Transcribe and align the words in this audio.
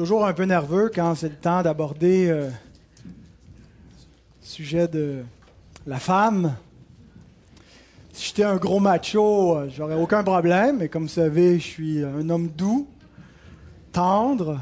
toujours 0.00 0.24
un 0.24 0.32
peu 0.32 0.44
nerveux 0.44 0.90
quand 0.94 1.14
c'est 1.14 1.28
le 1.28 1.34
temps 1.34 1.60
d'aborder 1.60 2.30
euh, 2.30 2.48
le 2.48 2.52
sujet 4.40 4.88
de 4.88 5.22
la 5.86 5.98
femme. 5.98 6.56
Si 8.10 8.28
j'étais 8.28 8.44
un 8.44 8.56
gros 8.56 8.80
macho, 8.80 9.58
euh, 9.58 9.68
j'aurais 9.68 9.96
aucun 9.96 10.24
problème, 10.24 10.78
mais 10.78 10.88
comme 10.88 11.02
vous 11.02 11.08
savez, 11.08 11.58
je 11.58 11.66
suis 11.66 12.02
un 12.02 12.30
homme 12.30 12.48
doux, 12.48 12.88
tendre. 13.92 14.60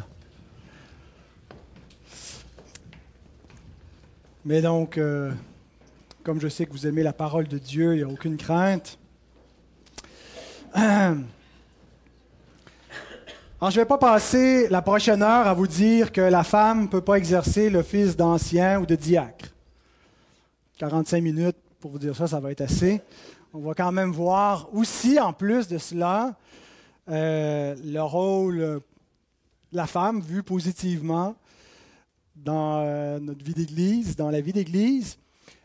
Mais 4.44 4.60
donc, 4.60 4.98
euh, 4.98 5.30
comme 6.24 6.40
je 6.40 6.48
sais 6.48 6.66
que 6.66 6.72
vous 6.72 6.88
aimez 6.88 7.04
la 7.04 7.12
parole 7.12 7.46
de 7.46 7.58
Dieu, 7.58 7.94
il 7.94 7.98
n'y 7.98 8.02
a 8.02 8.08
aucune 8.12 8.38
crainte. 8.38 8.98
Alors, 13.61 13.72
je 13.72 13.81
ne 13.81 13.83
vais 13.83 13.88
pas 13.88 13.99
passer 13.99 14.69
la 14.69 14.83
prochaine 14.83 15.21
heure 15.21 15.49
à 15.49 15.53
vous 15.53 15.67
dire 15.67 16.12
que 16.12 16.20
la 16.20 16.45
femme 16.45 16.83
ne 16.83 16.87
peut 16.87 17.01
pas 17.01 17.15
exercer 17.15 17.71
l'office 17.71 18.16
d'ancien 18.16 18.80
ou 18.80 18.87
de 18.87 18.95
diacre. 18.95 19.47
45 20.79 21.21
minutes 21.21 21.57
pour 21.80 21.91
vous 21.91 21.99
dire 21.99 22.15
ça, 22.15 22.29
ça 22.29 22.39
va 22.39 22.52
être 22.52 22.61
assez. 22.61 23.01
On 23.52 23.59
va 23.59 23.75
quand 23.75 23.91
même 23.91 24.13
voir 24.13 24.69
aussi, 24.73 25.19
en 25.19 25.33
plus 25.33 25.66
de 25.66 25.77
cela, 25.77 26.37
euh, 27.09 27.75
le 27.85 28.01
rôle 28.01 28.59
de 28.59 28.80
la 29.73 29.88
femme 29.88 30.21
vu 30.21 30.45
positivement 30.45 31.35
dans 32.37 32.79
euh, 32.79 33.19
notre 33.19 33.45
vie 33.45 33.55
d'Église, 33.55 34.15
dans 34.15 34.30
la 34.30 34.41
vie 34.41 34.52
d'Église. 34.52 35.19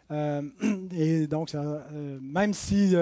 Euh, 0.10 0.42
et 0.98 1.28
donc, 1.28 1.54
même 1.94 2.56
si 2.56 2.96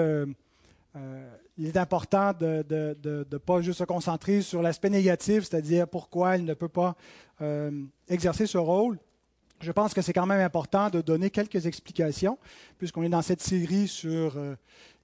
il 1.58 1.66
est 1.66 1.76
important 1.76 2.32
de 2.32 2.64
ne 3.04 3.38
pas 3.38 3.60
juste 3.60 3.80
se 3.80 3.84
concentrer 3.84 4.40
sur 4.40 4.62
l'aspect 4.62 4.90
négatif, 4.90 5.44
c'est-à-dire 5.44 5.86
pourquoi 5.86 6.36
il 6.36 6.44
ne 6.44 6.54
peut 6.54 6.68
pas 6.68 6.96
euh, 7.40 7.70
exercer 8.08 8.46
ce 8.46 8.58
rôle. 8.58 8.98
Je 9.60 9.70
pense 9.70 9.94
que 9.94 10.02
c'est 10.02 10.12
quand 10.12 10.26
même 10.26 10.40
important 10.40 10.90
de 10.90 11.00
donner 11.00 11.30
quelques 11.30 11.66
explications, 11.66 12.38
puisqu'on 12.78 13.02
est 13.02 13.08
dans 13.08 13.22
cette 13.22 13.42
série 13.42 13.86
sur 13.86 14.36
euh, 14.36 14.56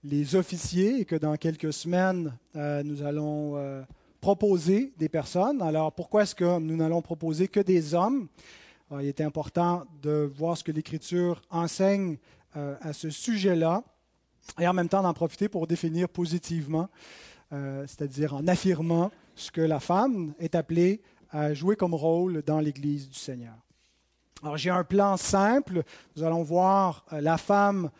les 0.02 0.34
officiers 0.34 1.00
et 1.00 1.04
que 1.04 1.16
dans 1.16 1.36
quelques 1.36 1.72
semaines, 1.72 2.36
euh, 2.56 2.82
nous 2.82 3.02
allons 3.02 3.84
proposer 4.20 4.92
des 4.96 5.08
personnes. 5.08 5.62
Alors, 5.62 5.92
pourquoi 5.92 6.22
est-ce 6.22 6.34
que 6.34 6.58
nous 6.58 6.76
n'allons 6.76 7.02
proposer 7.02 7.46
que 7.46 7.60
des 7.60 7.94
hommes? 7.94 8.26
Alors, 8.90 9.02
Il 9.02 9.08
est 9.08 9.20
important 9.20 9.84
de 10.02 10.28
voir 10.34 10.56
ce 10.56 10.64
que 10.64 10.72
l'Écriture 10.72 11.42
enseigne 11.50 12.16
à 12.54 12.92
ce 12.92 13.10
sujet-là 13.10 13.84
et 14.58 14.66
en 14.66 14.72
même 14.72 14.88
temps 14.88 15.02
d'en 15.02 15.14
profiter 15.14 15.48
pour 15.48 15.66
définir 15.66 16.08
positivement, 16.08 16.88
euh, 17.52 17.84
c'est-à-dire 17.86 18.34
en 18.34 18.46
affirmant 18.46 19.10
ce 19.34 19.50
que 19.50 19.60
la 19.60 19.80
femme 19.80 20.34
est 20.38 20.54
appelée 20.54 21.00
à 21.30 21.54
jouer 21.54 21.76
comme 21.76 21.94
rôle 21.94 22.42
dans 22.42 22.60
l'Église 22.60 23.08
du 23.08 23.18
Seigneur. 23.18 23.54
Alors 24.42 24.56
j'ai 24.56 24.70
un 24.70 24.84
plan 24.84 25.16
simple. 25.16 25.82
Nous 26.16 26.22
allons 26.22 26.42
voir 26.42 27.04
euh, 27.12 27.20
la 27.20 27.38
femme 27.38 27.90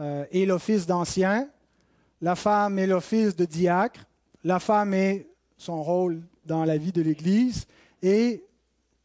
euh, 0.00 0.24
et 0.30 0.44
l'office 0.46 0.86
d'ancien, 0.86 1.48
la 2.20 2.34
femme 2.34 2.78
et 2.78 2.86
l'office 2.86 3.36
de 3.36 3.44
diacre, 3.44 4.00
la 4.42 4.58
femme 4.58 4.94
et 4.94 5.28
son 5.56 5.82
rôle 5.82 6.22
dans 6.44 6.64
la 6.64 6.76
vie 6.76 6.92
de 6.92 7.00
l'Église, 7.00 7.66
et 8.02 8.44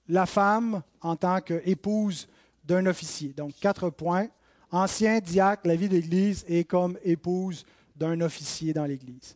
la 0.08 0.26
femme 0.26 0.82
en 1.02 1.16
tant 1.16 1.40
qu'épouse 1.40 2.28
d'un 2.66 2.86
officier. 2.86 3.30
Donc 3.30 3.54
quatre 3.60 3.90
points 3.90 4.28
ancien 4.72 5.20
diacre, 5.20 5.68
la 5.68 5.76
vie 5.76 5.90
d'Église 5.90 6.46
et 6.48 6.64
comme 6.64 6.98
épouse 7.04 7.66
d'un 7.96 8.22
officier 8.22 8.74
dans 8.74 8.86
l'Église. 8.86 9.36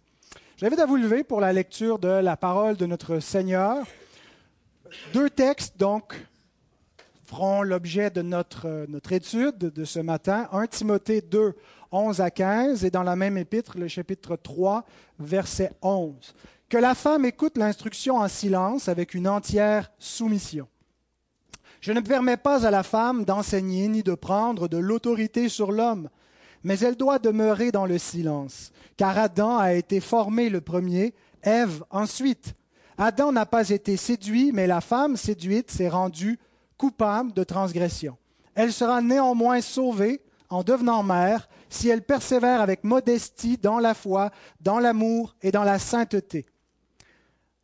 J'invite 0.57 0.79
à 0.79 0.85
vous 0.85 0.95
lever 0.95 1.23
pour 1.23 1.41
la 1.41 1.51
lecture 1.51 1.99
de 1.99 2.07
la 2.07 2.37
parole 2.37 2.77
de 2.77 2.85
notre 2.85 3.19
Seigneur. 3.19 3.85
Deux 5.13 5.29
textes, 5.29 5.77
donc, 5.77 6.15
feront 7.25 7.63
l'objet 7.63 8.09
de 8.09 8.21
notre, 8.21 8.85
notre 8.87 9.11
étude 9.11 9.57
de 9.57 9.85
ce 9.85 9.99
matin. 9.99 10.47
1 10.51 10.67
Timothée 10.67 11.21
2, 11.21 11.55
11 11.91 12.21
à 12.21 12.31
15, 12.31 12.85
et 12.85 12.91
dans 12.91 13.03
la 13.03 13.15
même 13.15 13.37
épître, 13.37 13.77
le 13.77 13.87
chapitre 13.87 14.35
3, 14.35 14.85
verset 15.19 15.71
11. 15.81 16.13
Que 16.69 16.77
la 16.77 16.95
femme 16.95 17.25
écoute 17.25 17.57
l'instruction 17.57 18.17
en 18.17 18.27
silence 18.27 18.87
avec 18.87 19.13
une 19.13 19.27
entière 19.27 19.91
soumission. 19.99 20.67
Je 21.83 21.91
ne 21.91 21.99
permets 21.99 22.37
pas 22.37 22.65
à 22.65 22.71
la 22.71 22.81
femme 22.81 23.25
d'enseigner 23.25 23.89
ni 23.89 24.03
de 24.03 24.15
prendre 24.15 24.69
de 24.69 24.77
l'autorité 24.77 25.49
sur 25.49 25.73
l'homme, 25.73 26.07
mais 26.63 26.79
elle 26.79 26.95
doit 26.95 27.19
demeurer 27.19 27.73
dans 27.73 27.85
le 27.85 27.97
silence, 27.97 28.71
car 28.95 29.17
Adam 29.17 29.57
a 29.57 29.73
été 29.73 29.99
formé 29.99 30.47
le 30.47 30.61
premier, 30.61 31.13
Ève 31.41 31.83
ensuite. 31.89 32.53
Adam 32.97 33.33
n'a 33.33 33.45
pas 33.45 33.69
été 33.69 33.97
séduit, 33.97 34.53
mais 34.53 34.65
la 34.65 34.79
femme 34.79 35.17
séduite 35.17 35.71
s'est 35.71 35.89
rendue 35.89 36.39
coupable 36.77 37.33
de 37.33 37.43
transgression. 37.43 38.15
Elle 38.55 38.71
sera 38.71 39.01
néanmoins 39.01 39.59
sauvée 39.59 40.21
en 40.49 40.63
devenant 40.63 41.03
mère 41.03 41.49
si 41.67 41.89
elle 41.89 42.03
persévère 42.03 42.61
avec 42.61 42.85
modestie 42.85 43.57
dans 43.57 43.79
la 43.79 43.93
foi, 43.93 44.31
dans 44.61 44.79
l'amour 44.79 45.35
et 45.41 45.51
dans 45.51 45.65
la 45.65 45.79
sainteté. 45.79 46.45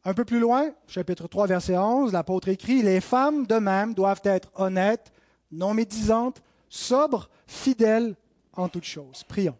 Un 0.05 0.13
peu 0.13 0.23
plus 0.23 0.39
loin, 0.39 0.71
chapitre 0.87 1.27
3, 1.27 1.47
verset 1.47 1.77
11, 1.77 2.13
l'apôtre 2.13 2.47
écrit, 2.47 2.81
Les 2.81 3.01
femmes 3.01 3.45
de 3.45 3.55
même 3.55 3.93
doivent 3.93 4.21
être 4.23 4.49
honnêtes, 4.55 5.11
non 5.51 5.73
médisantes, 5.73 6.41
sobres, 6.69 7.29
fidèles 7.47 8.15
en 8.53 8.69
toutes 8.69 8.85
choses. 8.85 9.25
Prions. 9.27 9.57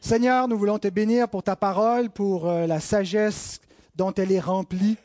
Seigneur, 0.00 0.48
nous 0.48 0.56
voulons 0.56 0.78
te 0.78 0.88
bénir 0.88 1.28
pour 1.28 1.42
ta 1.42 1.54
parole, 1.54 2.08
pour 2.08 2.48
euh, 2.48 2.66
la 2.66 2.80
sagesse 2.80 3.60
dont 3.94 4.14
elle 4.14 4.32
est 4.32 4.40
remplie. 4.40 4.96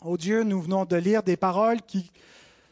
Ô 0.00 0.16
Dieu, 0.16 0.42
nous 0.42 0.62
venons 0.62 0.86
de 0.86 0.96
lire 0.96 1.22
des 1.22 1.36
paroles 1.36 1.82
qui 1.82 2.10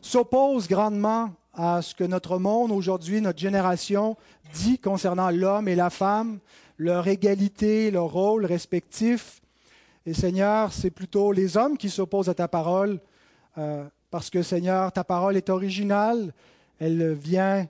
s'opposent 0.01 0.69
grandement 0.69 1.33
à 1.53 1.83
ce 1.83 1.95
que 1.95 2.05
notre 2.05 2.39
monde 2.39 2.73
aujourd'hui, 2.73 3.21
notre 3.21 3.39
génération 3.39 4.17
dit 4.55 4.79
concernant 4.79 5.29
l'homme 5.29 5.69
et 5.69 5.75
la 5.75 5.91
femme, 5.91 6.39
leur 6.79 7.07
égalité, 7.09 7.91
leur 7.91 8.07
rôle 8.07 8.47
respectif. 8.47 9.42
Et 10.05 10.15
Seigneur, 10.15 10.73
c'est 10.73 10.91
plutôt 10.91 11.33
les 11.33 11.57
hommes 11.57 11.79
qui 11.79 11.89
s'opposent 11.89 12.29
à 12.29 12.35
ta 12.35 12.49
parole, 12.49 13.01
euh, 13.59 13.85
parce 14.11 14.31
que 14.31 14.43
Seigneur, 14.43 14.91
ta 14.93 15.05
parole 15.05 15.37
est 15.37 15.49
originale, 15.49 16.35
elle 16.79 17.13
vient 17.15 17.69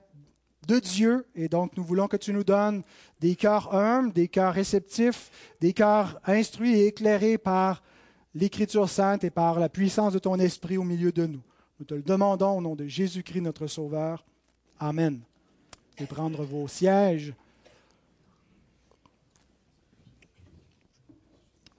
de 0.67 0.79
Dieu, 0.79 1.25
et 1.35 1.47
donc 1.47 1.77
nous 1.77 1.83
voulons 1.83 2.07
que 2.07 2.17
tu 2.17 2.33
nous 2.33 2.43
donnes 2.43 2.81
des 3.19 3.35
cœurs 3.35 3.75
humbles, 3.75 4.13
des 4.13 4.27
cœurs 4.27 4.53
réceptifs, 4.53 5.29
des 5.59 5.73
cœurs 5.73 6.19
instruits 6.25 6.73
et 6.73 6.87
éclairés 6.87 7.37
par 7.37 7.83
l'Écriture 8.33 8.89
sainte 8.89 9.23
et 9.23 9.29
par 9.29 9.59
la 9.59 9.69
puissance 9.69 10.13
de 10.13 10.19
ton 10.19 10.39
Esprit 10.39 10.77
au 10.77 10.83
milieu 10.83 11.11
de 11.11 11.27
nous. 11.27 11.41
Nous 11.79 11.85
te 11.85 11.93
le 11.93 12.01
demandons 12.01 12.57
au 12.57 12.61
nom 12.61 12.75
de 12.75 12.87
Jésus-Christ, 12.87 13.41
notre 13.41 13.67
Sauveur. 13.67 14.25
Amen. 14.79 15.21
Et 15.97 16.05
prendre 16.05 16.43
vos 16.43 16.67
sièges. 16.67 17.33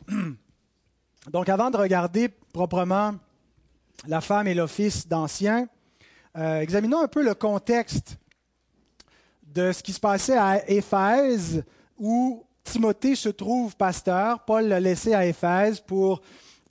Donc, 1.30 1.48
avant 1.48 1.70
de 1.70 1.76
regarder 1.76 2.28
proprement 2.28 3.14
la 4.06 4.20
femme 4.20 4.46
et 4.46 4.54
l'office 4.54 5.08
d'ancien, 5.08 5.68
euh, 6.36 6.60
examinons 6.60 7.00
un 7.00 7.08
peu 7.08 7.22
le 7.22 7.34
contexte 7.34 8.18
de 9.42 9.72
ce 9.72 9.82
qui 9.82 9.92
se 9.92 10.00
passait 10.00 10.36
à 10.36 10.68
Éphèse, 10.68 11.64
où 11.96 12.44
Timothée 12.62 13.14
se 13.14 13.28
trouve 13.28 13.76
pasteur. 13.76 14.44
Paul 14.44 14.66
l'a 14.66 14.80
laissé 14.80 15.14
à 15.14 15.24
Éphèse 15.24 15.80
pour 15.80 16.20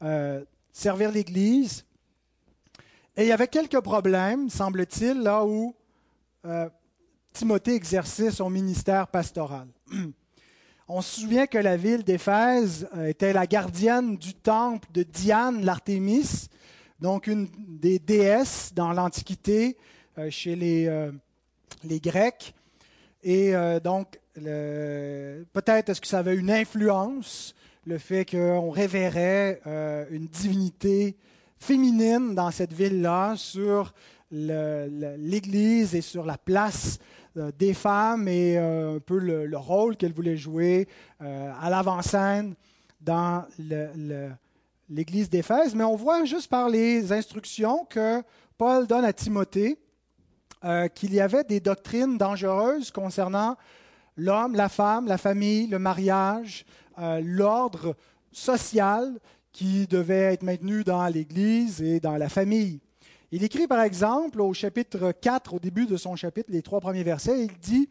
euh, 0.04 0.44
servir 0.72 1.12
l'Église. 1.12 1.86
Et 3.16 3.24
il 3.24 3.28
y 3.28 3.32
avait 3.32 3.48
quelques 3.48 3.80
problèmes, 3.80 4.50
semble-t-il, 4.50 5.22
là 5.22 5.46
où 5.46 5.76
euh, 6.46 6.70
Timothée 7.32 7.76
exerçait 7.76 8.32
son 8.32 8.50
ministère 8.50 9.08
pastoral. 9.08 9.68
On 10.90 11.02
se 11.02 11.22
souvient 11.22 11.48
que 11.48 11.58
la 11.58 11.78
ville 11.78 12.04
d'Éphèse 12.04 12.90
était 13.06 13.32
la 13.32 13.48
gardienne 13.48 14.18
du 14.18 14.34
temple 14.34 14.90
de 14.94 15.04
Diane, 15.04 15.64
l'Artémis, 15.64 16.50
donc 17.00 17.28
une 17.28 17.48
des 17.70 18.00
déesses 18.00 18.74
dans 18.76 18.92
l'Antiquité 18.92 19.78
euh, 20.18 20.30
chez 20.30 20.58
les, 20.58 20.88
euh, 20.88 21.12
les, 21.86 22.02
Grecs. 22.02 22.54
Et 23.24 23.56
euh, 23.56 23.80
donc, 23.80 24.20
peut-être 24.36 25.88
est-ce 25.88 26.02
que 26.02 26.08
ça 26.08 26.20
avait 26.20 26.36
une 26.36 26.52
influence, 26.52 27.56
le 27.86 27.98
fait 27.98 28.26
qu'on 28.26 28.70
révérait 28.70 29.62
une 30.12 30.28
divinité 30.28 31.16
féminine 31.60 32.36
dans 32.36 32.52
cette 32.52 32.74
ville-là 32.74 33.36
sur 33.38 33.94
l'Église 34.32 35.94
et 35.94 36.02
sur 36.02 36.26
la 36.26 36.38
place 36.38 37.00
des 37.58 37.74
femmes 37.74 38.28
et 38.28 38.58
un 38.58 39.00
peu 39.00 39.18
le, 39.18 39.46
le 39.46 39.58
rôle 39.58 39.98
qu'elles 39.98 40.14
voulaient 40.14 40.38
jouer 40.38 40.88
à 41.20 41.70
l'avant-scène 41.70 42.56
dans 43.02 43.46
l'Église 44.90 45.30
d'Éphèse. 45.30 45.76
Mais 45.76 45.84
on 45.84 45.96
voit 45.96 46.26
juste 46.26 46.50
par 46.50 46.70
les 46.70 47.12
instructions 47.12 47.86
que 47.90 48.22
Paul 48.58 48.88
donne 48.88 49.06
à 49.06 49.14
Timothée 49.14 49.78
euh, 50.64 50.88
qu'il 50.88 51.14
y 51.14 51.20
avait 51.20 51.44
des 51.44 51.60
doctrines 51.60 52.18
dangereuses 52.18 52.90
concernant 52.90 53.58
l'homme, 54.16 54.56
la 54.56 54.70
femme, 54.70 55.08
la 55.08 55.18
famille, 55.18 55.68
le 55.68 55.78
mariage, 55.78 56.66
euh, 57.00 57.20
l'ordre 57.22 57.98
social 58.32 59.20
qui 59.52 59.86
devaient 59.88 60.34
être 60.34 60.44
maintenus 60.44 60.86
dans 60.86 61.06
l'Église 61.08 61.82
et 61.82 62.00
dans 62.00 62.16
la 62.16 62.30
famille. 62.30 62.80
Il 63.36 63.44
écrit 63.44 63.66
par 63.66 63.82
exemple 63.82 64.42
au 64.42 64.54
chapitre 64.54 65.12
4, 65.12 65.56
au 65.56 65.60
début 65.60 65.88
de 65.88 65.98
son 65.98 66.16
chapitre, 66.16 66.52
les 66.52 66.62
trois 66.62 66.80
premiers 66.80 67.02
versets, 67.02 67.46
il 67.46 67.58
dit 67.58 67.90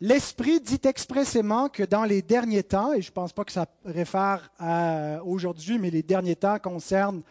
L'Esprit 0.00 0.60
dit 0.60 0.78
expressément 0.84 1.68
que 1.68 1.82
dans 1.82 2.04
les 2.04 2.22
derniers 2.22 2.62
temps, 2.62 2.92
et 2.92 3.02
je 3.02 3.10
ne 3.10 3.12
pense 3.12 3.32
pas 3.32 3.44
que 3.44 3.50
ça 3.50 3.66
réfère 3.84 4.52
à 4.60 5.20
aujourd'hui, 5.24 5.80
mais 5.80 5.90
les 5.90 6.04
derniers 6.04 6.36
temps 6.36 6.60
concernent 6.60 7.22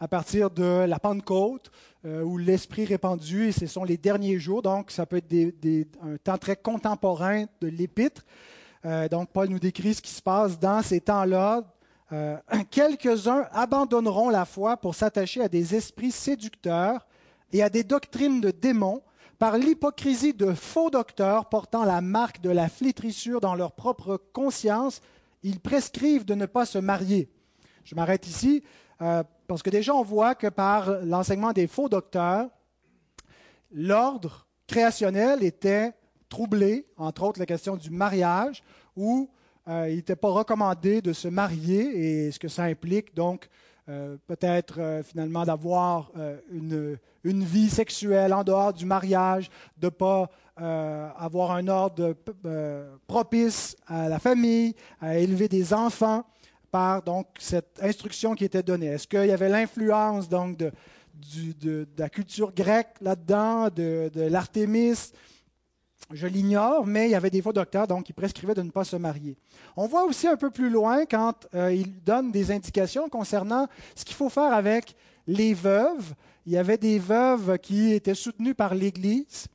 à 0.00 0.08
partir 0.08 0.48
de 0.48 0.86
la 0.86 0.98
Pentecôte, 0.98 1.70
euh, 2.06 2.22
où 2.22 2.38
l'Esprit 2.38 2.86
répandu, 2.86 3.48
et 3.48 3.52
ce 3.52 3.66
sont 3.66 3.84
les 3.84 3.98
derniers 3.98 4.38
jours, 4.38 4.62
donc 4.62 4.90
ça 4.92 5.04
peut 5.04 5.18
être 5.18 5.86
un 6.02 6.16
temps 6.24 6.38
très 6.38 6.56
contemporain 6.56 7.44
de 7.60 7.68
l'Épître. 7.68 8.24
Euh, 8.86 9.10
donc 9.10 9.28
Paul 9.30 9.50
nous 9.50 9.58
décrit 9.58 9.92
ce 9.92 10.00
qui 10.00 10.10
se 10.10 10.22
passe 10.22 10.58
dans 10.58 10.80
ces 10.80 11.02
temps-là, 11.02 11.64
euh, 12.12 12.36
quelques-uns 12.70 13.46
abandonneront 13.52 14.28
la 14.28 14.44
foi 14.44 14.76
pour 14.76 14.94
s'attacher 14.94 15.42
à 15.42 15.48
des 15.48 15.74
esprits 15.74 16.10
séducteurs 16.10 17.06
et 17.52 17.62
à 17.62 17.70
des 17.70 17.84
doctrines 17.84 18.40
de 18.40 18.50
démons 18.50 19.02
par 19.38 19.58
l'hypocrisie 19.58 20.34
de 20.34 20.52
faux 20.52 20.90
docteurs 20.90 21.48
portant 21.48 21.84
la 21.84 22.00
marque 22.00 22.40
de 22.40 22.50
la 22.50 22.68
flétrissure 22.68 23.40
dans 23.40 23.54
leur 23.54 23.72
propre 23.72 24.16
conscience. 24.32 25.00
Ils 25.42 25.60
prescrivent 25.60 26.24
de 26.24 26.34
ne 26.34 26.46
pas 26.46 26.66
se 26.66 26.78
marier. 26.78 27.28
Je 27.84 27.94
m'arrête 27.94 28.26
ici 28.26 28.62
euh, 29.00 29.24
parce 29.48 29.62
que 29.62 29.70
déjà 29.70 29.94
on 29.94 30.02
voit 30.02 30.34
que 30.34 30.46
par 30.46 31.04
l'enseignement 31.04 31.52
des 31.52 31.66
faux 31.66 31.88
docteurs, 31.88 32.48
l'ordre 33.72 34.46
créationnel 34.66 35.42
était 35.42 35.92
troublé, 36.28 36.86
entre 36.96 37.24
autres 37.24 37.40
la 37.40 37.46
question 37.46 37.76
du 37.76 37.90
mariage, 37.90 38.62
où 38.96 39.28
euh, 39.68 39.88
il 39.88 39.96
n'était 39.96 40.16
pas 40.16 40.30
recommandé 40.30 41.00
de 41.00 41.12
se 41.12 41.28
marier 41.28 42.26
et 42.26 42.32
ce 42.32 42.38
que 42.38 42.48
ça 42.48 42.64
implique, 42.64 43.14
donc 43.14 43.48
euh, 43.88 44.16
peut-être 44.26 44.80
euh, 44.80 45.02
finalement 45.02 45.44
d'avoir 45.44 46.10
une, 46.50 46.98
vie 47.24 47.70
sexuelle 47.70 48.34
en 48.34 48.42
dehors 48.42 48.72
du 48.72 48.84
mariage, 48.84 49.50
de 49.76 49.86
ne 49.86 49.90
pas 49.90 50.30
avoir 50.56 51.52
un 51.52 51.66
ordre 51.68 52.14
propice 53.06 53.76
à 53.86 54.08
la 54.08 54.18
famille, 54.18 54.74
à 55.00 55.16
élever 55.16 55.48
des 55.48 55.72
enfants 55.72 56.24
par 56.70 57.02
donc 57.02 57.26
cette 57.38 57.80
instruction 57.82 58.34
qui 58.34 58.44
était 58.44 58.62
donnée. 58.62 58.86
Est-ce 58.86 59.06
qu'il 59.06 59.26
y 59.26 59.32
avait 59.32 59.48
l'influence 59.48 60.28
donc 60.28 60.56
de, 60.56 60.72
de, 61.60 61.86
la 61.96 62.08
culture 62.08 62.52
grecque 62.52 62.96
là-dedans, 63.00 63.68
de, 63.68 64.10
de 64.12 64.22
l'artémis? 64.22 65.12
Je 66.10 66.26
l'ignore, 66.26 66.86
mais 66.86 67.08
il 67.08 67.12
y 67.12 67.14
avait 67.14 67.30
des 67.30 67.42
faux 67.42 67.52
docteurs 67.52 67.86
donc 67.86 68.04
qui 68.04 68.12
prescrivaient 68.12 68.54
de 68.54 68.62
ne 68.62 68.70
pas 68.70 68.84
se 68.84 68.96
marier. 68.96 69.36
On 69.76 69.86
voit 69.86 70.04
aussi 70.04 70.26
un 70.26 70.36
peu 70.36 70.50
plus 70.50 70.70
loin 70.70 71.04
quand 71.06 71.46
euh, 71.54 71.72
il 71.72 72.02
donne 72.02 72.30
des 72.30 72.50
indications 72.50 73.08
concernant 73.08 73.66
ce 73.94 74.04
qu'il 74.04 74.16
faut 74.16 74.28
faire 74.28 74.52
avec 74.52 74.94
les 75.26 75.54
veuves. 75.54 76.14
Il 76.46 76.52
y 76.52 76.58
avait 76.58 76.78
des 76.78 76.98
veuves 76.98 77.58
qui 77.58 77.92
étaient 77.92 78.14
soutenues 78.14 78.54
par 78.54 78.74
l'Église 78.74 79.46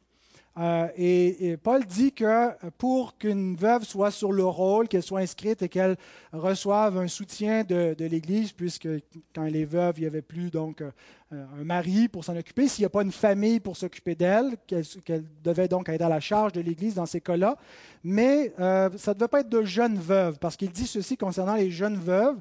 euh, 0.60 0.88
et, 0.98 1.56
Paul 1.62 1.86
dit 1.86 2.12
que 2.12 2.50
pour 2.78 3.18
qu'une 3.18 3.56
veuve 3.56 3.84
soit 3.84 4.10
sur 4.10 4.32
le 4.32 4.46
rôle, 4.46 4.88
qu'elle 4.88 5.04
soit 5.04 5.20
inscrite 5.20 5.62
et 5.62 5.70
qu'elle 5.70 5.98
reçoive 6.34 6.98
un 6.98 7.08
soutien 7.08 7.64
de, 7.64 7.96
l'Église, 8.00 8.54
puisque 8.54 8.88
quand 9.36 9.46
elle 9.46 9.56
est 9.56 9.66
veuve, 9.66 9.96
il 9.98 10.02
n'y 10.02 10.08
avait 10.08 10.24
plus 10.24 10.50
donc 10.50 10.82
euh, 10.82 10.92
un 11.32 11.64
mari 11.64 12.08
pour 12.08 12.26
s'en 12.26 12.36
occuper, 12.36 12.68
s'il 12.68 12.82
n'y 12.82 12.88
a 12.88 12.90
pas 12.90 13.04
une 13.04 13.12
famille 13.12 13.60
pour 13.60 13.78
s'occuper 13.78 14.16
d'elle, 14.16 14.56
qu'elle 14.66 15.26
devait 15.44 15.68
donc 15.68 15.90
être 15.90 16.02
à 16.02 16.10
la 16.10 16.20
charge 16.20 16.54
de 16.54 16.62
l'Église 16.62 16.96
dans 16.96 17.06
ces 17.06 17.22
cas-là. 17.22 17.58
Mais 18.04 18.54
euh, 18.60 18.90
ça 18.98 19.12
ne 19.12 19.20
devait 19.20 19.28
pas 19.28 19.42
être 19.42 19.50
de 19.50 19.64
jeunes 19.64 19.98
veuves, 19.98 20.40
parce 20.40 20.58
qu'il 20.58 20.72
dit 20.72 20.88
ceci 20.88 21.18
concernant 21.18 21.56
les 21.56 21.70
jeunes 21.70 21.98
veuves, 21.98 22.38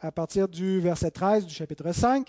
à 0.00 0.10
partir 0.10 0.48
du 0.48 0.80
verset 0.80 1.10
13 1.10 1.46
du 1.46 1.54
chapitre 1.54 1.92
5. 1.92 2.26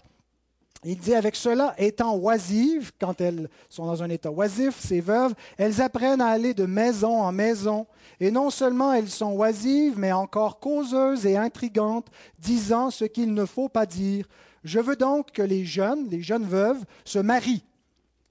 Il 0.83 0.97
dit 0.97 1.13
avec 1.13 1.35
cela, 1.35 1.75
étant 1.77 2.15
oisives, 2.17 2.91
quand 2.99 3.21
elles 3.21 3.49
sont 3.69 3.85
dans 3.85 4.01
un 4.01 4.09
état 4.09 4.31
oisif, 4.31 4.79
ces 4.79 4.99
veuves, 4.99 5.35
elles 5.57 5.79
apprennent 5.79 6.21
à 6.21 6.29
aller 6.29 6.55
de 6.55 6.65
maison 6.65 7.21
en 7.21 7.31
maison. 7.31 7.85
Et 8.19 8.31
non 8.31 8.49
seulement 8.49 8.91
elles 8.91 9.09
sont 9.09 9.33
oisives, 9.33 9.99
mais 9.99 10.11
encore 10.11 10.59
causeuses 10.59 11.27
et 11.27 11.37
intrigantes, 11.37 12.07
disant 12.39 12.89
ce 12.89 13.05
qu'il 13.05 13.33
ne 13.35 13.45
faut 13.45 13.69
pas 13.69 13.85
dire. 13.85 14.25
Je 14.63 14.79
veux 14.79 14.95
donc 14.95 15.31
que 15.31 15.43
les 15.43 15.65
jeunes, 15.65 16.07
les 16.09 16.23
jeunes 16.23 16.45
veuves, 16.45 16.83
se 17.05 17.19
marient, 17.19 17.63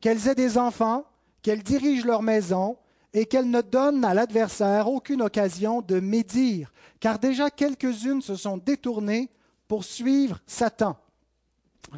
qu'elles 0.00 0.26
aient 0.26 0.34
des 0.34 0.58
enfants, 0.58 1.04
qu'elles 1.42 1.62
dirigent 1.62 2.06
leur 2.06 2.22
maison, 2.22 2.76
et 3.12 3.26
qu'elles 3.26 3.50
ne 3.50 3.60
donnent 3.60 4.04
à 4.04 4.14
l'adversaire 4.14 4.88
aucune 4.88 5.22
occasion 5.22 5.82
de 5.82 6.00
médire, 6.00 6.72
car 6.98 7.18
déjà 7.18 7.50
quelques-unes 7.50 8.22
se 8.22 8.34
sont 8.34 8.56
détournées 8.56 9.28
pour 9.68 9.84
suivre 9.84 10.40
Satan. 10.46 10.96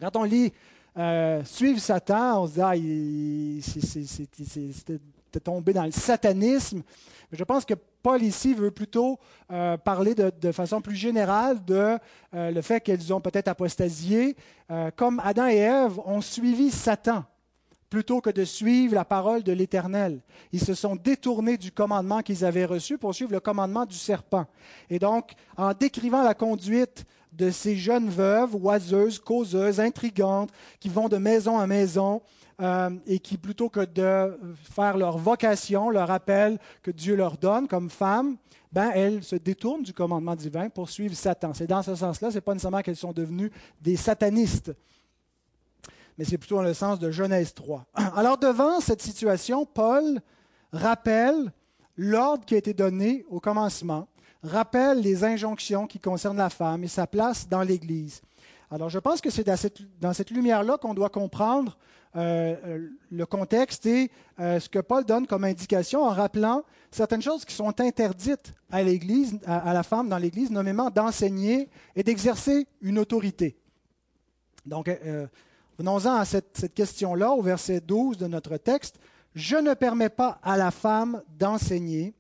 Quand 0.01 0.17
on 0.17 0.25
lit 0.25 0.53
euh, 0.99 1.43
Suivre 1.45 1.81
Satan, 1.81 2.43
on 2.43 2.47
se 2.47 2.53
dit 2.55 2.61
ah, 2.61 2.75
c'était 4.75 5.41
tombé 5.41 5.73
dans 5.73 5.85
le 5.85 5.91
satanisme. 5.91 6.83
Je 7.31 7.45
pense 7.45 7.65
que 7.65 7.75
Paul 8.03 8.23
ici 8.23 8.53
veut 8.53 8.71
plutôt 8.71 9.19
euh, 9.51 9.79
parler 9.79 10.15
de, 10.15 10.53
façon 10.53 10.83
plus 10.83 10.97
générale 10.97 11.65
de 11.65 11.99
euh, 12.35 12.51
le 12.51 12.61
fait 12.61 12.81
qu'elles 12.81 13.13
ont 13.13 13.21
peut-être 13.21 13.49
apostasié, 13.49 14.37
comme 14.97 15.21
Adam 15.23 15.49
et 15.49 15.57
Ève 15.57 15.99
ont 16.07 16.23
suivi 16.23 16.71
Satan 16.71 17.25
plutôt 17.93 18.23
que 18.23 18.31
de 18.31 18.43
suivre 18.43 18.95
la 18.95 19.05
parole 19.05 19.43
de 19.43 19.53
l'Éternel. 19.53 20.23
Ils 20.51 20.65
se 20.65 20.73
sont 20.73 20.97
détournés 20.97 21.59
du 21.59 21.71
commandement 21.71 22.23
qu'ils 22.23 22.43
avaient 22.43 22.65
reçu 22.65 22.97
pour 22.97 23.15
suivre 23.15 23.33
le 23.33 23.41
commandement 23.41 23.85
du 23.85 23.97
serpent. 23.97 24.47
Et 24.89 24.99
donc, 24.99 25.33
en 25.59 25.75
décrivant 25.75 26.23
la 26.23 26.33
conduite 26.33 27.05
de 27.33 27.51
ces 27.51 27.77
jeunes 27.77 28.09
veuves, 28.09 28.55
oiseuses, 28.55 29.19
causeuses, 29.19 29.81
intrigantes, 29.81 30.51
qui 30.81 30.89
vont 30.89 31.09
de 31.09 31.17
maison 31.17 31.59
en 31.59 31.67
maison 31.67 32.23
euh, 32.61 32.91
et 33.07 33.19
qui, 33.19 33.39
plutôt 33.39 33.69
que 33.69 33.85
de 33.85 34.39
faire 34.55 34.97
leur 34.97 35.19
vocation, 35.19 35.91
leur 35.91 36.11
appel 36.11 36.59
que 36.83 36.91
Dieu 36.91 37.17
leur 37.17 37.39
donne 37.39 37.67
comme 37.67 37.91
femmes, 37.91 38.37
ben, 38.71 38.91
elles 38.95 39.23
se 39.23 39.37
détournent 39.37 39.83
du 39.83 39.93
commandement 39.93 40.37
divin 40.37 40.69
pour 40.69 40.89
suivre 40.89 41.15
Satan. 41.15 41.53
C'est 41.55 41.67
dans 41.67 41.83
ce 41.83 41.95
sens-là, 41.95 42.31
ce 42.31 42.37
n'est 42.37 42.41
pas 42.41 42.53
nécessairement 42.53 42.83
qu'elles 42.83 42.97
sont 42.97 43.13
devenues 43.13 43.51
des 43.81 43.97
satanistes, 43.97 44.73
mais 46.17 46.25
c'est 46.25 46.39
plutôt 46.39 46.57
dans 46.57 46.63
le 46.63 46.75
sens 46.75 46.99
de 46.99 47.11
Genèse 47.11 47.55
3. 47.55 47.87
Alors 48.17 48.39
devant 48.39 48.81
cette 48.81 49.03
situation, 49.03 49.67
Paul 49.67 50.21
rappelle 50.73 51.53
l'ordre 51.97 52.45
qui 52.45 52.55
a 52.55 52.59
été 52.59 52.73
donné 52.75 53.25
au 53.29 53.41
commencement 53.41 54.09
rappelle 54.43 55.01
les 55.01 55.25
injonctions 55.25 55.87
qui 55.87 55.99
concernent 55.99 56.37
la 56.37 56.51
femme 56.51 56.85
et 56.85 56.89
sa 56.89 57.07
place 57.07 57.49
dans 57.49 57.63
l'Église. 57.63 58.23
Alors 58.71 58.89
je 58.89 58.99
pense 58.99 59.21
que 59.21 59.31
c'est 59.31 59.47
dans 60.01 60.13
cette, 60.15 60.31
lumière-là 60.31 60.79
qu'on 60.79 60.95
doit 60.95 61.11
comprendre 61.11 61.77
euh, 62.17 62.57
euh, 62.65 62.89
le 63.11 63.27
contexte 63.27 63.87
et 63.87 64.11
euh, 64.41 64.59
ce 64.61 64.69
que 64.69 64.79
Paul 64.79 65.05
donne 65.05 65.27
comme 65.27 65.45
indication 65.45 66.03
en 66.05 66.11
rappelant 66.11 66.63
certaines 66.91 67.23
choses 67.23 67.45
qui 67.45 67.55
sont 67.55 67.81
interdites 67.81 68.55
à 68.71 68.83
l'Église, 68.83 69.39
à, 69.47 69.73
la 69.73 69.83
femme 69.83 70.09
dans 70.09 70.19
l'Église, 70.19 70.51
nommément 70.51 70.91
d'enseigner 70.91 71.69
et 71.95 72.03
d'exercer 72.03 72.67
une 72.81 72.99
autorité. 72.99 73.57
Donc, 74.67 74.91
venons-en 75.79 76.17
à 76.17 76.25
cette, 76.27 76.57
cette 76.57 76.75
question-là, 76.75 77.31
au 77.31 77.41
verset 77.41 77.81
12 77.81 78.19
de 78.19 78.27
notre 78.27 78.59
texte. 78.59 78.99
Je 79.35 79.57
ne 79.57 79.73
permets 79.73 80.11
pas 80.11 80.39
à 80.43 80.59
la 80.59 80.71
femme 80.71 81.23
d'enseigner 81.39 82.15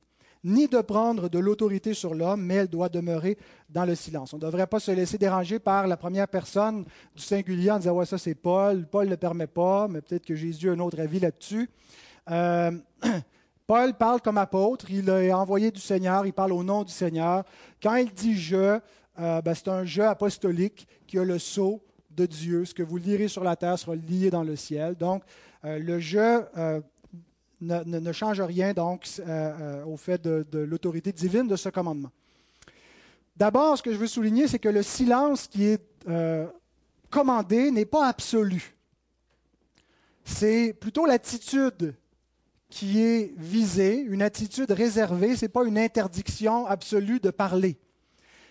ni 0.45 0.67
de 0.67 0.81
prendre 0.81 1.29
de 1.29 1.39
l'autorité 1.39 1.95
sur 1.95 2.15
l'homme, 2.15 2.43
mais 2.43 2.55
elle 2.55 2.69
doit 2.69 2.89
demeurer 2.89 3.39
dans 3.69 3.85
le 3.85 3.95
silence. 3.95 4.33
On 4.33 4.37
ne 4.37 4.43
devrait 4.43 4.67
pas 4.67 4.81
se 4.81 4.91
laisser 4.91 5.19
déranger 5.19 5.59
par 5.59 5.87
la 5.87 5.97
première 5.97 6.29
personne 6.29 6.85
du 7.15 7.23
singulier 7.23 7.71
en 7.71 7.79
disant 7.79 7.93
Ouais, 7.93 8.07
ça 8.07 8.19
c'est 8.19 8.35
Paul, 8.35 8.87
Paul 8.87 9.07
ne 9.07 9.11
le 9.11 9.17
permet 9.17 9.47
pas, 9.47 9.89
mais 9.89 10.01
peut-être 10.01 10.27
que 10.27 10.35
Jésus 10.35 10.71
a 10.71 10.73
un 10.73 10.79
autre 10.81 11.01
avis 11.01 11.21
là-dessus. 11.21 11.71
Euh, 12.31 12.73
Paul 13.67 13.95
parle 13.95 14.21
comme 14.21 14.39
apôtre, 14.39 14.91
il 14.91 15.09
est 15.09 15.33
envoyé 15.33 15.71
du 15.71 15.81
Seigneur, 15.81 16.27
il 16.27 16.33
parle 16.33 16.53
au 16.53 16.63
nom 16.63 16.83
du 16.83 16.93
Seigneur. 16.93 17.45
Quand 17.83 17.95
il 17.95 18.13
dit 18.13 18.37
je, 18.37 18.81
euh, 19.21 19.43
ben, 19.43 19.55
c'est 19.55 19.69
un 19.69 19.85
je 19.85 20.03
apostolique 20.03 20.89
qui 21.07 21.19
a 21.19 21.25
le 21.25 21.39
sceau 21.39 21.81
de 22.11 22.27
Dieu. 22.27 22.65
Ce 22.65 22.75
que 22.75 22.83
vous 22.83 22.97
lirez 22.97 23.29
sur 23.29 23.45
la 23.45 23.57
terre 23.57 23.79
sera 23.79 23.95
lié 23.95 24.31
dans 24.31 24.43
le 24.43 24.57
ciel. 24.57 24.97
Donc, 24.97 25.23
euh, 25.65 25.79
le 25.79 26.01
je 26.01 26.43
ne, 27.63 28.13
change 28.13 28.41
rien 28.41 28.73
donc 28.73 29.09
euh, 29.21 29.23
euh, 29.27 29.85
au 29.85 29.97
fait 29.97 30.21
de, 30.21 30.59
l'autorité 30.59 31.13
divine 31.13 31.47
de 31.47 31.57
ce 31.57 31.69
commandement. 31.69 32.11
D'abord, 33.37 33.79
ce 33.79 33.83
que 33.83 33.93
je 33.93 33.97
veux 33.97 34.07
souligner, 34.07 34.47
c'est 34.47 34.59
que 34.59 34.69
le 34.69 34.83
silence 34.83 35.47
qui 35.47 35.65
est 35.65 35.83
euh, 36.09 36.47
commandé 37.11 37.71
n'est 37.71 37.87
pas 37.87 38.07
absolu. 38.07 38.75
C'est 40.25 40.75
plutôt 40.75 41.07
l'attitude 41.07 41.95
qui 42.69 43.01
est 43.01 43.35
visée, 43.37 43.99
une 43.99 44.23
attitude 44.23 44.71
réservée, 44.71 45.37
ce 45.37 45.45
n'est 45.45 45.49
pas 45.49 45.65
une 45.65 45.79
interdiction 45.79 46.67
absolue 46.67 47.21
de 47.21 47.31
parler. 47.31 47.79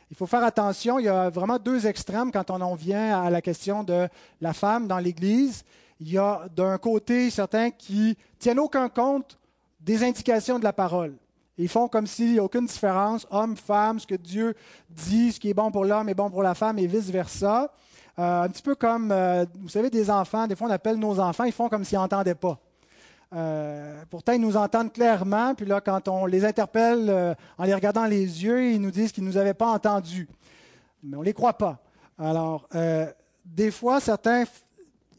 Il 0.10 0.18
faut 0.18 0.28
faire 0.28 0.44
attention, 0.44 1.00
il 1.00 1.06
y 1.06 1.10
a 1.10 1.30
vraiment 1.30 1.58
deux 1.58 1.88
extrêmes 1.88 2.32
quand 2.32 2.52
on 2.52 2.60
en 2.60 2.76
vient 2.76 3.22
à 3.22 3.30
la 3.30 3.42
question 3.42 3.84
de 3.84 4.10
la 4.42 4.54
femme 4.54 4.88
dans 4.88 5.00
l'Église 5.00 5.64
il 6.02 6.12
y 6.12 6.18
a 6.18 6.48
d'un 6.56 6.80
côté 6.80 7.30
certains 7.30 7.70
qui 7.70 8.18
tiennent 8.40 8.60
aucun 8.60 8.90
compte 8.90 9.38
des 9.80 10.04
indications 10.04 10.58
de 10.58 10.64
la 10.64 10.74
parole 10.74 11.14
Ils 11.60 11.70
font 11.70 11.88
comme 11.88 12.08
s'il 12.08 12.34
n'y 12.34 12.40
a 12.40 12.44
aucune 12.44 12.66
différence, 12.66 13.28
homme, 13.30 13.56
femme, 13.56 14.00
ce 14.00 14.08
que 14.08 14.16
Dieu 14.16 14.56
dit, 14.90 15.32
ce 15.32 15.40
qui 15.40 15.52
est 15.52 15.54
bon 15.54 15.70
pour 15.72 15.86
l'homme 15.86 16.10
est 16.10 16.16
bon 16.16 16.32
pour 16.32 16.42
la 16.42 16.56
femme 16.56 16.80
et 16.80 16.88
vice-versa. 16.88 17.72
Euh, 18.18 18.42
un 18.42 18.50
petit 18.50 18.64
peu 18.64 18.74
comme, 18.74 19.12
euh, 19.12 19.46
vous 19.60 19.70
savez, 19.70 19.92
des 19.92 20.10
enfants, 20.10 20.48
des 20.48 20.56
fois 20.56 20.68
on 20.68 20.72
appelle 20.72 20.98
nos 20.98 21.20
enfants, 21.20 21.44
ils 21.44 21.52
font 21.52 21.70
comme 21.70 21.84
s'ils 21.84 22.00
n'entendaient 22.00 22.34
pas. 22.36 22.60
Euh, 23.34 24.04
pourtant, 24.10 24.34
ils 24.34 24.42
nous 24.42 24.58
entendent 24.58 24.92
clairement, 24.92 25.54
puis 25.54 25.68
là, 25.68 25.82
quand 25.82 26.08
on 26.08 26.26
les 26.26 26.44
interpelle 26.44 27.38
en 27.60 27.64
les 27.64 27.76
regardant 27.76 28.06
les 28.06 28.44
yeux, 28.44 28.72
ils 28.72 28.82
nous 28.82 28.92
disent 28.92 29.12
qu'ils 29.12 29.24
ne 29.24 29.30
nous 29.30 29.38
avaient 29.38 29.54
pas 29.54 29.68
entendus. 29.68 30.28
Mais 31.04 31.16
on 31.16 31.20
ne 31.20 31.26
les 31.26 31.34
croit 31.34 31.54
pas. 31.54 31.80
Alors, 32.18 32.68
des 33.46 33.72
fois, 33.72 34.02
certains 34.02 34.44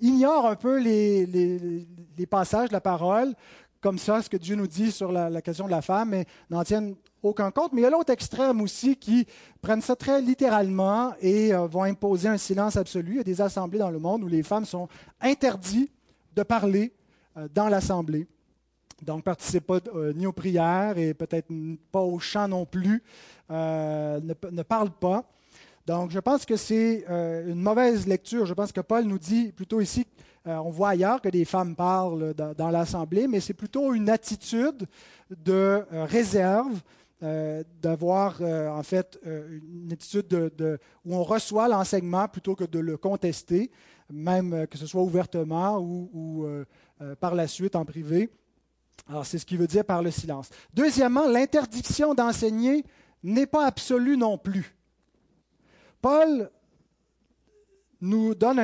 ignorent 0.03 0.47
un 0.47 0.57
peu 0.57 0.79
les, 0.79 1.87
passages 2.29 2.69
de 2.69 2.75
la 2.75 2.81
parole, 2.81 3.35
comme 3.81 3.99
ça, 3.99 4.21
ce 4.21 4.29
que 4.29 4.37
Dieu 4.37 4.55
nous 4.55 4.67
dit 4.67 4.93
sur 4.93 5.11
la, 5.11 5.41
question 5.41 5.67
de 5.67 5.71
la 5.71 5.83
femme, 5.83 6.11
mais 6.11 6.27
n'en 6.51 6.63
tiennent 6.63 6.95
aucun 7.23 7.51
compte. 7.51 7.73
Mais 7.73 7.81
il 7.81 7.85
y 7.85 7.87
a 7.87 7.91
l'autre 7.91 8.13
extrême 8.13 8.61
aussi 8.61 8.97
qui 8.97 9.27
prennent 9.61 9.81
ça 9.81 9.97
très 9.97 10.21
littéralement 10.21 11.15
et 11.21 11.55
euh, 11.55 11.67
vont 11.67 11.85
imposer 11.85 12.29
un 12.29 12.37
silence 12.37 12.77
absolu. 12.77 13.13
Il 13.13 13.17
y 13.17 13.21
a 13.21 13.25
des 13.25 13.41
assemblées 13.41 13.79
dans 13.79 13.91
le 13.91 13.99
monde 13.99 14.25
où 14.25 14.29
les 14.29 14.43
femmes 14.43 14.65
sont 14.65 14.89
interdites 15.21 15.93
de 16.35 16.43
parler 16.43 16.93
euh, 17.37 17.49
dans 17.53 17.69
l'assemblée. 17.69 18.29
Donc, 19.03 19.19
ne 19.19 19.23
participent 19.23 19.67
pas 19.67 19.81
euh, 19.95 20.13
ni 20.13 20.27
aux 20.27 20.33
prières 20.33 20.97
et 20.97 21.13
peut-être 21.15 21.49
pas 21.91 22.03
au 22.03 22.21
chant 22.21 22.47
non 22.47 22.67
plus, 22.67 23.03
ne, 23.51 24.35
ne 24.51 24.63
parlent 24.63 24.91
pas. 24.93 25.29
Donc, 25.87 26.11
je 26.11 26.21
pense 26.21 26.45
que 26.45 26.57
c'est 26.57 27.05
une 27.09 27.61
mauvaise 27.61 28.07
lecture. 28.07 28.47
Je 28.47 28.55
pense 28.55 28.73
que 28.73 28.81
Paul 28.81 29.05
nous 29.05 29.19
dit 29.19 29.53
plutôt 29.53 29.81
ici, 29.81 30.07
on 30.45 30.71
voit 30.71 30.91
ailleurs 30.91 31.21
que 31.21 31.29
des 31.29 31.45
femmes 31.45 31.75
parlent 31.75 32.35
dans, 32.35 32.71
l'Assemblée, 32.71 33.27
mais 33.27 33.41
c'est 33.41 33.55
plutôt 33.55 33.93
une 33.93 34.09
attitude 34.09 34.87
de 35.31 35.85
réserve, 35.91 36.81
euh, 37.23 37.63
d'avoir 37.81 38.39
euh, 38.41 38.69
en 38.69 38.83
fait 38.83 39.17
euh, 39.25 39.61
une 39.73 39.93
attitude 39.93 40.27
de, 40.27 40.81
où 41.05 41.15
on 41.15 41.23
reçoit 41.23 41.69
l'enseignement 41.69 42.27
plutôt 42.27 42.57
que 42.57 42.65
de 42.65 42.81
le 42.81 42.97
contester, 42.97 43.71
même 44.11 44.67
que 44.67 44.77
ce 44.77 44.87
soit 44.87 45.03
ouvertement 45.03 45.79
ou, 45.79 46.45
par 47.21 47.37
la 47.37 47.47
suite 47.47 47.77
en 47.77 47.85
privé. 47.85 48.29
Alors 49.09 49.25
c'est 49.25 49.39
ce 49.39 49.47
qu'il 49.47 49.59
veut 49.59 49.69
dire 49.69 49.85
par 49.85 50.03
le 50.03 50.11
silence. 50.11 50.51
Deuxièmement, 50.75 51.29
l'interdiction 51.29 52.13
d'enseigner 52.13 52.85
n'est 53.23 53.47
pas 53.47 53.67
absolue 53.67 54.17
non 54.17 54.37
plus. 54.37 54.75
Paul 56.03 56.51
nous 58.03 58.35
donne 58.35 58.59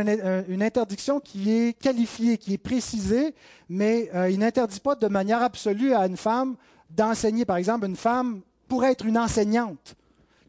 une 0.48 0.62
interdiction 0.62 1.20
qui 1.20 1.50
est 1.50 1.72
qualifiée, 1.72 2.36
qui 2.36 2.54
est 2.54 2.58
précisée, 2.58 3.34
mais 3.68 4.10
il 4.28 4.38
n'interdit 4.40 4.80
pas 4.80 4.96
de 4.96 5.06
manière 5.06 5.42
absolue 5.42 5.94
à 5.94 6.06
une 6.06 6.16
femme 6.16 6.56
d'enseigner. 6.90 7.44
Par 7.44 7.56
exemple, 7.56 7.86
une 7.86 7.96
femme 7.96 8.40
pourrait 8.66 8.92
être 8.92 9.06
une 9.06 9.16
enseignante. 9.16 9.94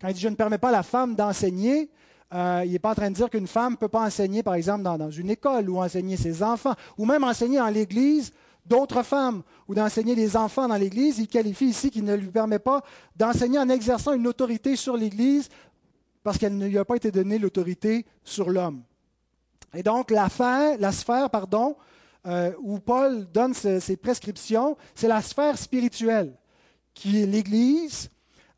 Quand 0.02 0.08
il 0.08 0.14
dit 0.14 0.22
je 0.22 0.28
ne 0.28 0.36
permets 0.36 0.58
pas 0.58 0.70
à 0.70 0.74
la 0.74 0.84
femme 0.84 1.16
d'enseigner, 1.16 1.90
euh, 2.34 2.62
il 2.66 2.72
n'est 2.72 2.80
pas 2.80 2.92
en 2.92 2.96
train 2.96 3.10
de 3.10 3.16
dire 3.16 3.30
qu'une 3.30 3.48
femme 3.48 3.74
ne 3.74 3.78
peut 3.78 3.88
pas 3.88 4.02
enseigner, 4.02 4.44
par 4.44 4.54
exemple, 4.54 4.84
dans, 4.84 5.10
une 5.10 5.30
école 5.30 5.70
ou 5.70 5.82
enseigner 5.82 6.16
ses 6.16 6.44
enfants, 6.44 6.76
ou 6.98 7.06
même 7.06 7.24
enseigner 7.24 7.58
dans 7.58 7.70
l'Église 7.70 8.32
d'autres 8.66 9.02
femmes, 9.02 9.42
ou 9.68 9.74
d'enseigner 9.74 10.14
les 10.14 10.38
enfants 10.38 10.68
dans 10.68 10.76
l'Église. 10.76 11.18
Il 11.18 11.28
qualifie 11.28 11.66
ici 11.66 11.90
qu'il 11.90 12.04
ne 12.04 12.16
lui 12.16 12.28
permet 12.28 12.60
pas 12.60 12.84
d'enseigner 13.16 13.58
en 13.58 13.68
exerçant 13.68 14.14
une 14.14 14.28
autorité 14.28 14.76
sur 14.76 14.96
l'Église 14.96 15.50
parce 16.24 16.38
qu'elle 16.38 16.58
ne 16.58 16.68
lui 16.68 16.78
a 16.78 16.86
pas 16.86 16.96
été 16.96 17.12
donnée 17.12 17.40
l'autorité 17.40 18.06
sur 18.24 18.50
l'homme. 18.50 18.84
Et 19.74 19.84
donc, 19.84 20.12
la, 20.12 20.28
la 20.80 20.92
sphère 20.92 21.30
pardon, 21.30 21.76
euh, 22.28 22.52
où 22.62 22.80
Paul 22.80 23.26
donne 23.32 23.54
ses 23.54 23.98
prescriptions, 23.98 24.76
c'est 24.96 25.08
la 25.08 25.22
sphère 25.22 25.58
spirituelle 25.58 26.34
qui 26.94 27.22
est 27.22 27.26
l'Église, 27.26 28.10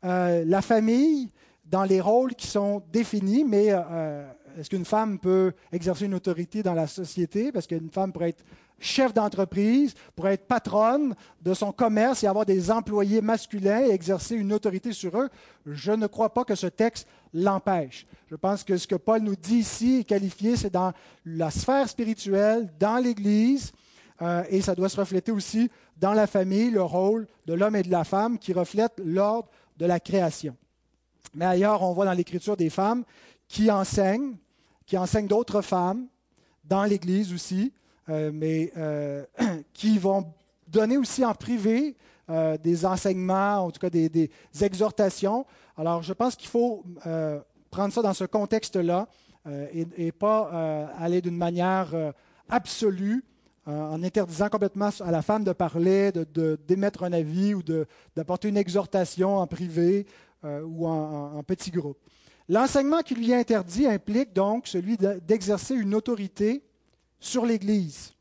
euh, 0.04 0.44
la 0.46 0.62
famille, 0.62 1.30
dans 1.64 1.84
les 1.84 2.00
rôles 2.00 2.34
qui 2.34 2.48
sont 2.48 2.82
définis, 2.92 3.44
mais 3.44 3.68
euh, 3.70 4.26
est-ce 4.58 4.68
qu'une 4.68 4.84
femme 4.84 5.18
peut 5.18 5.52
exercer 5.70 6.06
une 6.06 6.14
autorité 6.14 6.62
dans 6.62 6.74
la 6.74 6.86
société? 6.86 7.52
Parce 7.52 7.66
qu'une 7.66 7.88
femme 7.88 8.12
pourrait 8.12 8.30
être 8.30 8.44
chef 8.78 9.14
d'entreprise, 9.14 9.94
pourrait 10.16 10.34
être 10.34 10.46
patronne 10.46 11.14
de 11.40 11.54
son 11.54 11.72
commerce 11.72 12.24
et 12.24 12.26
avoir 12.26 12.44
des 12.44 12.70
employés 12.70 13.20
masculins 13.20 13.86
et 13.86 13.90
exercer 13.90 14.34
une 14.34 14.52
autorité 14.52 14.92
sur 14.92 15.18
eux. 15.18 15.28
Je 15.66 15.92
ne 15.92 16.06
crois 16.08 16.34
pas 16.34 16.44
que 16.44 16.56
ce 16.56 16.66
texte 16.66 17.06
l'empêche. 17.32 18.06
Je 18.30 18.36
pense 18.36 18.64
que 18.64 18.76
ce 18.76 18.86
que 18.86 18.94
Paul 18.94 19.20
nous 19.20 19.36
dit 19.36 19.56
ici 19.56 19.98
est 20.00 20.04
qualifié, 20.04 20.56
c'est 20.56 20.70
dans 20.70 20.92
la 21.24 21.50
sphère 21.50 21.88
spirituelle, 21.88 22.72
dans 22.78 22.96
l'Église, 22.96 23.72
euh, 24.20 24.44
et 24.48 24.60
ça 24.60 24.74
doit 24.74 24.88
se 24.88 24.98
refléter 24.98 25.32
aussi 25.32 25.70
dans 25.96 26.12
la 26.12 26.26
famille, 26.26 26.70
le 26.70 26.82
rôle 26.82 27.26
de 27.46 27.54
l'homme 27.54 27.76
et 27.76 27.82
de 27.82 27.90
la 27.90 28.04
femme 28.04 28.38
qui 28.38 28.52
reflète 28.52 28.92
l'ordre 29.04 29.48
de 29.76 29.86
la 29.86 30.00
création. 30.00 30.56
Mais 31.34 31.44
ailleurs, 31.44 31.82
on 31.82 31.92
voit 31.92 32.04
dans 32.04 32.12
l'Écriture 32.12 32.56
des 32.56 32.70
femmes 32.70 33.04
qui 33.48 33.70
enseignent, 33.70 34.36
qui 34.86 34.96
enseignent 34.96 35.26
d'autres 35.26 35.62
femmes, 35.62 36.06
dans 36.64 36.84
l'Église 36.84 37.32
aussi, 37.32 37.72
euh, 38.08 38.30
mais 38.32 38.72
euh, 38.76 39.24
qui 39.72 39.98
vont 39.98 40.32
donner 40.68 40.96
aussi 40.96 41.24
en 41.24 41.34
privé 41.34 41.96
des 42.62 42.86
enseignements, 42.86 43.58
en 43.58 43.70
tout 43.70 43.80
cas 43.80 43.90
des, 43.90 44.08
des 44.08 44.30
exhortations. 44.62 45.44
Alors, 45.76 46.02
je 46.02 46.12
pense 46.12 46.36
qu'il 46.36 46.48
faut 46.48 46.84
prendre 47.70 47.92
ça 47.92 48.02
dans 48.02 48.14
ce 48.14 48.24
contexte-là 48.24 49.08
et, 49.72 49.86
et, 49.96 50.12
pas 50.12 50.90
aller 50.98 51.20
d'une 51.20 51.36
manière 51.36 51.88
absolue 52.48 53.24
en 53.66 54.02
interdisant 54.02 54.48
complètement 54.48 54.90
à 55.00 55.10
la 55.10 55.22
femme 55.22 55.44
de 55.44 55.52
parler, 55.52 56.12
d'émettre 56.66 57.04
un 57.04 57.12
avis 57.12 57.54
ou 57.54 57.62
d'apporter 58.16 58.48
une 58.48 58.56
exhortation 58.56 59.36
en 59.36 59.46
privé 59.46 60.06
euh, 60.44 60.62
ou 60.62 60.88
en, 60.88 61.42
petit 61.44 61.70
groupe. 61.70 61.98
L'enseignement 62.48 63.02
qui 63.02 63.14
lui 63.14 63.30
est 63.30 63.36
interdit 63.36 63.86
implique 63.86 64.32
donc 64.32 64.66
celui 64.66 64.96
d'exercer 64.96 65.74
une 65.76 65.94
autorité 65.94 66.64
sur 67.20 67.46
l'Église. 67.46 68.12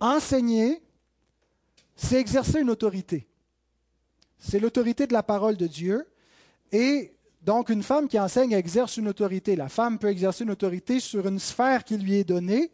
Enseigner, 0.00 0.82
c'est 1.94 2.16
exercer 2.16 2.60
une 2.60 2.70
autorité. 2.70 3.28
C'est 4.38 4.58
l'autorité 4.58 5.06
de 5.06 5.12
la 5.12 5.22
parole 5.22 5.56
de 5.56 5.68
Dieu. 5.68 6.04
Et 6.72 7.12
donc, 7.42 7.68
une 7.68 7.82
femme 7.82 8.08
qui 8.08 8.18
enseigne 8.18 8.52
exerce 8.52 8.96
une 8.96 9.08
autorité. 9.08 9.54
La 9.54 9.68
femme 9.68 9.98
peut 9.98 10.08
exercer 10.08 10.44
une 10.44 10.50
autorité 10.50 10.98
sur 10.98 11.28
une 11.28 11.38
sphère 11.38 11.84
qui 11.84 11.96
lui 11.96 12.16
est 12.16 12.24
donnée, 12.24 12.72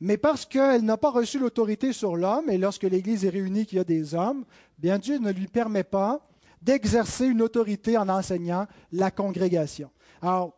mais 0.00 0.18
parce 0.18 0.44
qu'elle 0.44 0.82
n'a 0.82 0.98
pas 0.98 1.10
reçu 1.10 1.38
l'autorité 1.38 1.92
sur 1.92 2.16
l'homme, 2.16 2.50
et 2.50 2.58
lorsque 2.58 2.82
l'Église 2.82 3.24
est 3.24 3.30
réunie 3.30 3.64
qu'il 3.64 3.78
y 3.78 3.80
a 3.80 3.84
des 3.84 4.14
hommes, 4.14 4.44
bien 4.78 4.98
Dieu 4.98 5.18
ne 5.18 5.32
lui 5.32 5.46
permet 5.46 5.84
pas 5.84 6.20
d'exercer 6.60 7.26
une 7.26 7.40
autorité 7.40 7.96
en 7.96 8.08
enseignant 8.08 8.66
la 8.92 9.10
congrégation. 9.10 9.90
Alors, 10.20 10.52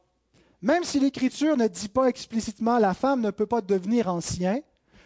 même 0.63 0.83
si 0.85 0.99
l'Écriture 0.99 1.57
ne 1.57 1.69
dit 1.69 1.89
pas 1.89 2.07
explicitement 2.07 2.79
la 2.79 2.95
femme 2.95 3.21
ne 3.21 3.31
peut 3.31 3.47
pas 3.47 3.61
devenir 3.61 4.09
ancien, 4.09 4.61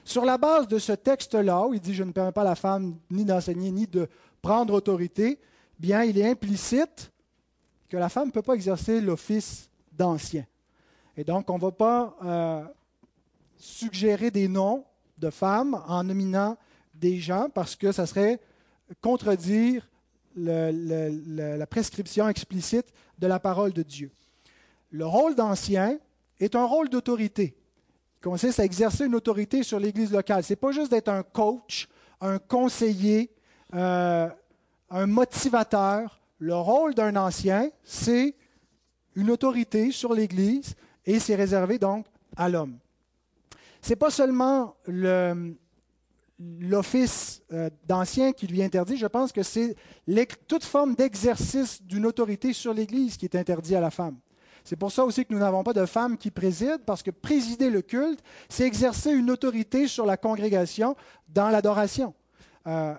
sur 0.04 0.24
la 0.24 0.38
base 0.38 0.66
de 0.66 0.78
ce 0.78 0.92
texte-là, 0.92 1.66
où 1.66 1.74
il 1.74 1.80
dit 1.80 1.94
je 1.94 2.04
ne 2.04 2.12
permets 2.12 2.32
pas 2.32 2.40
à 2.40 2.44
la 2.44 2.54
femme 2.54 2.96
ni 3.10 3.24
d'enseigner 3.24 3.70
ni 3.70 3.86
de 3.86 4.08
prendre 4.40 4.72
autorité, 4.72 5.38
bien 5.78 6.04
il 6.04 6.18
est 6.18 6.30
implicite 6.30 7.12
que 7.90 7.96
la 7.96 8.08
femme 8.08 8.28
ne 8.28 8.32
peut 8.32 8.42
pas 8.42 8.54
exercer 8.54 9.00
l'office 9.00 9.68
d'ancien. 9.92 10.46
Et 11.16 11.24
donc, 11.24 11.50
on 11.50 11.56
ne 11.56 11.60
va 11.60 11.72
pas 11.72 12.16
euh, 12.24 12.64
suggérer 13.56 14.30
des 14.30 14.48
noms 14.48 14.84
de 15.18 15.28
femmes 15.28 15.82
en 15.86 16.04
nominant 16.04 16.56
des 16.94 17.18
gens 17.18 17.48
parce 17.52 17.76
que 17.76 17.92
ça 17.92 18.06
serait 18.06 18.40
contredire 19.00 19.86
la 20.36 21.66
prescription 21.66 22.28
explicite 22.28 22.86
de 23.18 23.26
la 23.26 23.40
parole 23.40 23.72
de 23.72 23.82
Dieu. 23.82 24.10
Le 24.90 25.04
rôle 25.04 25.34
d'ancien 25.34 25.98
est 26.38 26.54
un 26.54 26.64
rôle 26.64 26.88
d'autorité. 26.88 27.56
Il 28.18 28.24
consiste 28.24 28.60
à 28.60 28.64
exercer 28.64 29.06
une 29.06 29.14
autorité 29.14 29.62
sur 29.62 29.80
l'Église 29.80 30.12
locale. 30.12 30.44
Ce 30.44 30.52
n'est 30.52 30.56
pas 30.56 30.72
juste 30.72 30.90
d'être 30.90 31.08
un 31.08 31.22
coach, 31.22 31.88
un 32.20 32.38
conseiller, 32.38 33.30
euh, 33.74 34.28
un 34.90 35.06
motivateur. 35.06 36.19
Le 36.40 36.56
rôle 36.56 36.94
d'un 36.94 37.14
ancien, 37.14 37.70
c'est 37.84 38.34
une 39.14 39.30
autorité 39.30 39.92
sur 39.92 40.12
l'Église 40.12 40.74
et 41.06 41.20
c'est 41.20 41.36
réservé 41.36 41.78
donc 41.78 42.06
à 42.36 42.48
l'homme 42.48 42.78
n'est 43.88 43.96
pas 43.96 44.10
seulement 44.10 44.76
l'office 46.38 47.42
euh, 47.52 47.70
d'ancien 47.86 48.32
qui 48.32 48.46
lui 48.46 48.62
interdit, 48.62 48.96
je 48.96 49.06
pense 49.06 49.32
que 49.32 49.42
c'est 49.42 49.76
toute 50.46 50.64
forme 50.64 50.94
d'exercice 50.94 51.82
d'une 51.82 52.06
autorité 52.06 52.52
sur 52.52 52.74
l'Église 52.74 53.16
qui 53.16 53.24
est 53.26 53.36
interdit 53.36 53.76
à 53.76 53.80
la 53.80 53.90
femme. 53.90 54.16
C'est 54.64 54.76
pour 54.76 54.92
ça 54.92 55.04
aussi 55.04 55.24
que 55.24 55.32
nous 55.32 55.38
n'avons 55.38 55.62
pas 55.62 55.72
de 55.72 55.86
femmes 55.86 56.18
qui 56.18 56.30
président, 56.30 56.76
parce 56.84 57.02
que 57.02 57.10
présider 57.10 57.70
le 57.70 57.80
culte, 57.82 58.20
c'est 58.48 58.66
exercer 58.66 59.10
une 59.10 59.30
autorité 59.30 59.88
sur 59.88 60.04
la 60.04 60.16
congrégation 60.18 60.96
dans 61.28 61.48
l'adoration. 61.48 62.14
Euh, 62.66 62.94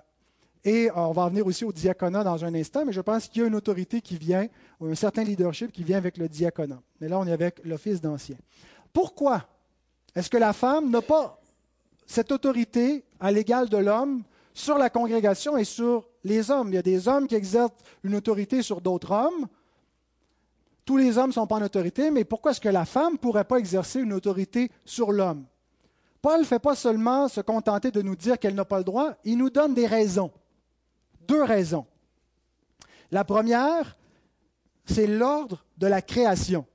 et 0.64 0.90
euh, 0.90 0.94
on 0.94 1.12
va 1.12 1.24
revenir 1.24 1.46
aussi 1.46 1.64
au 1.64 1.72
diaconat 1.72 2.22
dans 2.22 2.44
un 2.44 2.54
instant, 2.54 2.84
mais 2.84 2.92
je 2.92 3.00
pense 3.00 3.28
qu'il 3.28 3.42
y 3.42 3.44
a 3.44 3.48
une 3.48 3.54
autorité 3.54 4.00
qui 4.00 4.16
vient, 4.16 4.46
ou 4.80 4.86
un 4.86 4.94
certain 4.94 5.24
leadership 5.24 5.72
qui 5.72 5.82
vient 5.82 5.98
avec 5.98 6.16
le 6.16 6.28
diaconat. 6.28 6.80
Mais 7.00 7.08
là, 7.08 7.18
on 7.18 7.26
est 7.26 7.32
avec 7.32 7.64
l'office 7.64 8.00
d'ancien. 8.00 8.36
Pourquoi 8.92 9.44
est-ce 10.14 10.30
que 10.30 10.36
la 10.36 10.52
femme 10.52 10.90
n'a 10.90 11.02
pas 11.02 11.40
cette 12.06 12.30
autorité 12.30 13.04
à 13.18 13.32
l'égal 13.32 13.68
de 13.68 13.78
l'homme 13.78 14.22
sur 14.54 14.78
la 14.78 14.90
congrégation 14.90 15.56
et 15.56 15.64
sur 15.64 16.08
les 16.22 16.50
hommes? 16.50 16.68
Il 16.68 16.74
y 16.74 16.78
a 16.78 16.82
des 16.82 17.08
hommes 17.08 17.26
qui 17.26 17.34
exercent 17.34 17.72
une 18.04 18.14
autorité 18.14 18.62
sur 18.62 18.80
d'autres 18.80 19.10
hommes. 19.10 19.48
Tous 20.84 20.96
les 20.96 21.16
hommes 21.18 21.28
ne 21.28 21.32
sont 21.32 21.46
pas 21.46 21.56
en 21.56 21.62
autorité, 21.62 22.10
mais 22.10 22.24
pourquoi 22.24 22.50
est-ce 22.50 22.60
que 22.60 22.68
la 22.68 22.84
femme 22.84 23.14
ne 23.14 23.18
pourrait 23.18 23.44
pas 23.44 23.58
exercer 23.58 24.00
une 24.00 24.12
autorité 24.12 24.70
sur 24.84 25.10
l'homme? 25.12 25.44
Paul 26.20 26.40
ne 26.40 26.44
fait 26.44 26.60
pas 26.60 26.76
seulement 26.76 27.26
se 27.26 27.40
contenter 27.40 27.90
de 27.90 28.02
nous 28.02 28.14
dire 28.14 28.38
qu'elle 28.38 28.54
n'a 28.54 28.64
pas 28.64 28.78
le 28.78 28.84
droit, 28.84 29.14
il 29.24 29.38
nous 29.38 29.50
donne 29.50 29.74
des 29.74 29.86
raisons. 29.86 30.30
Deux 31.26 31.42
raisons. 31.42 31.86
La 33.10 33.24
première, 33.24 33.96
c'est 34.84 35.06
l'ordre 35.06 35.64
de 35.78 35.86
la 35.86 36.02
création. 36.02 36.66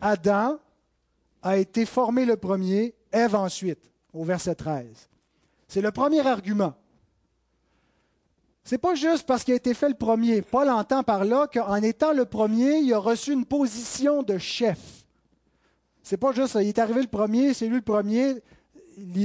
Adam 0.00 0.58
a 1.42 1.56
été 1.56 1.86
formé 1.86 2.24
le 2.24 2.36
premier, 2.36 2.94
Ève 3.12 3.34
ensuite, 3.34 3.90
au 4.12 4.24
verset 4.24 4.54
13. 4.54 5.08
C'est 5.68 5.80
le 5.80 5.90
premier 5.90 6.26
argument. 6.26 6.74
C'est 8.64 8.78
pas 8.78 8.96
juste 8.96 9.26
parce 9.26 9.44
qu'il 9.44 9.54
a 9.54 9.58
été 9.58 9.74
fait 9.74 9.88
le 9.88 9.94
premier. 9.94 10.42
Paul 10.42 10.68
entend 10.68 11.04
par 11.04 11.24
là 11.24 11.46
qu'en 11.46 11.76
étant 11.76 12.12
le 12.12 12.24
premier, 12.24 12.78
il 12.78 12.92
a 12.92 12.98
reçu 12.98 13.32
une 13.32 13.44
position 13.44 14.24
de 14.24 14.38
chef. 14.38 14.78
C'est 16.02 16.16
pas 16.16 16.32
juste, 16.32 16.56
il 16.60 16.68
est 16.68 16.78
arrivé 16.78 17.00
le 17.00 17.06
premier, 17.06 17.54
c'est 17.54 17.68
lui 17.68 17.76
le 17.76 17.82
premier. 17.82 18.34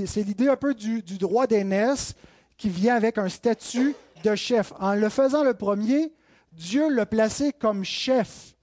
C'est 0.05 0.21
l'idée 0.21 0.47
un 0.47 0.55
peu 0.55 0.75
du, 0.75 1.01
droit 1.01 1.47
d'aînesse 1.47 2.13
qui 2.55 2.69
vient 2.69 2.95
avec 2.95 3.17
un 3.17 3.29
statut 3.29 3.95
de 4.23 4.35
chef. 4.35 4.73
En 4.79 4.95
le 4.95 5.09
faisant 5.09 5.43
le 5.43 5.53
premier, 5.53 6.13
Dieu 6.51 6.89
l'a 6.89 7.05
placé 7.05 7.53
comme 7.53 7.83
chef. 7.83 8.55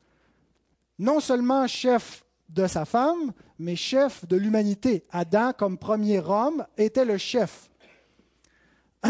Non 0.99 1.21
seulement 1.21 1.67
chef 1.67 2.25
de 2.49 2.67
sa 2.67 2.85
femme, 2.85 3.33
mais 3.59 3.77
chef 3.77 4.27
de 4.27 4.37
l'humanité. 4.37 5.05
Adam, 5.11 5.53
comme 5.53 5.79
premier 5.79 6.19
homme, 6.19 6.67
était 6.77 7.05
le 7.05 7.19
chef. 7.19 7.71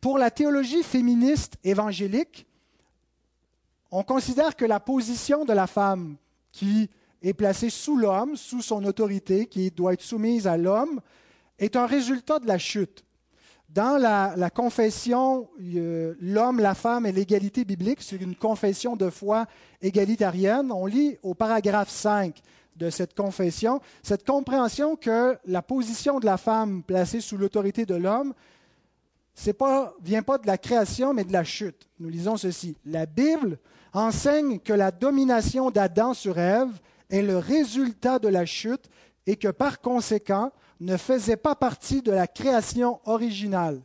Pour 0.00 0.18
la 0.18 0.30
théologie 0.30 0.82
féministe 0.82 1.58
évangélique, 1.62 2.46
on 3.90 4.02
considère 4.02 4.56
que 4.56 4.64
la 4.64 4.80
position 4.80 5.44
de 5.44 5.52
la 5.52 5.66
femme 5.66 6.16
qui 6.52 6.88
est 7.22 7.34
placée 7.34 7.70
sous 7.70 7.96
l'homme, 7.96 8.36
sous 8.36 8.62
son 8.62 8.84
autorité, 8.84 9.46
qui 9.46 9.70
doit 9.70 9.92
être 9.92 10.02
soumise 10.02 10.46
à 10.46 10.56
l'homme, 10.56 11.00
est 11.58 11.76
un 11.76 11.86
résultat 11.86 12.38
de 12.38 12.46
la 12.46 12.58
chute. 12.58 13.04
Dans 13.72 13.98
la, 13.98 14.50
confession, 14.50 15.48
euh, 15.60 16.14
l'homme, 16.20 16.58
la 16.58 16.74
femme 16.74 17.06
et 17.06 17.12
l'égalité 17.12 17.64
biblique, 17.64 18.02
c'est 18.02 18.16
une 18.16 18.34
confession 18.34 18.96
de 18.96 19.10
foi 19.10 19.46
égalitarienne. 19.80 20.72
On 20.72 20.86
lit 20.86 21.18
au 21.22 21.34
paragraphe 21.34 21.88
5 21.88 22.36
de 22.74 22.90
cette 22.90 23.14
confession 23.14 23.80
cette 24.02 24.26
compréhension 24.26 24.96
que 24.96 25.38
la 25.44 25.62
position 25.62 26.18
de 26.18 26.26
la 26.26 26.36
femme 26.36 26.82
placée 26.82 27.20
sous 27.20 27.36
l'autorité 27.36 27.86
de 27.86 27.94
l'homme 27.94 28.34
ne 29.46 29.52
pas, 29.52 29.94
vient 30.02 30.22
pas 30.22 30.38
de 30.38 30.48
la 30.48 30.58
création, 30.58 31.14
mais 31.14 31.24
de 31.24 31.32
la 31.32 31.44
chute. 31.44 31.88
Nous 32.00 32.08
lisons 32.08 32.36
ceci. 32.36 32.76
La 32.84 33.06
Bible 33.06 33.58
enseigne 33.92 34.58
que 34.58 34.72
la 34.72 34.90
domination 34.90 35.70
d'Adam 35.70 36.12
sur 36.12 36.38
Ève 36.38 36.80
est 37.08 37.22
le 37.22 37.38
résultat 37.38 38.18
de 38.18 38.28
la 38.28 38.46
chute 38.46 38.90
et 39.26 39.36
que 39.36 39.48
par 39.48 39.80
conséquent 39.80 40.50
ne 40.80 40.96
faisait 40.96 41.36
pas 41.36 41.54
partie 41.54 42.02
de 42.02 42.10
la 42.10 42.26
création 42.26 43.00
originale. 43.04 43.82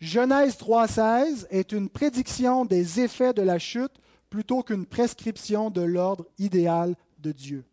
Genèse 0.00 0.56
3.16 0.56 1.46
est 1.50 1.72
une 1.72 1.88
prédiction 1.88 2.64
des 2.64 3.00
effets 3.00 3.32
de 3.32 3.42
la 3.42 3.58
chute 3.58 3.94
plutôt 4.30 4.62
qu'une 4.62 4.86
prescription 4.86 5.70
de 5.70 5.80
l'ordre 5.80 6.26
idéal 6.38 6.94
de 7.18 7.32
Dieu. 7.32 7.64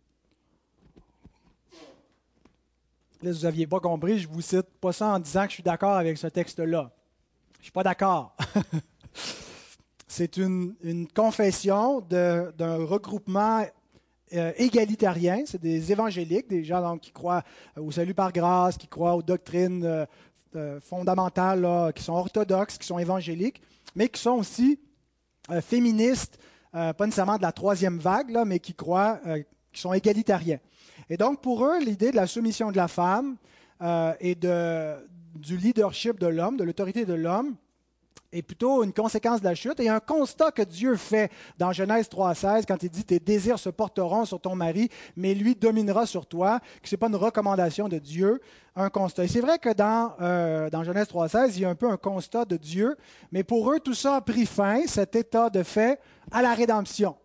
Là, 3.21 3.31
vous 3.31 3.43
n'aviez 3.43 3.67
pas 3.67 3.79
compris, 3.79 4.19
je 4.19 4.27
vous 4.27 4.41
cite 4.41 4.67
pas 4.81 4.91
ça 4.91 5.07
en 5.07 5.19
disant 5.19 5.43
que 5.43 5.49
je 5.49 5.53
suis 5.55 5.63
d'accord 5.63 5.95
avec 5.95 6.17
ce 6.17 6.27
texte-là. 6.27 6.91
Je 7.55 7.59
ne 7.59 7.63
suis 7.63 7.71
pas 7.71 7.83
d'accord. 7.83 8.35
C'est 10.07 10.37
une, 10.37 11.07
confession 11.15 12.01
d'un 12.01 12.85
regroupement 12.85 13.65
euh, 14.35 14.51
égalitarien. 14.57 15.43
C'est 15.45 15.61
des 15.61 15.91
évangéliques, 15.91 16.49
des 16.49 16.63
gens 16.63 16.97
qui 16.97 17.11
croient 17.11 17.43
au 17.77 17.91
salut 17.91 18.13
par 18.13 18.31
grâce, 18.31 18.77
qui 18.77 18.87
croient 18.87 19.15
aux 19.15 19.23
doctrines 19.23 19.83
euh, 19.83 20.05
euh, 20.55 20.79
fondamentales, 20.79 21.91
qui 21.96 22.03
sont 22.03 22.13
orthodoxes, 22.13 22.77
qui 22.77 22.87
sont 22.87 23.00
évangéliques, 23.00 23.61
mais 23.96 24.09
qui 24.09 24.22
sont 24.22 24.37
aussi 24.37 24.79
féministes, 25.61 26.39
pas 26.72 26.93
nécessairement 27.00 27.37
de 27.37 27.41
la 27.41 27.51
troisième 27.51 28.00
vague, 28.00 28.31
mais 28.46 28.59
qui 28.59 28.74
croient, 28.74 29.19
qui 29.74 29.81
sont 29.81 29.91
égalitariens. 29.91 30.59
Et 31.09 31.17
donc, 31.17 31.41
pour 31.41 31.65
eux, 31.65 31.79
l'idée 31.79 32.11
de 32.11 32.15
la 32.15 32.27
soumission 32.27 32.72
de 32.72 32.77
la 32.77 32.87
femme 32.87 33.35
euh, 33.81 34.13
et 34.19 34.35
de, 34.35 34.96
du 35.35 35.57
leadership 35.57 36.19
de 36.19 36.27
l'homme, 36.27 36.57
de 36.57 36.63
l'autorité 36.63 37.05
de 37.05 37.13
l'homme, 37.13 37.55
est 38.33 38.41
plutôt 38.41 38.83
une 38.83 38.91
conséquence 38.91 39.39
de 39.39 39.46
la 39.46 39.55
chute 39.55 39.79
et 39.79 39.89
un 39.89 40.00
constat 40.00 40.51
que 40.51 40.63
Dieu 40.63 40.96
fait 40.96 41.31
dans 41.57 41.72
Genèse 41.72 42.07
3.16 42.07 42.65
quand 42.67 42.81
il 42.83 42.89
dit 42.89 43.05
tes 43.05 43.19
désirs 43.19 43.59
se 43.59 43.69
porteront 43.69 44.25
sur 44.25 44.41
ton 44.41 44.55
mari, 44.55 44.89
mais 45.15 45.33
lui 45.33 45.55
dominera 45.55 46.05
sur 46.05 46.25
toi, 46.25 46.59
que 46.81 46.89
ce 46.89 46.96
n'est 46.96 47.00
pas 47.00 47.07
une 47.07 47.15
recommandation 47.15 47.87
de 47.87 48.00
Dieu, 48.00 48.41
un 48.75 48.89
constat. 48.89 49.25
Et 49.25 49.27
c'est 49.27 49.41
vrai 49.41 49.59
que 49.59 49.74
dans, 49.74 50.13
euh, 50.22 50.69
dans 50.69 50.83
Genèse 50.83 51.07
3.16, 51.07 51.51
il 51.55 51.61
y 51.61 51.65
a 51.65 51.69
un 51.69 51.75
peu 51.75 51.89
un 51.89 51.98
constat 51.98 52.46
de 52.46 52.57
Dieu, 52.57 52.98
mais 53.31 53.43
pour 53.43 53.72
eux, 53.72 53.79
tout 53.79 53.93
ça 53.93 54.15
a 54.15 54.22
pris 54.22 54.46
fin, 54.46 54.85
cet 54.87 55.15
état 55.15 55.50
de 55.50 55.63
fait, 55.63 56.00
à 56.31 56.41
la 56.41 56.53
rédemption. 56.53 57.15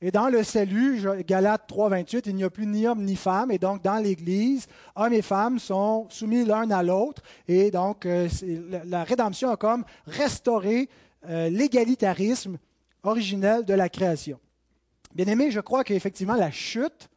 Et 0.00 0.12
dans 0.12 0.28
le 0.28 0.44
salut, 0.44 1.04
Galates 1.26 1.66
3, 1.66 1.88
28, 1.88 2.26
il 2.26 2.36
n'y 2.36 2.44
a 2.44 2.50
plus 2.50 2.66
ni 2.66 2.86
homme 2.86 3.02
ni 3.02 3.16
femme. 3.16 3.50
Et 3.50 3.58
donc, 3.58 3.82
dans 3.82 3.96
l'Église, 3.96 4.68
hommes 4.94 5.12
et 5.12 5.22
femmes 5.22 5.58
sont 5.58 6.06
soumis 6.08 6.44
l'un 6.44 6.70
à 6.70 6.84
l'autre. 6.84 7.20
Et 7.48 7.72
donc, 7.72 8.06
euh, 8.06 8.28
la 8.84 9.02
rédemption 9.02 9.50
a 9.50 9.56
comme 9.56 9.84
restauré 10.06 10.88
euh, 11.28 11.48
l'égalitarisme 11.48 12.58
originel 13.02 13.64
de 13.64 13.74
la 13.74 13.88
création. 13.88 14.38
Bien 15.14 15.26
aimé, 15.26 15.50
je 15.50 15.58
crois 15.58 15.82
qu'effectivement, 15.82 16.36
la 16.36 16.52
chute 16.52 17.08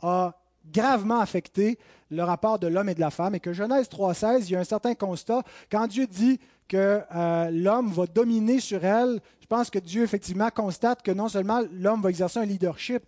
a 0.00 0.32
gravement 0.72 1.20
affecté 1.20 1.78
le 2.08 2.22
rapport 2.22 2.58
de 2.58 2.66
l'homme 2.66 2.88
et 2.88 2.94
de 2.94 3.00
la 3.00 3.10
femme 3.10 3.34
et 3.34 3.40
que 3.40 3.52
Genèse 3.52 3.88
3.16, 3.88 4.44
il 4.44 4.50
y 4.52 4.56
a 4.56 4.60
un 4.60 4.64
certain 4.64 4.94
constat. 4.94 5.42
Quand 5.70 5.86
Dieu 5.86 6.06
dit 6.06 6.40
que 6.68 7.00
euh, 7.14 7.50
l'homme 7.50 7.92
va 7.92 8.06
dominer 8.06 8.60
sur 8.60 8.84
elle, 8.84 9.20
je 9.40 9.46
pense 9.46 9.70
que 9.70 9.78
Dieu 9.78 10.02
effectivement 10.02 10.50
constate 10.50 11.02
que 11.02 11.10
non 11.10 11.28
seulement 11.28 11.62
l'homme 11.72 12.00
va 12.02 12.10
exercer 12.10 12.38
un 12.38 12.46
leadership, 12.46 13.02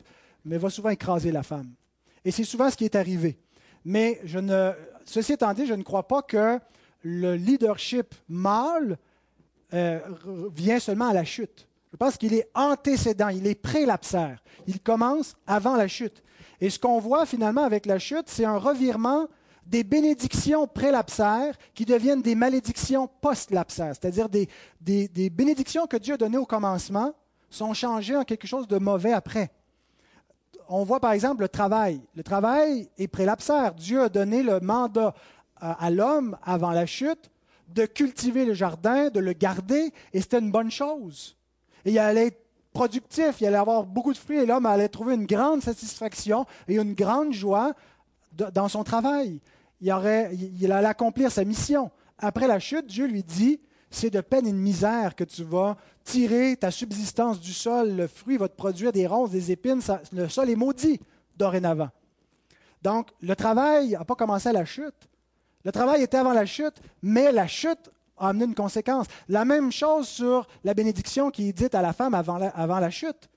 mais 0.45 0.59
va 0.59 0.71
souvent 0.71 0.91
écraser 0.91 1.33
la 1.33 1.43
femme. 1.43 1.73
Et 2.25 2.31
c'est 2.31 2.45
souvent 2.45 2.71
ce 2.71 2.77
qui 2.77 2.85
est 2.85 2.97
arrivé. 2.97 3.39
Mais 3.85 4.21
je 4.25 4.39
ne, 4.39 4.73
ceci 5.05 5.33
étant 5.33 5.53
dit, 5.53 5.67
je 5.67 5.75
ne 5.75 5.83
crois 5.83 6.07
pas 6.07 6.23
que 6.23 6.59
le 7.03 7.37
leadership 7.37 8.15
mâle 8.29 8.99
euh, 9.73 10.01
vient 10.55 10.79
seulement 10.79 11.09
à 11.09 11.13
la 11.13 11.25
chute. 11.25 11.67
Je 11.93 11.97
pense 11.97 12.17
qu'il 12.17 12.35
est 12.35 12.49
antécédent, 12.55 13.29
il 13.29 13.47
est 13.47 13.55
prélapsaire. 13.55 14.43
Il 14.67 14.81
commence 14.81 15.37
avant 15.47 15.77
la 15.77 15.87
chute. 15.87 16.23
Et 16.61 16.71
ce 16.71 16.79
qu'on 16.79 16.99
voit 16.99 17.27
finalement 17.27 17.63
avec 17.63 17.87
la 17.87 17.99
chute, 17.99 18.29
c'est 18.29 18.45
un 18.45 18.57
revirement 18.57 19.29
des 19.67 19.85
bénédictions 19.85 20.67
prélapsaires 20.67 21.57
qui 21.75 21.85
deviennent 21.85 22.23
des 22.23 22.35
malédictions 22.35 23.09
post-lapsaires, 23.21 23.95
c'est-à-dire 23.99 24.29
des, 24.29 24.49
des, 24.81 25.31
bénédictions 25.31 25.87
que 25.87 25.97
Dieu 25.97 26.15
a 26.15 26.17
données 26.17 26.39
au 26.39 26.47
commencement 26.47 27.15
sont 27.51 27.73
changées 27.73 28.17
en 28.17 28.25
quelque 28.25 28.47
chose 28.47 28.69
de 28.69 28.79
mauvais 28.79 29.13
après. 29.13 29.51
On 30.69 30.85
voit 30.85 31.01
par 31.01 31.13
exemple 31.13 31.43
le 31.43 31.49
travail. 31.49 32.01
Le 32.15 32.23
travail 32.23 32.89
est 32.99 33.09
prélapsaire. 33.09 33.75
Dieu 33.75 34.03
a 34.03 34.09
donné 34.09 34.43
le 34.43 34.61
mandat 34.61 35.15
à, 35.57 35.91
l'homme 35.91 36.37
avant 36.43 36.73
la 36.73 36.87
chute 36.87 37.31
de 37.69 37.87
cultiver 37.87 38.45
le 38.45 38.55
jardin, 38.55 39.09
de 39.09 39.21
le 39.21 39.33
garder, 39.33 39.93
et 40.13 40.21
c'était 40.21 40.39
une 40.39 40.51
bonne 40.51 40.71
chose. 40.71 41.37
Il 41.85 41.99
allait 41.99 42.29
être 42.29 42.45
productif, 42.73 43.41
il 43.41 43.47
allait 43.47 43.57
avoir 43.57 43.85
beaucoup 43.85 44.13
de 44.13 44.19
fruits, 44.19 44.39
et 44.39 44.47
l'homme 44.47 44.67
allait 44.67 44.89
trouver 44.89 45.15
une 45.15 45.27
grande 45.27 45.63
satisfaction 45.63 46.45
et 46.69 46.75
une 46.77 46.95
grande 46.95 47.33
joie 47.33 47.73
dans 48.33 48.69
son 48.69 48.85
travail 48.85 49.41
il, 49.85 50.73
allait 50.73 50.87
accomplir 50.87 51.31
sa 51.31 51.45
mission. 51.45 51.91
Après 52.19 52.47
la 52.47 52.59
chute, 52.59 52.87
Dieu 52.87 53.07
lui 53.07 53.23
dit, 53.23 53.61
c'est 53.91 54.11
de 54.11 54.21
peine 54.21 54.47
et 54.47 54.53
de 54.53 54.57
misère 54.57 55.15
que 55.15 55.25
tu 55.25 55.45
vas 55.45 55.77
tirer 56.05 56.57
ta 56.57 56.71
subsistance 56.71 57.41
du 57.41 57.53
sol, 57.53 57.97
le 57.97 58.07
fruit 58.07 58.37
va 58.37 58.49
te 58.49 58.57
produire 58.57 58.93
des 58.93 59.07
ronces, 59.07 59.31
des 59.31 59.53
épines, 59.53 59.81
le 60.13 60.29
sol 60.29 60.51
est 60.51 60.57
maudit 60.57 61.01
dorénavant. 61.37 61.91
Donc, 62.83 63.09
le 63.21 63.35
travail 63.35 63.91
n'a 63.93 64.05
pas 64.05 64.15
commencé 64.15 64.49
à 64.49 64.53
la 64.53 64.65
chute. 64.65 65.09
Le 65.65 65.73
travail 65.73 66.03
était 66.03 66.19
avant 66.19 66.35
la 66.35 66.45
chute, 66.45 66.75
mais 67.03 67.33
la 67.33 67.47
chute 67.47 67.91
a 68.19 68.29
amené 68.29 68.45
une 68.45 68.55
conséquence. 68.55 69.07
La 69.29 69.45
même 69.45 69.73
chose 69.73 70.07
sur 70.07 70.47
la 70.63 70.75
bénédiction 70.75 71.31
qui 71.31 71.49
est 71.49 71.53
dite 71.53 71.75
à 71.75 71.83
la 71.83 71.93
femme 71.93 72.15
avant 72.15 72.39
la, 72.39 72.91
chute. 72.91 73.31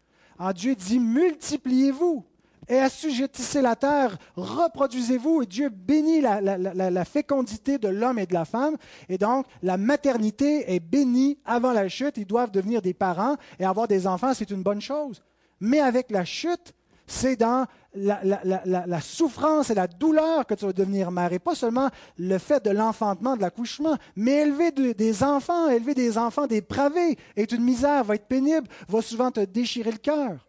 Dieu 0.54 0.76
dit, 0.76 1.00
multipliez-vous 1.00 2.26
et 2.68 2.80
assujettissez 2.80 3.62
la 3.62 3.76
terre, 3.76 4.18
reproduisez-vous, 4.36 5.44
et 5.44 5.46
Dieu 5.46 5.70
bénit 5.70 6.22
la, 6.22 7.06
fécondité 7.06 7.78
de 7.78 7.88
l'homme 7.88 8.20
et 8.20 8.26
de 8.26 8.34
la 8.34 8.46
femme, 8.46 8.76
et 9.10 9.18
donc 9.18 9.46
la 9.64 9.78
maternité 9.78 10.74
est 10.74 10.80
bénie 10.80 11.38
avant 11.46 11.72
la 11.72 11.88
chute, 11.88 12.18
ils 12.18 12.26
doivent 12.26 12.52
devenir 12.52 12.82
des 12.82 12.94
parents 12.94 13.36
et 13.60 13.66
avoir 13.66 13.88
des 13.88 14.08
enfants, 14.08 14.34
c'est 14.34 14.52
une 14.52 14.64
bonne 14.64 14.82
chose. 14.82 15.22
Mais 15.60 15.80
avec 15.80 16.12
la 16.12 16.26
chute, 16.26 16.74
C'est 17.10 17.38
dans 17.38 17.66
la, 17.96 19.02
souffrance 19.02 19.70
et 19.70 19.74
la 19.74 19.88
douleur 19.88 20.46
que 20.46 20.54
tu 20.56 20.66
vas 20.66 20.74
devenir 20.74 21.10
mère. 21.10 21.32
Et 21.32 21.40
pas 21.40 21.56
seulement 21.56 21.90
le 22.18 22.38
fait 22.38 22.64
de 22.64 22.70
l'enfantement, 22.70 23.38
de 23.38 23.42
l'accouchement, 23.42 23.96
mais 24.18 24.42
élever 24.42 24.72
des 24.94 25.24
enfants, 25.24 25.70
élever 25.70 25.94
des 25.94 26.18
enfants 26.18 26.48
dépravés 26.48 27.18
est 27.38 27.52
une 27.54 27.64
misère, 27.64 28.04
va 28.04 28.16
être 28.16 28.28
pénible, 28.28 28.68
va 28.90 29.02
souvent 29.02 29.32
te 29.32 29.40
déchirer 29.40 29.92
le 29.92 29.98
cœur. 29.98 30.46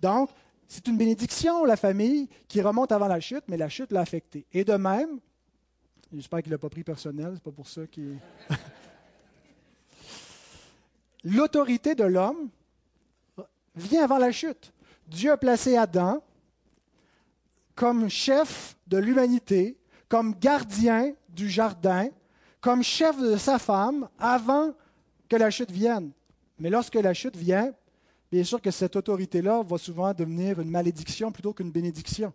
Donc, 0.00 0.30
c'est 0.68 0.86
une 0.86 0.98
bénédiction, 0.98 1.64
la 1.64 1.76
famille, 1.76 2.28
qui 2.46 2.60
remonte 2.60 2.92
avant 2.92 3.08
la 3.08 3.20
chute, 3.20 3.44
mais 3.48 3.56
la 3.56 3.70
chute 3.70 3.90
l'a 3.90 4.00
affecté. 4.00 4.46
Et 4.52 4.64
de 4.64 4.74
même, 4.74 5.18
j'espère 6.12 6.42
qu'il 6.42 6.50
ne 6.50 6.56
l'a 6.56 6.58
pas 6.58 6.68
pris 6.68 6.84
personnel, 6.84 7.32
c'est 7.34 7.42
pas 7.42 7.50
pour 7.50 7.66
ça 7.66 7.86
qu'il. 7.86 8.18
L'autorité 11.24 11.94
de 11.94 12.04
l'homme 12.04 12.50
vient 13.74 14.04
avant 14.04 14.18
la 14.18 14.30
chute. 14.30 14.72
Dieu 15.08 15.32
a 15.32 15.38
placé 15.38 15.76
Adam 15.76 16.22
comme 17.74 18.08
chef 18.08 18.76
de 18.88 18.98
l'humanité, 18.98 19.78
comme 20.08 20.34
gardien 20.34 21.14
du 21.28 21.48
jardin, 21.48 22.08
comme 22.60 22.82
chef 22.82 23.18
de 23.18 23.36
sa 23.36 23.58
femme 23.58 24.08
avant 24.18 24.74
que 25.28 25.36
la 25.36 25.50
chute 25.50 25.70
vienne. 25.70 26.10
Mais 26.58 26.70
lorsque 26.70 26.96
la 26.96 27.14
chute 27.14 27.36
vient, 27.36 27.72
bien 28.30 28.44
sûr 28.44 28.60
que 28.60 28.70
cette 28.70 28.96
autorité-là 28.96 29.62
va 29.62 29.78
souvent 29.78 30.12
devenir 30.12 30.60
une 30.60 30.70
malédiction 30.70 31.32
plutôt 31.32 31.52
qu'une 31.52 31.70
bénédiction. 31.70 32.32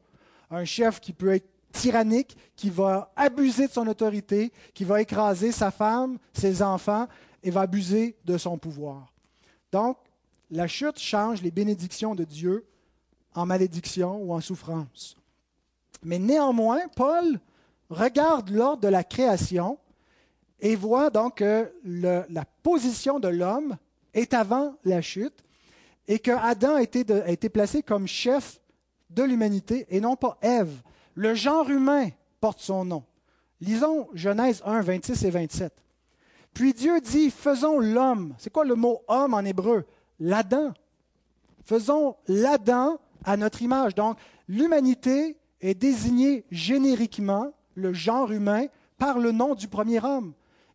Un 0.49 0.65
chef 0.65 0.99
qui 0.99 1.13
peut 1.13 1.34
être 1.34 1.47
tyrannique, 1.71 2.38
qui 2.56 2.69
va 2.69 3.12
abuser 3.15 3.67
de 3.67 3.71
son 3.71 3.88
autorité, 3.88 4.51
qui 4.73 4.84
va 4.84 5.01
écraser 5.01 5.51
sa 5.51 5.71
femme, 5.71 6.17
ses 6.34 6.62
enfants, 6.62 7.08
et 7.41 7.51
va 7.51 7.62
abuser 7.62 8.15
de 8.23 8.38
son 8.38 8.58
pouvoir. 8.58 9.12
Donc, 9.71 9.97
la 10.49 10.67
chute 10.67 10.99
change 10.99 11.41
les 11.41 11.51
bénédictions 11.51 12.15
de 12.15 12.23
Dieu 12.23 12.65
en 13.34 13.45
malédiction 13.45 14.17
ou 14.17 14.34
en 14.34 14.39
souffrance. 14.39 15.15
Mais 16.03 16.19
néanmoins, 16.19 16.88
Paul 16.95 17.39
regarde 17.89 18.49
l'ordre 18.49 18.82
de 18.82 18.88
la 18.88 19.03
création 19.03 19.79
et 20.60 20.75
voit 20.75 21.10
donc 21.10 21.38
que 21.38 21.73
la 21.84 22.45
position 22.62 23.19
de 23.19 23.27
l'homme 23.27 23.77
est 24.13 24.34
avant 24.34 24.75
la 24.86 25.01
chute 25.01 25.43
et 26.08 26.20
que 26.20 26.32
Adam 26.32 26.76
a 26.76 26.82
été, 26.82 27.50
placé 27.50 27.82
comme 27.82 28.08
chef 28.08 28.60
de 29.10 29.24
l'humanité 29.24 29.86
et 29.89 30.02
non 30.02 30.16
pas 30.16 30.38
Ève. 30.42 30.82
Le 31.16 31.34
genre 31.34 31.70
humain 31.70 32.10
porte 32.42 32.60
son 32.60 32.86
nom. 32.86 33.04
Lisons 33.62 34.10
Genèse 34.13 34.62
1, 34.66 34.82
26 34.82 35.24
et 35.24 35.30
27. 35.30 35.74
Puis 36.54 36.74
Dieu 36.74 37.00
dit, 37.00 37.32
faisons 37.32 37.80
l'homme. 37.80 38.36
C'est 38.38 38.52
quoi 38.52 38.66
le 38.66 38.76
mot 38.76 39.02
homme 39.08 39.34
en 39.34 39.39
hébreu? 39.39 39.86
L'Adam. 40.20 40.74
Faisons 41.63 42.16
l'Adam 42.28 42.98
à 43.24 43.38
notre 43.38 43.62
image. 43.62 43.96
Donc, 43.96 44.18
l'humanité 44.48 45.38
est 45.62 45.74
désignée 45.74 46.46
génériquement, 46.52 47.54
le 47.76 47.94
genre 47.94 48.32
humain, 48.32 48.66
par 48.98 49.18
le 49.18 49.32
nom 49.32 49.56
du 49.56 49.68
premier 49.68 50.04
homme. 50.04 50.34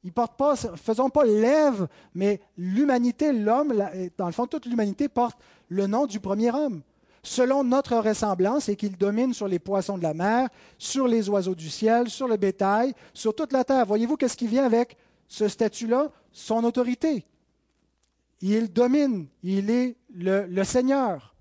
Il 0.09 0.13
porte 0.15 0.39
pas, 0.39 0.57
faisons 0.57 1.11
pas 1.11 1.27
l'Ève, 1.27 1.87
mais 2.15 2.41
l'humanité, 2.57 3.31
l'homme, 3.31 3.75
dans 4.17 4.25
le 4.25 4.33
fond, 4.33 4.47
toute 4.47 4.65
l'humanité 4.65 5.07
porte 5.07 5.39
le 5.69 5.87
nom 5.87 6.07
du 6.07 6.19
premier 6.19 6.51
homme. 6.51 6.81
Selon 7.23 7.63
notre 7.63 7.95
ressemblance, 7.99 8.71
et 8.71 8.77
qu'il 8.77 8.97
domine 8.97 9.35
sur 9.35 9.49
les 9.49 9.59
poissons 9.59 9.99
de 9.99 10.03
la 10.03 10.15
mer, 10.15 10.49
sur 10.79 11.07
les 11.07 11.29
oiseaux 11.29 11.55
du 11.55 11.69
ciel, 11.69 12.09
sur 12.09 12.27
le 12.27 12.39
bétail, 12.39 12.95
sur 13.13 13.37
toute 13.37 13.53
la 13.53 13.65
terre. 13.65 13.85
Voyez-vous 13.85 14.17
qu'est-ce 14.17 14.39
qui 14.39 14.47
vient 14.47 14.65
avec 14.65 14.97
ce 15.27 15.47
statut-là? 15.47 16.11
Son 16.33 16.65
autorité. 16.65 17.27
Il 18.41 18.73
domine, 18.73 19.27
il 19.43 19.69
est 19.69 19.95
le, 20.15 20.47
le 20.47 20.65
Seigneur 20.65 21.35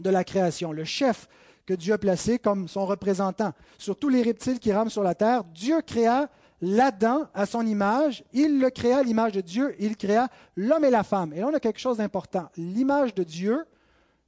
de 0.00 0.10
la 0.10 0.24
création, 0.24 0.72
le 0.72 0.82
chef 0.82 1.28
que 1.66 1.74
Dieu 1.74 1.94
a 1.94 1.98
placé 1.98 2.40
comme 2.40 2.66
son 2.66 2.84
représentant. 2.84 3.52
Sur 3.78 3.94
tous 3.94 4.08
les 4.08 4.22
reptiles 4.22 4.58
qui 4.58 4.72
rament 4.72 4.90
sur 4.90 5.04
la 5.04 5.14
terre, 5.14 5.44
Dieu 5.44 5.82
créa 5.82 6.28
l'Adam 6.60 7.28
à 7.34 7.46
son 7.46 7.66
image, 7.66 8.24
il 8.32 8.60
le 8.60 8.70
créa 8.70 8.98
à 8.98 9.02
l'image 9.02 9.32
de 9.32 9.40
Dieu, 9.40 9.74
il 9.78 9.96
créa 9.96 10.28
l'homme 10.56 10.84
et 10.84 10.90
la 10.90 11.02
femme. 11.02 11.32
Et 11.32 11.40
là, 11.40 11.48
on 11.48 11.54
a 11.54 11.60
quelque 11.60 11.80
chose 11.80 11.98
d'important. 11.98 12.50
L'image 12.56 13.14
de 13.14 13.24
Dieu, 13.24 13.64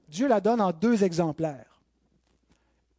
Dieu 0.09 0.29
la 0.29 0.41
donne 0.41 0.61
en 0.61 0.73
deux 0.73 1.05
exemplaires. 1.05 1.81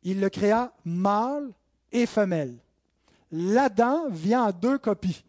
Il 0.03 0.19
le 0.19 0.29
créa 0.29 0.73
mâle 0.85 1.51
et 1.91 2.05
femelle. 2.05 2.57
L'Adam 3.31 4.09
vient 4.09 4.45
en 4.45 4.51
deux 4.51 4.77
copies. 4.77 5.23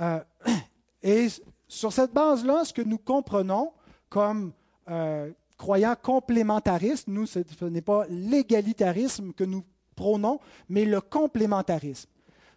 Euh, 0.00 0.20
et 1.02 1.28
sur 1.68 1.92
cette 1.92 2.12
base-là, 2.12 2.64
ce 2.64 2.72
que 2.72 2.82
nous 2.82 2.98
comprenons 2.98 3.72
comme 4.08 4.52
euh, 4.90 5.30
croyants 5.56 5.96
complémentaristes, 6.00 7.08
nous, 7.08 7.26
ce 7.26 7.64
n'est 7.64 7.80
pas 7.80 8.04
l'égalitarisme 8.08 9.32
que 9.32 9.44
nous 9.44 9.64
prônons, 9.96 10.40
mais 10.68 10.84
le 10.84 11.00
complémentarisme. 11.00 12.10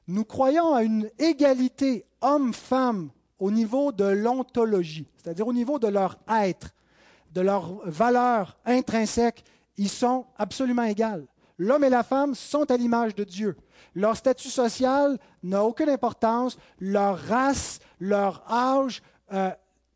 Nous 0.08 0.24
croyons 0.24 0.74
à 0.74 0.84
une 0.84 1.10
égalité 1.20 2.06
homme-femme 2.22 3.10
au 3.40 3.52
niveau 3.52 3.92
de 3.92 4.06
l'ontologie, 4.06 5.08
c'est-à-dire 5.18 5.48
au 5.48 5.54
niveau 5.54 5.80
de 5.80 5.88
leur 5.88 6.18
être, 6.30 6.74
de 7.34 7.42
leur 7.42 7.82
valeur 7.86 8.58
intrinsèque. 8.66 9.44
Ils 9.76 9.90
sont 9.90 10.26
absolument 10.38 10.84
égales. 10.84 11.28
L'homme 11.58 11.84
et 11.84 11.90
la 11.90 12.04
femme 12.04 12.36
sont 12.36 12.70
à 12.72 12.78
l'image 12.78 13.16
de 13.16 13.24
Dieu. 13.24 13.58
Leur 13.96 14.16
statut 14.16 14.50
social 14.50 15.18
n'a 15.44 15.64
aucune 15.64 15.90
importance. 15.90 16.58
Leur 16.80 17.18
race, 17.18 17.80
leur 18.00 18.44
âge, 18.52 19.02
euh, 19.34 19.52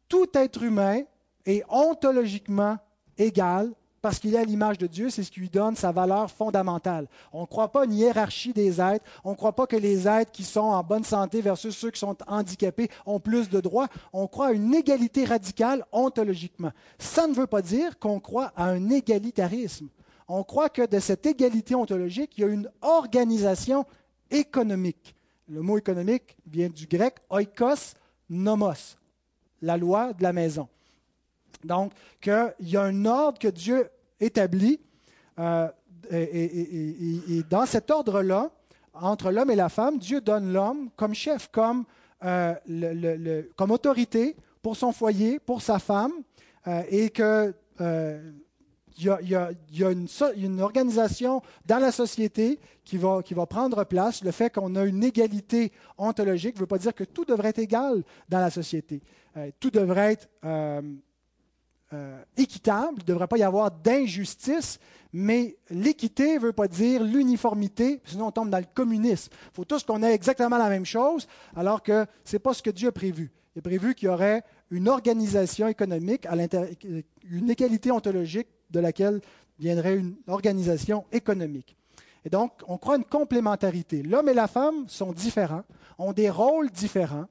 tout 0.09 0.27
être 0.33 0.61
humain 0.63 1.03
est 1.45 1.63
ontologiquement 1.69 2.77
égal 3.17 3.71
parce 4.01 4.17
qu'il 4.17 4.33
est 4.33 4.39
à 4.39 4.43
l'image 4.43 4.77
de 4.77 4.87
Dieu, 4.87 5.09
c'est 5.09 5.23
ce 5.23 5.31
qui 5.31 5.41
lui 5.41 5.49
donne 5.49 5.75
sa 5.75 5.91
valeur 5.91 6.31
fondamentale. 6.31 7.07
On 7.31 7.41
ne 7.41 7.45
croit 7.45 7.71
pas 7.71 7.85
une 7.85 7.93
hiérarchie 7.93 8.53
des 8.53 8.81
êtres, 8.81 9.05
on 9.23 9.31
ne 9.31 9.35
croit 9.35 9.55
pas 9.55 9.67
que 9.67 9.75
les 9.75 10.07
êtres 10.07 10.31
qui 10.31 10.43
sont 10.43 10.59
en 10.59 10.83
bonne 10.83 11.03
santé 11.03 11.41
versus 11.41 11.75
ceux 11.75 11.91
qui 11.91 11.99
sont 11.99 12.17
handicapés 12.27 12.89
ont 13.05 13.19
plus 13.19 13.49
de 13.49 13.61
droits, 13.61 13.87
on 14.11 14.27
croit 14.27 14.47
à 14.47 14.51
une 14.51 14.73
égalité 14.73 15.25
radicale 15.25 15.85
ontologiquement. 15.91 16.71
Ça 16.97 17.27
ne 17.27 17.33
veut 17.33 17.47
pas 17.47 17.61
dire 17.61 17.99
qu'on 17.99 18.19
croit 18.19 18.51
à 18.55 18.65
un 18.65 18.89
égalitarisme. 18.89 19.87
On 20.27 20.43
croit 20.43 20.69
que 20.69 20.85
de 20.85 20.99
cette 20.99 21.25
égalité 21.25 21.75
ontologique, 21.75 22.31
il 22.37 22.41
y 22.41 22.43
a 22.45 22.47
une 22.47 22.69
organisation 22.81 23.85
économique. 24.31 25.15
Le 25.47 25.61
mot 25.61 25.77
économique 25.77 26.37
vient 26.47 26.69
du 26.69 26.87
grec 26.87 27.15
oikos 27.29 27.95
nomos, 28.29 28.95
la 29.61 29.77
loi 29.77 30.13
de 30.13 30.23
la 30.23 30.31
maison. 30.31 30.67
Donc, 31.63 31.93
qu'il 32.19 32.53
y 32.61 32.77
a 32.77 32.83
un 32.83 33.05
ordre 33.05 33.39
que 33.39 33.47
Dieu 33.47 33.89
établit, 34.19 34.79
euh, 35.39 35.67
et, 36.11 37.43
dans 37.49 37.65
cet 37.65 37.89
ordre-là, 37.91 38.49
entre 38.93 39.31
l'homme 39.31 39.49
et 39.51 39.55
la 39.55 39.69
femme, 39.69 39.97
Dieu 39.97 40.19
donne 40.21 40.51
l'homme 40.51 40.89
comme 40.95 41.13
chef, 41.13 41.49
comme, 41.51 41.85
euh, 42.23 43.43
comme 43.55 43.71
autorité 43.71 44.35
pour 44.61 44.75
son 44.75 44.91
foyer, 44.91 45.39
pour 45.39 45.61
sa 45.61 45.79
femme, 45.79 46.11
euh, 46.67 46.83
et 46.89 47.09
que 47.09 47.53
il 48.97 49.05
y 49.05 49.35
a, 49.35 49.91
une, 50.35 50.61
organisation 50.61 51.41
dans 51.65 51.79
la 51.79 51.91
société 51.91 52.59
qui 52.83 52.97
va, 52.97 53.23
qui 53.23 53.33
va 53.33 53.47
prendre 53.47 53.83
place. 53.85 54.23
Le 54.23 54.29
fait 54.29 54.53
qu'on 54.53 54.75
a 54.75 54.83
une 54.83 55.03
égalité 55.03 55.71
ontologique 55.97 56.55
ne 56.55 56.59
veut 56.59 56.67
pas 56.67 56.77
dire 56.77 56.93
que 56.93 57.05
tout 57.05 57.25
devrait 57.25 57.49
être 57.49 57.59
égal 57.59 58.03
dans 58.29 58.39
la 58.39 58.51
société. 58.51 59.01
tout 59.59 59.71
devrait 59.71 60.13
être 60.13 60.27
équitable, 62.37 62.97
il 62.97 63.01
ne 63.01 63.07
devrait 63.07 63.27
pas 63.27 63.37
y 63.37 63.43
avoir 63.43 63.71
d'injustice, 63.71 64.79
mais 65.13 65.57
l'équité 65.69 66.35
ne 66.35 66.39
veut 66.39 66.53
pas 66.53 66.67
dire 66.67 67.03
l'uniformité, 67.03 68.01
sinon 68.05 68.27
on 68.27 68.31
tombe 68.31 68.49
dans 68.49 68.59
le 68.59 68.65
communisme. 68.73 69.31
Il 69.51 69.55
faut 69.55 69.65
tous 69.65 69.83
qu'on 69.83 70.01
ait 70.03 70.13
exactement 70.13 70.57
la 70.57 70.69
même 70.69 70.85
chose, 70.85 71.27
alors 71.55 71.83
que 71.83 72.05
ce 72.23 72.35
n'est 72.35 72.39
pas 72.39 72.53
ce 72.53 72.63
que 72.63 72.69
Dieu 72.69 72.89
a 72.89 72.91
prévu. 72.91 73.31
Il 73.55 73.59
a 73.59 73.61
prévu 73.61 73.93
qu'il 73.93 74.05
y 74.05 74.09
aurait 74.09 74.43
une 74.69 74.87
organisation 74.87 75.67
économique, 75.67 76.25
à 76.25 76.35
une 77.29 77.49
égalité 77.49 77.91
ontologique 77.91 78.47
de 78.69 78.79
laquelle 78.79 79.19
viendrait 79.59 79.97
une 79.97 80.15
organisation 80.27 81.03
économique. 81.11 81.75
Et 82.23 82.29
donc, 82.29 82.53
on 82.67 82.77
croit 82.77 82.95
une 82.95 83.03
complémentarité. 83.03 84.03
L'homme 84.03 84.29
et 84.29 84.33
la 84.33 84.47
femme 84.47 84.87
sont 84.87 85.11
différents, 85.11 85.63
ont 85.97 86.13
des 86.13 86.29
rôles 86.29 86.69
différents, 86.69 87.25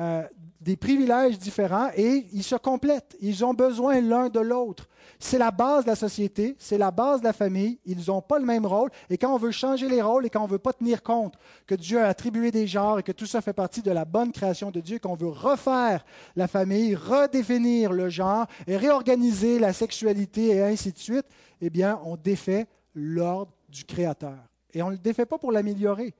euh, 0.00 0.22
des 0.60 0.76
privilèges 0.76 1.38
différents 1.38 1.90
et 1.94 2.26
ils 2.32 2.42
se 2.42 2.56
complètent. 2.56 3.16
Ils 3.20 3.44
ont 3.44 3.54
besoin 3.54 4.00
l'un 4.00 4.28
de 4.28 4.40
l'autre. 4.40 4.88
C'est 5.18 5.38
la 5.38 5.50
base 5.50 5.84
de 5.84 5.90
la 5.90 5.94
société, 5.94 6.56
c'est 6.58 6.78
la 6.78 6.90
base 6.90 7.20
de 7.20 7.26
la 7.26 7.32
famille. 7.32 7.78
Ils 7.84 8.08
n'ont 8.08 8.22
pas 8.22 8.38
le 8.38 8.44
même 8.44 8.66
rôle. 8.66 8.90
Et 9.10 9.18
quand 9.18 9.34
on 9.34 9.38
veut 9.38 9.50
changer 9.50 9.88
les 9.88 10.02
rôles 10.02 10.26
et 10.26 10.30
quand 10.30 10.40
on 10.40 10.46
ne 10.46 10.52
veut 10.52 10.58
pas 10.58 10.72
tenir 10.72 11.02
compte 11.02 11.34
que 11.66 11.74
Dieu 11.74 12.00
a 12.00 12.08
attribué 12.08 12.50
des 12.50 12.66
genres 12.66 12.98
et 12.98 13.02
que 13.02 13.12
tout 13.12 13.26
ça 13.26 13.40
fait 13.40 13.52
partie 13.52 13.82
de 13.82 13.90
la 13.90 14.04
bonne 14.04 14.32
création 14.32 14.70
de 14.70 14.80
Dieu, 14.80 14.98
qu'on 14.98 15.14
veut 15.14 15.28
refaire 15.28 16.04
la 16.34 16.48
famille, 16.48 16.94
redéfinir 16.94 17.92
le 17.92 18.08
genre 18.08 18.46
et 18.66 18.76
réorganiser 18.76 19.58
la 19.58 19.72
sexualité 19.72 20.56
et 20.56 20.62
ainsi 20.62 20.92
de 20.92 20.98
suite, 20.98 21.26
eh 21.60 21.70
bien, 21.70 22.00
on 22.04 22.16
défait 22.16 22.66
l'ordre 22.94 23.52
du 23.68 23.84
Créateur. 23.84 24.38
Et 24.72 24.82
on 24.82 24.86
ne 24.86 24.92
le 24.92 24.98
défait 24.98 25.26
pas 25.26 25.38
pour 25.38 25.52
l'améliorer. 25.52 26.14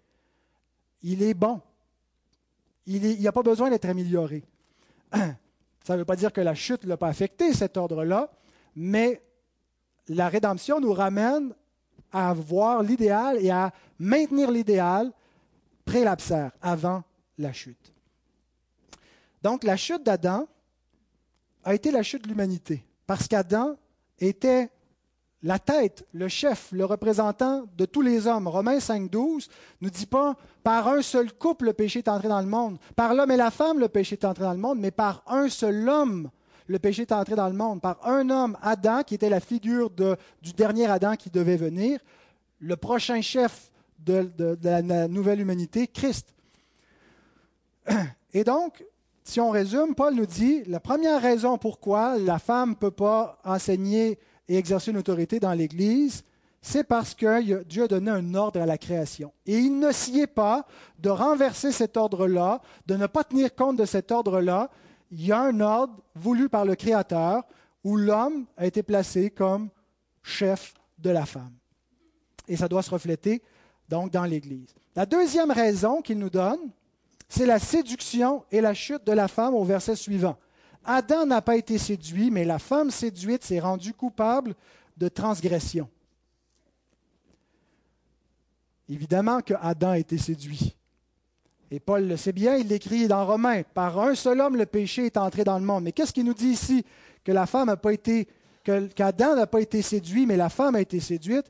Il 1.02 1.22
est 1.22 1.34
bon. 1.34 1.60
Il 2.86 3.18
n'y 3.18 3.26
a 3.26 3.32
pas 3.32 3.42
besoin 3.42 3.70
d'être 3.70 3.86
amélioré. 3.86 4.44
Ça 5.12 5.94
ne 5.94 5.98
veut 5.98 6.04
pas 6.04 6.16
dire 6.16 6.32
que 6.32 6.40
la 6.40 6.54
chute 6.54 6.84
ne 6.84 6.88
l'a 6.88 6.96
pas 6.96 7.08
affecté, 7.08 7.52
cet 7.52 7.76
ordre-là, 7.76 8.30
mais 8.74 9.22
la 10.08 10.28
rédemption 10.28 10.80
nous 10.80 10.92
ramène 10.92 11.54
à 12.12 12.32
voir 12.32 12.82
l'idéal 12.82 13.38
et 13.44 13.50
à 13.50 13.72
maintenir 13.98 14.50
l'idéal 14.50 15.12
prélapsaire, 15.84 16.52
avant 16.62 17.02
la 17.38 17.52
chute. 17.52 17.92
Donc 19.42 19.64
la 19.64 19.76
chute 19.76 20.02
d'Adam 20.02 20.48
a 21.64 21.74
été 21.74 21.90
la 21.90 22.02
chute 22.02 22.22
de 22.22 22.28
l'humanité, 22.28 22.82
parce 23.06 23.28
qu'Adam 23.28 23.76
était 24.18 24.70
la 25.44 25.58
tête, 25.58 26.06
le 26.14 26.26
chef, 26.26 26.70
le 26.72 26.86
représentant 26.86 27.64
de 27.76 27.84
tous 27.84 28.00
les 28.00 28.26
hommes. 28.26 28.48
Romains 28.48 28.78
5.12 28.78 29.48
ne 29.82 29.90
dit 29.90 30.06
pas 30.06 30.36
par 30.62 30.88
un 30.88 31.02
seul 31.02 31.32
couple 31.34 31.66
le 31.66 31.72
péché 31.74 31.98
est 31.98 32.08
entré 32.08 32.28
dans 32.28 32.40
le 32.40 32.46
monde, 32.46 32.78
par 32.96 33.14
l'homme 33.14 33.30
et 33.30 33.36
la 33.36 33.50
femme 33.50 33.78
le 33.78 33.88
péché 33.88 34.14
est 34.14 34.24
entré 34.24 34.42
dans 34.42 34.54
le 34.54 34.58
monde, 34.58 34.78
mais 34.80 34.90
par 34.90 35.22
un 35.26 35.50
seul 35.50 35.86
homme 35.86 36.30
le 36.66 36.78
péché 36.78 37.02
est 37.02 37.12
entré 37.12 37.36
dans 37.36 37.48
le 37.48 37.54
monde, 37.54 37.82
par 37.82 37.98
un 38.06 38.30
homme, 38.30 38.56
Adam, 38.62 39.02
qui 39.02 39.16
était 39.16 39.28
la 39.28 39.40
figure 39.40 39.90
du 39.90 40.52
dernier 40.54 40.86
Adam 40.86 41.14
qui 41.14 41.28
devait 41.28 41.58
venir, 41.58 42.00
le 42.58 42.76
prochain 42.76 43.20
chef 43.20 43.70
de, 43.98 44.22
de 44.22 44.56
la 44.62 45.08
nouvelle 45.08 45.40
humanité, 45.40 45.86
Christ. 45.86 46.34
Et 48.32 48.44
donc, 48.44 48.82
si 49.24 49.40
on 49.40 49.50
résume, 49.50 49.94
Paul 49.94 50.14
nous 50.14 50.24
dit, 50.24 50.62
la 50.64 50.80
première 50.80 51.20
raison 51.20 51.58
pourquoi 51.58 52.16
la 52.18 52.38
femme 52.38 52.70
ne 52.70 52.74
peut 52.74 52.90
pas 52.90 53.38
enseigner 53.44 54.18
et 54.48 54.56
exercer 54.56 54.90
une 54.90 54.98
autorité 54.98 55.40
dans 55.40 55.52
l'Église, 55.52 56.24
c'est 56.60 56.84
parce 56.84 57.14
que 57.14 57.62
Dieu 57.64 57.84
a 57.84 57.88
donné 57.88 58.10
un 58.10 58.34
ordre 58.34 58.60
à 58.60 58.66
la 58.66 58.78
création. 58.78 59.32
Et 59.44 59.58
il 59.58 59.78
ne 59.78 59.92
s'y 59.92 60.20
est 60.20 60.26
pas 60.26 60.66
de 60.98 61.10
renverser 61.10 61.72
cet 61.72 61.96
ordre-là, 61.98 62.62
de 62.86 62.96
ne 62.96 63.06
pas 63.06 63.22
tenir 63.22 63.54
compte 63.54 63.76
de 63.76 63.84
cet 63.84 64.10
ordre-là. 64.10 64.70
Il 65.10 65.26
y 65.26 65.30
a 65.30 65.40
un 65.40 65.60
ordre 65.60 66.02
voulu 66.14 66.48
par 66.48 66.64
le 66.64 66.74
Créateur 66.74 67.42
où 67.84 67.96
l'homme 67.96 68.46
a 68.56 68.64
été 68.66 68.82
placé 68.82 69.28
comme 69.30 69.68
chef 70.22 70.72
de 70.98 71.10
la 71.10 71.26
femme. 71.26 71.52
Et 72.48 72.56
ça 72.56 72.66
doit 72.66 72.82
se 72.82 72.90
refléter 72.90 73.42
donc 73.88 74.10
dans 74.10 74.24
l'Église. 74.24 74.74
La 74.96 75.04
deuxième 75.04 75.50
raison 75.50 76.00
qu'il 76.00 76.18
nous 76.18 76.30
donne, 76.30 76.70
c'est 77.28 77.46
la 77.46 77.58
séduction 77.58 78.44
et 78.50 78.60
la 78.60 78.72
chute 78.74 79.04
de 79.04 79.12
la 79.12 79.28
femme 79.28 79.54
au 79.54 79.64
verset 79.64 79.96
suivant. 79.96 80.38
Adam 80.84 81.26
n'a 81.26 81.42
pas 81.42 81.56
été 81.56 81.78
séduit, 81.78 82.30
mais 82.30 82.44
la 82.44 82.58
femme 82.58 82.90
séduite 82.90 83.44
s'est 83.44 83.60
rendue 83.60 83.94
coupable 83.94 84.54
de 84.96 85.08
transgression. 85.08 85.88
Évidemment 88.88 89.40
que 89.40 89.54
Adam 89.60 89.90
a 89.90 89.98
été 89.98 90.18
séduit. 90.18 90.76
Et 91.70 91.80
Paul 91.80 92.06
le 92.06 92.16
sait 92.16 92.32
bien, 92.32 92.56
il 92.56 92.68
l'écrit 92.68 93.08
dans 93.08 93.26
Romains, 93.26 93.62
par 93.62 93.98
un 93.98 94.14
seul 94.14 94.40
homme 94.40 94.56
le 94.56 94.66
péché 94.66 95.06
est 95.06 95.16
entré 95.16 95.42
dans 95.42 95.58
le 95.58 95.64
monde. 95.64 95.84
Mais 95.84 95.92
qu'est-ce 95.92 96.12
qu'il 96.12 96.24
nous 96.24 96.34
dit 96.34 96.50
ici? 96.50 96.84
Que 97.24 97.32
la 97.32 97.46
femme 97.46 97.66
n'a 97.66 97.76
pas 97.76 97.92
été, 97.92 98.28
qu'Adam 98.62 99.34
n'a 99.34 99.46
pas 99.46 99.60
été 99.60 99.80
séduit, 99.82 100.26
mais 100.26 100.36
la 100.36 100.50
femme 100.50 100.74
a 100.74 100.80
été 100.80 101.00
séduite. 101.00 101.46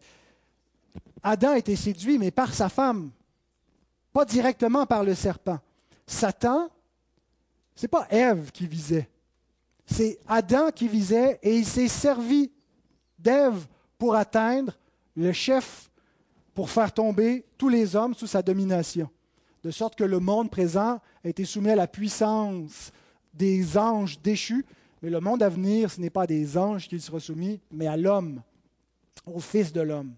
Adam 1.23 1.51
a 1.51 1.59
été 1.59 1.75
séduit, 1.75 2.19
mais 2.19 2.31
par 2.31 2.55
sa 2.55 2.69
femme, 2.69 3.11
pas 4.13 4.25
directement 4.25 4.87
par 4.87 5.03
le 5.03 5.15
serpent. 5.15 5.59
Satan, 6.07 6.71
ce 7.75 7.83
n'est 7.83 7.89
pas 7.89 8.07
Ève 8.11 8.53
qui 8.53 8.67
visait, 8.67 9.09
c'est 9.87 10.19
Adam 10.27 10.71
qui 10.71 10.89
visait 10.89 11.39
et 11.43 11.57
il 11.57 11.67
s'est 11.67 11.89
servi 11.89 12.51
d'Ève 13.19 13.67
pour 13.99 14.15
atteindre 14.15 14.77
le 15.17 15.33
chef, 15.33 15.91
pour 16.55 16.71
faire 16.71 16.93
tomber 16.93 17.45
tous 17.59 17.69
les 17.69 17.97
hommes 17.97 18.15
sous 18.15 18.27
sa 18.27 18.43
domination. 18.43 19.09
De 19.63 19.71
sorte 19.71 19.97
que 19.97 20.05
le 20.05 20.21
monde 20.21 20.51
présent 20.51 21.01
a 21.25 21.29
été 21.29 21.45
soumis 21.45 21.71
à 21.71 21.77
la 21.77 21.87
puissance 21.87 22.93
des 23.33 23.79
anges 23.79 24.21
déchus, 24.21 24.65
mais 25.03 25.11
le 25.11 25.21
monde 25.21 25.43
à 25.43 25.49
venir, 25.49 25.91
ce 25.91 26.01
n'est 26.01 26.11
pas 26.11 26.27
des 26.27 26.57
anges 26.57 26.89
qui 26.89 27.01
sera 27.01 27.21
soumis, 27.21 27.61
mais 27.71 27.87
à 27.87 27.97
l'homme, 27.97 28.43
au 29.27 29.41
Fils 29.41 29.73
de 29.73 29.81
l'homme, 29.81 30.15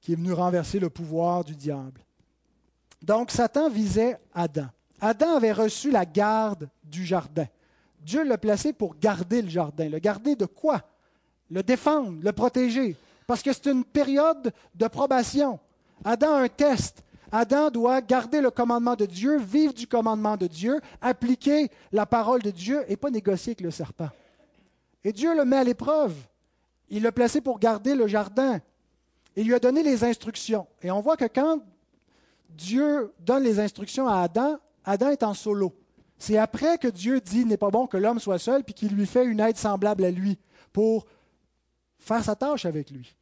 qui 0.00 0.12
est 0.12 0.16
venu 0.16 0.32
renverser 0.32 0.78
le 0.78 0.88
pouvoir 0.88 1.44
du 1.44 1.54
diable. 1.54 2.00
Donc 3.02 3.30
Satan 3.30 3.68
visait 3.68 4.18
Adam. 4.34 4.68
Adam 5.00 5.36
avait 5.36 5.52
reçu 5.52 5.90
la 5.90 6.04
garde 6.04 6.68
du 6.82 7.04
jardin. 7.04 7.46
Dieu 8.00 8.24
l'a 8.24 8.38
placé 8.38 8.72
pour 8.72 8.96
garder 8.98 9.42
le 9.42 9.48
jardin. 9.48 9.88
Le 9.88 9.98
garder 9.98 10.36
de 10.36 10.46
quoi? 10.46 10.82
Le 11.50 11.62
défendre, 11.62 12.18
le 12.22 12.32
protéger. 12.32 12.96
Parce 13.26 13.42
que 13.42 13.52
c'est 13.52 13.66
une 13.66 13.84
période 13.84 14.52
de 14.74 14.86
probation. 14.88 15.58
Adam 16.04 16.34
a 16.34 16.42
un 16.42 16.48
test. 16.48 17.02
Adam 17.30 17.70
doit 17.70 18.00
garder 18.00 18.40
le 18.40 18.50
commandement 18.50 18.96
de 18.96 19.04
Dieu, 19.04 19.38
vivre 19.38 19.74
du 19.74 19.86
commandement 19.86 20.36
de 20.36 20.46
Dieu, 20.46 20.80
appliquer 21.00 21.70
la 21.92 22.06
parole 22.06 22.42
de 22.42 22.50
Dieu 22.50 22.84
et 22.88 22.96
pas 22.96 23.10
négocier 23.10 23.50
avec 23.50 23.60
le 23.60 23.70
serpent. 23.70 24.08
Et 25.04 25.12
Dieu 25.12 25.36
le 25.36 25.44
met 25.44 25.58
à 25.58 25.64
l'épreuve. 25.64 26.14
Il 26.88 27.02
l'a 27.02 27.12
placé 27.12 27.40
pour 27.40 27.58
garder 27.58 27.94
le 27.94 28.06
jardin. 28.06 28.60
Il 29.36 29.46
lui 29.46 29.54
a 29.54 29.58
donné 29.58 29.82
les 29.82 30.04
instructions. 30.04 30.66
Et 30.82 30.90
on 30.90 31.00
voit 31.00 31.16
que 31.16 31.26
quand 31.26 31.60
Dieu 32.48 33.12
donne 33.20 33.44
les 33.44 33.60
instructions 33.60 34.08
à 34.08 34.22
Adam, 34.22 34.58
Adam 34.84 35.10
est 35.10 35.22
en 35.22 35.34
solo. 35.34 35.77
C'est 36.18 36.36
après 36.36 36.78
que 36.78 36.88
Dieu 36.88 37.20
dit 37.20 37.44
n'est 37.44 37.56
pas 37.56 37.70
bon 37.70 37.86
que 37.86 37.96
l'homme 37.96 38.18
soit 38.18 38.38
seul, 38.38 38.64
puis 38.64 38.74
qu'il 38.74 38.94
lui 38.94 39.06
fait 39.06 39.24
une 39.24 39.40
aide 39.40 39.56
semblable 39.56 40.04
à 40.04 40.10
lui 40.10 40.38
pour 40.72 41.06
faire 41.98 42.24
sa 42.24 42.34
tâche 42.34 42.64
avec 42.64 42.90
lui. 42.90 43.14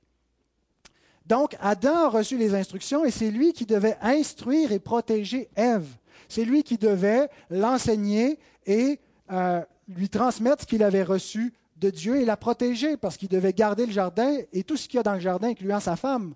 Donc, 1.26 1.56
Adam 1.60 2.06
a 2.06 2.08
reçu 2.08 2.38
les 2.38 2.54
instructions 2.54 3.04
et 3.04 3.10
c'est 3.10 3.30
lui 3.30 3.52
qui 3.52 3.66
devait 3.66 3.98
instruire 4.00 4.72
et 4.72 4.78
protéger 4.78 5.50
Ève. 5.56 5.86
C'est 6.28 6.44
lui 6.44 6.62
qui 6.62 6.78
devait 6.78 7.28
l'enseigner 7.50 8.38
et 8.64 8.98
euh, 9.32 9.60
lui 9.88 10.08
transmettre 10.08 10.62
ce 10.62 10.66
qu'il 10.66 10.82
avait 10.82 11.02
reçu 11.02 11.52
de 11.76 11.90
Dieu 11.90 12.16
et 12.16 12.24
la 12.24 12.36
protéger 12.36 12.96
parce 12.96 13.16
qu'il 13.16 13.28
devait 13.28 13.52
garder 13.52 13.86
le 13.86 13.92
jardin 13.92 14.38
et 14.52 14.62
tout 14.62 14.76
ce 14.76 14.88
qu'il 14.88 14.96
y 14.96 15.00
a 15.00 15.02
dans 15.02 15.14
le 15.14 15.20
jardin, 15.20 15.48
incluant 15.48 15.80
sa 15.80 15.96
femme. 15.96 16.34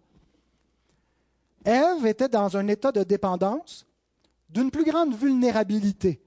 Ève 1.65 2.05
était 2.07 2.29
dans 2.29 2.57
un 2.57 2.67
état 2.69 2.93
de 2.93 3.03
dépendance, 3.03 3.87
d'une 4.49 4.71
plus 4.71 4.85
grande 4.85 5.15
vulnérabilité 5.15 6.21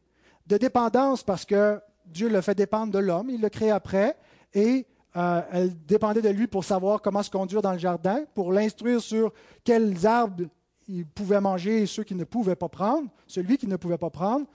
de 0.48 0.58
dépendance 0.58 1.24
parce 1.24 1.46
que 1.46 1.80
Dieu 2.06 2.30
le 2.30 2.42
fait 2.42 2.56
dépendre 2.56 2.92
de 2.92 3.00
l'homme, 3.00 3.30
il 3.30 3.42
le 3.42 3.50
crée 3.50 3.72
après, 3.72 4.16
et 4.54 4.86
euh, 5.16 5.42
elle 5.52 5.86
dépendait 5.86 6.22
de 6.22 6.30
lui 6.30 6.48
pour 6.48 6.64
savoir 6.64 7.02
comment 7.02 7.24
se 7.24 7.30
conduire 7.30 7.62
dans 7.62 7.72
le 7.72 7.78
jardin, 7.78 8.24
pour 8.34 8.52
l'instruire 8.52 9.02
sur 9.02 9.32
quels 9.64 10.06
arbres 10.06 10.46
il 10.88 11.06
pouvait 11.06 11.40
manger 11.40 11.84
et 11.84 11.86
ceux 11.86 12.04
qu'il 12.04 12.18
ne 12.18 12.24
pouvait 12.24 12.56
pas 12.56 12.70
prendre, 12.70 13.08
celui 13.28 13.58
qu'il 13.58 13.70
ne 13.70 13.78
pouvait 13.78 13.98
pas 13.98 14.10
prendre. 14.10 14.46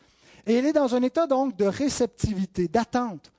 Et 0.47 0.55
elle 0.55 0.67
est 0.67 0.73
dans 0.73 0.95
un 0.95 1.03
état 1.03 1.27
donc 1.27 1.57
de 1.57 1.65
réceptivité, 1.65 2.69
d'attente. 2.69 3.33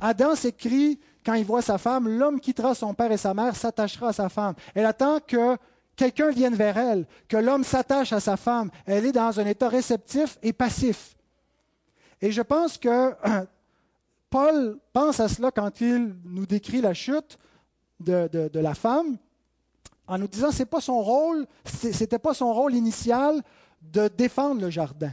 Adam 0.00 0.34
s'écrit, 0.34 0.98
quand 1.24 1.34
il 1.34 1.44
voit 1.44 1.62
sa 1.62 1.78
femme, 1.78 2.08
l'homme 2.08 2.40
quittera 2.40 2.74
son 2.74 2.92
père 2.94 3.12
et 3.12 3.16
sa 3.16 3.34
mère, 3.34 3.56
s'attachera 3.56 4.08
à 4.08 4.12
sa 4.12 4.28
femme. 4.28 4.54
Elle 4.74 4.86
attend 4.86 5.20
que 5.20 5.56
quelqu'un 5.96 6.30
vienne 6.30 6.54
vers 6.54 6.76
elle, 6.76 7.06
que 7.28 7.36
l'homme 7.36 7.64
s'attache 7.64 8.12
à 8.12 8.20
sa 8.20 8.36
femme. 8.36 8.70
Elle 8.86 9.06
est 9.06 9.12
dans 9.12 9.38
un 9.38 9.46
état 9.46 9.68
réceptif 9.68 10.38
et 10.42 10.52
passif. 10.52 11.16
Et 12.24 12.32
je 12.32 12.40
pense 12.40 12.78
que 12.78 13.14
Paul 14.30 14.78
pense 14.94 15.20
à 15.20 15.28
cela 15.28 15.50
quand 15.50 15.82
il 15.82 16.16
nous 16.24 16.46
décrit 16.46 16.80
la 16.80 16.94
chute 16.94 17.38
de, 18.00 18.50
la 18.58 18.72
femme, 18.72 19.18
en 20.06 20.16
nous 20.16 20.26
disant 20.26 20.48
que 20.48 20.54
ce 20.54 20.62
pas 20.62 20.80
son 20.80 21.02
rôle, 21.02 21.46
c'était 21.66 22.18
pas 22.18 22.32
son 22.32 22.54
rôle 22.54 22.74
initial 22.74 23.42
de 23.82 24.08
défendre 24.08 24.62
le 24.62 24.70
jardin, 24.70 25.12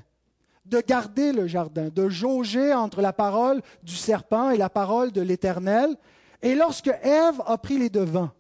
de 0.66 0.80
garder 0.80 1.34
le 1.34 1.48
jardin, 1.48 1.90
de 1.90 2.08
jauger 2.08 2.74
entre 2.74 3.02
la 3.02 3.12
parole 3.12 3.62
du 3.84 3.98
serpent 3.98 4.52
et 4.52 4.58
la 4.58 4.70
parole 4.70 5.12
de 5.12 5.20
l'Éternel. 5.20 5.98
Et 6.42 6.56
lorsque 6.56 6.88
Ève 7.04 7.42
a 7.46 7.58
pris 7.58 7.78
les 7.78 7.90
devants, 7.90 8.32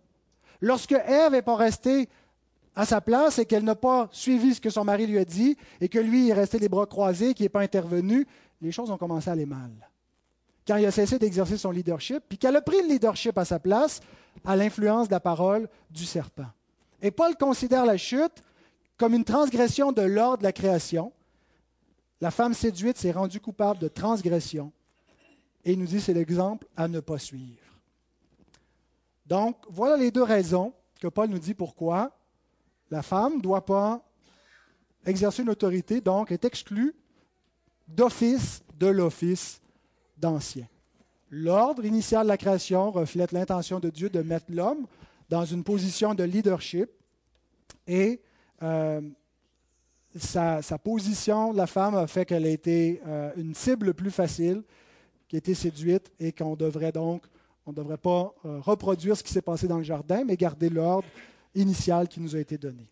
lorsque 0.62 0.94
Ève 0.94 1.34
n'est 1.34 1.42
pas 1.42 1.58
restée 1.58 2.08
à 2.74 2.86
sa 2.86 3.02
place 3.02 3.38
et 3.38 3.46
qu'elle 3.46 3.66
n'a 3.66 3.76
pas 3.76 4.08
suivi 4.14 4.56
ce 4.56 4.62
que 4.62 4.70
son 4.70 4.86
mari 4.86 5.08
lui 5.08 5.18
a 5.18 5.26
dit 5.26 5.58
et 5.82 5.90
que 5.90 6.00
lui 6.00 6.30
est 6.30 6.34
resté 6.34 6.58
les 6.58 6.70
bras 6.70 6.86
croisés, 6.86 7.34
qui 7.34 7.44
n'est 7.44 7.50
pas 7.50 7.60
intervenu, 7.60 8.26
les 8.62 8.72
choses 8.72 8.92
ont 8.92 8.98
commencé 8.98 9.30
à 9.30 9.34
aller 9.34 9.46
mal. 9.46 9.72
Quand 10.68 10.78
il 10.78 10.86
a 10.86 10.92
cessé 10.92 11.18
d'exercer 11.18 11.58
son 11.58 11.72
leadership, 11.72 12.24
puis 12.30 12.38
qu'elle 12.38 12.56
a 12.56 12.62
pris 12.62 12.82
le 12.82 12.88
leadership 12.88 13.38
à 13.38 13.46
sa 13.46 13.60
place 13.60 14.00
à 14.46 14.56
l'influence 14.56 15.08
de 15.08 15.14
la 15.14 15.20
parole 15.20 15.68
du 15.90 16.06
serpent. 16.06 16.48
Et 17.02 17.12
Paul 17.12 17.36
considère 17.36 17.86
la 17.86 17.98
chute 17.98 18.44
comme 18.98 19.16
une 19.16 19.24
transgression 19.24 19.92
de 19.92 20.04
l'ordre 20.04 20.40
de 20.40 20.44
la 20.44 20.54
création. 20.54 21.12
La 22.22 22.30
femme 22.30 22.54
séduite 22.54 22.98
s'est 22.98 23.12
rendue 23.12 23.40
coupable 23.40 23.80
de 23.80 23.88
transgression. 23.88 24.72
Et 25.66 25.74
il 25.74 25.80
nous 25.80 25.88
dit 25.88 26.00
c'est 26.00 26.14
l'exemple 26.14 26.68
à 26.78 26.88
ne 26.88 27.00
pas 27.00 27.18
suivre. 27.18 27.58
Donc, 29.26 29.58
voilà 29.70 29.98
les 29.98 30.12
deux 30.12 30.24
raisons 30.24 30.74
que 31.00 31.08
Paul 31.08 31.30
nous 31.30 31.40
dit 31.40 31.56
pourquoi 31.56 32.12
la 32.92 33.02
femme 33.02 33.38
ne 33.38 33.42
doit 33.42 33.66
pas 33.66 34.04
exercer 35.06 35.42
une 35.42 35.50
autorité, 35.50 36.02
donc 36.02 36.32
est 36.32 36.46
exclue 36.46 36.94
d'office 37.96 38.62
de 38.80 38.88
l'office 38.88 39.62
d'ancien. 40.18 40.68
L'ordre 41.30 41.86
initial 41.86 42.24
de 42.24 42.28
la 42.28 42.38
création 42.38 42.92
reflète 42.92 43.32
l'intention 43.32 43.80
de 43.80 43.90
Dieu 43.90 44.10
de 44.10 44.22
mettre 44.22 44.48
l'homme 44.50 44.86
dans 45.30 45.46
une 45.46 45.64
position 45.64 46.14
de 46.14 46.24
leadership 46.24 46.90
et 47.88 48.22
euh, 48.62 49.02
sa, 50.18 50.62
position 50.84 51.54
de 51.54 51.58
la 51.58 51.68
femme 51.68 51.96
a 51.96 52.06
fait 52.08 52.26
qu'elle 52.26 52.46
a 52.46 52.50
été 52.50 53.02
euh, 53.08 53.32
une 53.38 53.56
cible 53.56 53.94
plus 53.94 54.12
facile, 54.12 54.62
qui 55.28 55.38
a 55.38 55.40
été 55.40 55.54
séduite 55.54 56.12
et 56.20 56.34
qu'on 56.34 56.56
devrait 56.56 56.92
donc 56.92 57.24
On 57.66 57.72
ne 57.72 57.78
devrait 57.78 57.98
pas 57.98 58.34
euh, 58.46 58.60
reproduire 58.60 59.16
ce 59.16 59.24
qui 59.24 59.32
s'est 59.32 59.42
passé 59.42 59.68
dans 59.68 59.78
le 59.78 59.84
jardin, 59.84 60.26
mais 60.26 60.36
garder 60.36 60.70
l'ordre 60.70 61.08
initial 61.56 62.08
qui 62.10 62.20
nous 62.20 62.36
a 62.36 62.40
été 62.40 62.58
donné. 62.58 62.88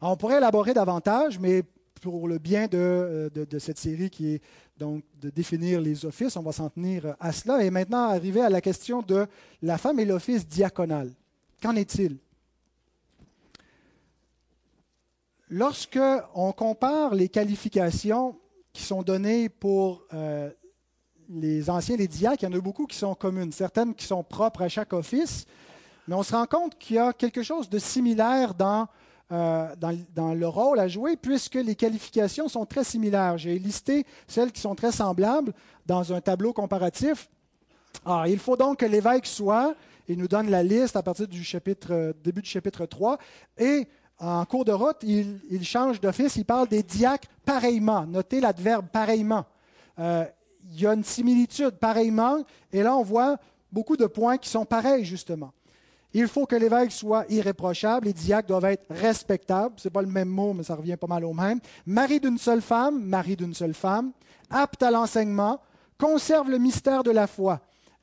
on 0.00 0.16
pourrait 0.16 0.36
élaborer 0.36 0.72
davantage, 0.72 1.38
mais 1.38 1.64
pour 2.02 2.26
le 2.26 2.38
bien 2.38 2.66
de, 2.66 3.30
de, 3.32 3.58
cette 3.60 3.78
série 3.78 4.10
qui 4.10 4.34
est 4.34 4.42
donc 4.76 5.04
de 5.20 5.30
définir 5.30 5.80
les 5.80 6.04
offices, 6.04 6.36
on 6.36 6.42
va 6.42 6.50
s'en 6.50 6.68
tenir 6.68 7.14
à 7.20 7.30
cela. 7.30 7.64
Et 7.64 7.70
maintenant, 7.70 8.08
arriver 8.08 8.40
à 8.40 8.50
la 8.50 8.60
question 8.60 9.02
de 9.02 9.26
la 9.62 9.78
femme 9.78 10.00
et 10.00 10.04
l'office 10.04 10.46
diaconal. 10.46 11.12
Qu'en 11.62 11.76
est-il? 11.76 12.18
Lorsque 15.48 16.00
on 16.34 16.50
compare 16.52 17.14
les 17.14 17.28
qualifications 17.28 18.36
qui 18.72 18.82
sont 18.82 19.02
données 19.02 19.48
pour 19.48 20.02
euh, 20.12 20.50
les 21.28 21.70
anciens, 21.70 21.96
les 21.96 22.08
diacres, 22.08 22.42
il 22.42 22.46
y 22.46 22.52
en 22.52 22.58
a 22.58 22.60
beaucoup 22.60 22.86
qui 22.86 22.96
sont 22.96 23.14
communes, 23.14 23.52
certaines 23.52 23.94
qui 23.94 24.06
sont 24.06 24.24
propres 24.24 24.62
à 24.62 24.68
chaque 24.68 24.92
office, 24.92 25.46
mais 26.08 26.16
on 26.16 26.24
se 26.24 26.34
rend 26.34 26.46
compte 26.46 26.76
qu'il 26.78 26.96
y 26.96 26.98
a 26.98 27.12
quelque 27.12 27.44
chose 27.44 27.68
de 27.68 27.78
similaire 27.78 28.54
dans, 28.54 28.88
euh, 29.32 29.74
dans, 30.14 30.34
le 30.34 30.46
rôle 30.46 30.78
à 30.78 30.88
jouer, 30.88 31.16
puisque 31.16 31.54
les 31.54 31.74
qualifications 31.74 32.48
sont 32.48 32.66
très 32.66 32.84
similaires. 32.84 33.38
J'ai 33.38 33.58
listé 33.58 34.04
celles 34.28 34.52
qui 34.52 34.60
sont 34.60 34.74
très 34.74 34.92
semblables 34.92 35.54
dans 35.86 36.12
un 36.12 36.20
tableau 36.20 36.52
comparatif. 36.52 37.30
Alors, 38.04 38.26
il 38.26 38.38
faut 38.38 38.56
donc 38.56 38.80
que 38.80 38.84
l'évêque 38.84 39.24
soit, 39.24 39.74
il 40.06 40.18
nous 40.18 40.28
donne 40.28 40.50
la 40.50 40.62
liste 40.62 40.96
à 40.96 41.02
partir 41.02 41.26
du 41.26 41.42
chapitre, 41.42 42.14
début 42.22 42.42
du 42.42 42.48
chapitre 42.50 42.84
3, 42.84 43.16
et 43.56 43.86
en 44.18 44.44
cours 44.44 44.66
de 44.66 44.72
route, 44.72 44.98
il, 45.02 45.64
change 45.64 45.98
d'office, 45.98 46.36
il 46.36 46.44
parle 46.44 46.68
des 46.68 46.82
diacres 46.82 47.28
pareillement. 47.44 48.06
Notez 48.06 48.38
l'adverbe 48.40 48.86
pareillement. 48.92 49.46
Euh, 49.98 50.26
il 50.70 50.80
y 50.80 50.86
a 50.86 50.92
une 50.92 51.04
similitude 51.04 51.72
pareillement, 51.78 52.44
et 52.70 52.82
là 52.82 52.94
on 52.94 53.02
voit 53.02 53.38
beaucoup 53.72 53.96
de 53.96 54.06
points 54.06 54.36
qui 54.36 54.50
sont 54.50 54.66
pareils 54.66 55.06
justement. 55.06 55.52
Il 56.14 56.28
faut 56.28 56.44
que 56.44 56.56
l'évêque 56.56 56.92
soit 56.92 57.24
irréprochable, 57.30 58.06
les 58.06 58.12
diacres 58.12 58.48
doivent 58.48 58.66
être 58.66 58.84
respectables, 58.90 59.74
ce 59.78 59.88
n'est 59.88 59.92
pas 59.92 60.02
le 60.02 60.08
même 60.08 60.28
mot, 60.28 60.52
mais 60.52 60.62
ça 60.62 60.74
revient 60.74 60.96
pas 60.96 61.06
mal 61.06 61.24
au 61.24 61.32
même. 61.32 61.58
Mari 61.86 62.20
d'une 62.20 62.38
seule 62.38 62.60
femme, 62.60 63.02
mari 63.02 63.34
d'une 63.34 63.54
seule 63.54 63.74
femme, 63.74 64.12
apte 64.50 64.82
à 64.82 64.90
l'enseignement, 64.90 65.60
conserve 65.98 66.50
le 66.50 66.58
mystère 66.58 67.02
de 67.02 67.10
la 67.10 67.26
foi. 67.26 67.60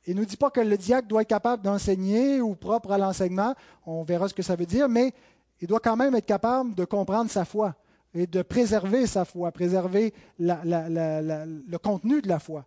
Il 0.08 0.16
ne 0.16 0.22
nous 0.22 0.26
dit 0.26 0.38
pas 0.38 0.50
que 0.50 0.60
le 0.60 0.78
diacre 0.78 1.08
doit 1.08 1.22
être 1.22 1.28
capable 1.28 1.62
d'enseigner 1.62 2.42
ou 2.42 2.56
propre 2.56 2.92
à 2.92 2.98
l'enseignement, 2.98 3.54
on 3.86 4.04
verra 4.04 4.28
ce 4.28 4.34
que 4.34 4.42
ça 4.42 4.56
veut 4.56 4.66
dire, 4.66 4.90
mais 4.90 5.14
il 5.62 5.68
doit 5.68 5.80
quand 5.80 5.96
même 5.96 6.16
être 6.16 6.26
capable 6.26 6.74
de 6.74 6.86
comprendre 6.86 7.30
sa 7.30 7.46
foi 7.46 7.76
et 8.14 8.26
de 8.26 8.42
préserver 8.42 9.06
sa 9.06 9.26
foi, 9.26 9.52
préserver 9.52 10.14
le 10.40 11.78
contenu 11.78 12.22
de 12.22 12.28
la 12.28 12.40
foi. 12.40 12.66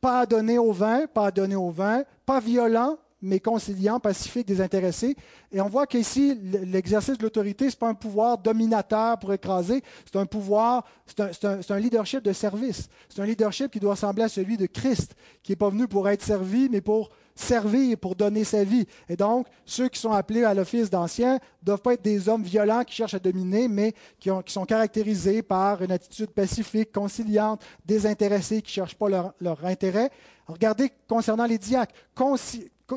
Pas 0.00 0.22
à 0.22 0.58
au 0.58 0.72
vin, 0.72 1.06
pas 1.06 1.26
à 1.26 1.30
donner 1.30 1.54
au 1.54 1.70
vin, 1.70 2.02
pas 2.26 2.40
violent, 2.40 2.96
mais 3.22 3.40
conciliant, 3.40 4.00
pacifique, 4.00 4.46
désintéressé. 4.46 5.16
Et 5.52 5.60
on 5.60 5.68
voit 5.68 5.86
qu'ici, 5.86 6.38
l'exercice 6.64 7.16
de 7.16 7.22
l'autorité, 7.22 7.70
ce 7.70 7.76
n'est 7.76 7.78
pas 7.78 7.88
un 7.88 7.94
pouvoir 7.94 8.38
dominateur 8.38 9.18
pour 9.18 9.32
écraser, 9.32 9.82
c'est 10.04 10.18
un 10.18 10.26
pouvoir, 10.26 10.84
c'est 11.06 11.70
un, 11.70 11.78
leadership 11.78 12.22
de 12.22 12.32
service. 12.32 12.88
C'est 13.08 13.22
un 13.22 13.26
leadership 13.26 13.70
qui 13.70 13.80
doit 13.80 13.92
ressembler 13.92 14.24
à 14.24 14.28
celui 14.28 14.56
de 14.56 14.66
Christ, 14.66 15.14
qui 15.42 15.52
n'est 15.52 15.56
pas 15.56 15.70
venu 15.70 15.86
pour 15.86 16.08
être 16.08 16.22
servi, 16.22 16.68
mais 16.68 16.80
pour 16.80 17.10
servir 17.34 17.98
pour 17.98 18.14
donner 18.14 18.44
sa 18.44 18.64
vie. 18.64 18.86
Et 19.08 19.16
donc, 19.16 19.46
ceux 19.64 19.88
qui 19.88 19.98
sont 19.98 20.12
appelés 20.12 20.44
à 20.44 20.54
l'office 20.54 20.90
d'anciens 20.90 21.34
ne 21.34 21.66
doivent 21.66 21.80
pas 21.80 21.94
être 21.94 22.02
des 22.02 22.28
hommes 22.28 22.42
violents 22.42 22.84
qui 22.84 22.94
cherchent 22.94 23.14
à 23.14 23.18
dominer, 23.18 23.68
mais 23.68 23.94
qui, 24.18 24.30
sont 24.46 24.64
caractérisés 24.64 25.42
par 25.42 25.82
une 25.82 25.92
attitude 25.92 26.30
pacifique, 26.30 26.92
conciliante, 26.92 27.62
désintéressée, 27.84 28.62
qui 28.62 28.70
ne 28.70 28.84
cherchent 28.84 28.96
pas 28.96 29.08
leur, 29.08 29.34
leur 29.40 29.64
intérêt. 29.64 30.10
regardez 30.46 30.90
concernant 31.08 31.46
les 31.46 31.58
diacres, 31.58 31.94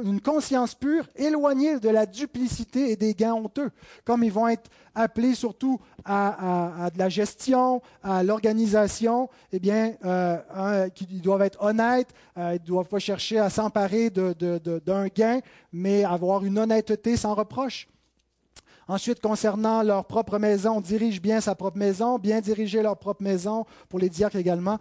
une 0.03 0.21
conscience 0.21 0.75
pure, 0.75 1.07
éloignée 1.15 1.79
de 1.79 1.89
la 1.89 2.05
duplicité 2.05 2.91
et 2.91 2.95
des 2.95 3.13
gains 3.13 3.33
honteux, 3.33 3.71
comme 4.03 4.23
ils 4.23 4.31
vont 4.31 4.47
être 4.47 4.69
appelés 4.95 5.35
surtout 5.35 5.79
à, 6.05 6.89
de 6.93 6.99
la 6.99 7.09
gestion, 7.09 7.81
à 8.03 8.23
l'organisation, 8.23 9.29
eh 9.51 9.59
bien, 9.59 9.93
euh, 10.05 10.89
ils 11.09 11.21
doivent 11.21 11.41
être 11.41 11.61
honnêtes, 11.61 12.09
euh, 12.37 12.55
ils 12.55 12.61
ne 12.61 12.67
doivent 12.67 12.87
pas 12.87 12.99
chercher 12.99 13.39
à 13.39 13.49
s'emparer 13.49 14.09
d'un 14.09 15.07
gain, 15.07 15.39
mais 15.73 16.03
avoir 16.03 16.45
une 16.45 16.57
honnêteté 16.57 17.17
sans 17.17 17.33
reproche. 17.33 17.87
Ensuite, 18.87 19.19
concernant 19.19 19.81
leur 19.81 20.05
propre 20.05 20.37
maison, 20.37 20.77
on 20.77 20.81
dirige 20.81 21.19
bien 21.19 21.41
sa 21.41 21.55
propre 21.55 21.77
maison, 21.77 22.19
bien 22.19 22.39
diriger 22.39 22.83
leur 22.83 22.97
propre 22.97 23.23
maison, 23.23 23.65
pour 23.89 23.99
les 23.99 24.09
diacres 24.09 24.35
également. 24.35 24.77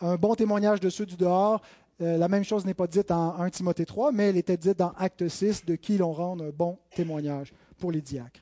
Un 0.00 0.14
bon 0.14 0.34
témoignage 0.34 0.80
de 0.80 0.88
ceux 0.88 1.04
du 1.04 1.16
dehors, 1.16 1.60
euh, 2.00 2.16
la 2.16 2.28
même 2.28 2.44
chose 2.44 2.64
n'est 2.64 2.74
pas 2.74 2.86
dite 2.86 3.10
en 3.10 3.38
1 3.38 3.50
Timothée 3.50 3.84
3, 3.84 4.12
mais 4.12 4.28
elle 4.28 4.36
était 4.36 4.56
dite 4.56 4.78
dans 4.78 4.92
Acte 4.98 5.28
6, 5.28 5.64
de 5.66 5.74
qui 5.76 5.98
l'on 5.98 6.12
rend 6.12 6.38
un 6.40 6.50
bon 6.50 6.78
témoignage 6.94 7.52
pour 7.78 7.92
les 7.92 8.00
diacres. 8.00 8.40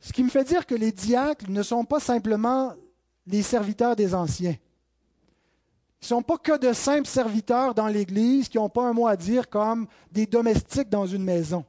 Ce 0.00 0.12
qui 0.12 0.22
me 0.24 0.28
fait 0.28 0.44
dire 0.44 0.66
que 0.66 0.74
les 0.74 0.92
diacres 0.92 1.48
ne 1.48 1.62
sont 1.62 1.84
pas 1.84 2.00
simplement 2.00 2.74
les 3.26 3.42
serviteurs 3.42 3.94
des 3.94 4.14
anciens. 4.14 4.56
Ils 6.00 6.04
ne 6.04 6.06
sont 6.06 6.22
pas 6.22 6.38
que 6.38 6.56
de 6.58 6.72
simples 6.72 7.08
serviteurs 7.08 7.74
dans 7.74 7.88
l'Église 7.88 8.48
qui 8.48 8.56
n'ont 8.56 8.68
pas 8.68 8.84
un 8.84 8.92
mot 8.92 9.08
à 9.08 9.16
dire 9.16 9.48
comme 9.48 9.86
des 10.12 10.26
domestiques 10.26 10.88
dans 10.88 11.06
une 11.06 11.24
maison. 11.24 11.64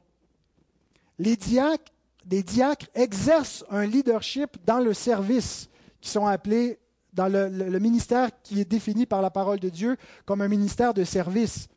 Les 1.18 1.36
diacres, 1.36 1.92
les 2.30 2.42
diacres 2.42 2.86
exercent 2.94 3.64
un 3.70 3.84
leadership 3.84 4.56
dans 4.64 4.78
le 4.78 4.94
service 4.94 5.68
qui 6.00 6.08
sont 6.08 6.26
appelés 6.26 6.78
dans 7.12 7.28
le, 7.28 7.78
ministère 7.78 8.30
qui 8.42 8.60
est 8.60 8.64
défini 8.64 9.06
par 9.06 9.22
la 9.22 9.30
parole 9.30 9.58
de 9.58 9.68
Dieu 9.68 9.96
comme 10.24 10.40
un 10.40 10.48
ministère 10.48 10.94
de 10.94 11.04
service. 11.04 11.68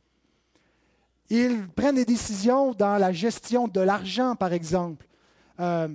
Ils 1.30 1.67
prennent 1.69 1.96
des 1.96 2.06
décisions 2.06 2.74
dans 2.74 2.98
la 2.98 3.12
gestion 3.12 3.67
de 3.67 3.80
l'argent, 3.80 4.36
par 4.36 4.54
exemple, 4.54 5.08
euh, 5.60 5.88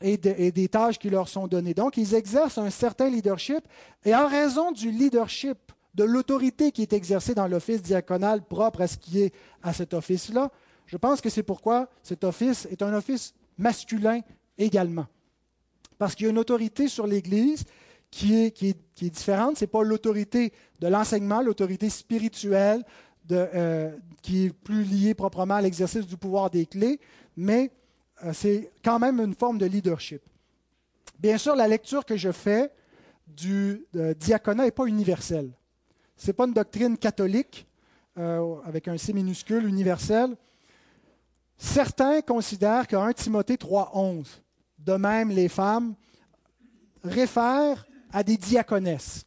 et, 0.00 0.20
et, 0.36 0.52
des 0.52 0.68
tâches 0.68 0.98
qui 0.98 1.10
leur 1.10 1.28
sont 1.28 1.46
données. 1.46 1.74
Donc, 1.74 1.96
ils 1.96 2.14
exercent 2.14 2.58
un 2.58 2.70
certain 2.70 3.08
leadership, 3.08 3.66
et 4.04 4.14
en 4.14 4.28
raison 4.28 4.70
du 4.70 4.90
leadership, 4.90 5.58
de 5.94 6.04
l'autorité 6.04 6.70
qui 6.72 6.82
est 6.82 6.92
exercée 6.92 7.34
dans 7.34 7.48
l'office 7.48 7.82
diaconal 7.82 8.42
propre 8.42 8.82
à 8.82 8.86
ce 8.86 8.96
qui 8.96 9.20
est 9.20 9.34
à 9.62 9.72
cet 9.72 9.94
office-là, 9.94 10.50
je 10.86 10.96
pense 10.96 11.20
que 11.20 11.30
c'est 11.30 11.42
pourquoi 11.42 11.88
cet 12.02 12.24
office 12.24 12.66
est 12.70 12.82
un 12.82 12.92
office 12.94 13.34
masculin 13.58 14.20
également. 14.58 15.06
Parce 15.98 16.14
qu'il 16.14 16.24
y 16.24 16.28
a 16.28 16.30
une 16.30 16.38
autorité 16.38 16.88
sur 16.88 17.06
l'Église 17.06 17.64
qui 18.10 18.44
est, 18.44 18.76
différente. 18.96 19.56
Ce 19.56 19.64
n'est 19.64 19.68
pas 19.68 19.82
l'autorité 19.82 20.52
de 20.80 20.88
l'enseignement, 20.88 21.40
l'autorité 21.40 21.88
spirituelle 21.88 22.84
euh, 23.30 23.96
qui 24.22 24.46
est 24.46 24.52
plus 24.52 24.82
liée 24.82 25.14
proprement 25.14 25.54
à 25.54 25.60
l'exercice 25.60 26.06
du 26.06 26.16
pouvoir 26.16 26.50
des 26.50 26.66
clés, 26.66 27.00
mais 27.36 27.70
euh, 28.24 28.32
c'est 28.32 28.70
quand 28.84 28.98
même 28.98 29.20
une 29.20 29.34
forme 29.34 29.58
de 29.58 29.66
leadership. 29.66 30.20
Bien 31.18 31.38
sûr, 31.38 31.54
la 31.54 31.68
lecture 31.68 32.04
que 32.04 32.16
je 32.16 32.32
fais 32.32 32.70
du 33.26 33.86
euh, 33.96 34.14
diaconat 34.14 34.64
n'est 34.64 34.70
pas 34.70 34.86
universelle. 34.86 35.50
Ce 36.16 36.26
n'est 36.26 36.32
pas 36.32 36.46
une 36.46 36.52
doctrine 36.52 36.98
catholique 36.98 37.66
avec 38.66 38.86
un 38.86 38.98
C 38.98 39.14
minuscule 39.14 39.64
universel. 39.64 40.36
Certains 41.56 42.20
considèrent 42.20 42.86
que 42.86 42.96
1 42.96 43.14
Timothée 43.14 43.54
3.11, 43.54 44.26
de 44.78 44.92
même 44.92 45.30
les 45.30 45.48
femmes, 45.48 45.94
réfèrent 47.02 47.86
à 48.12 48.22
des 48.22 48.36
diaconesses. 48.36 49.24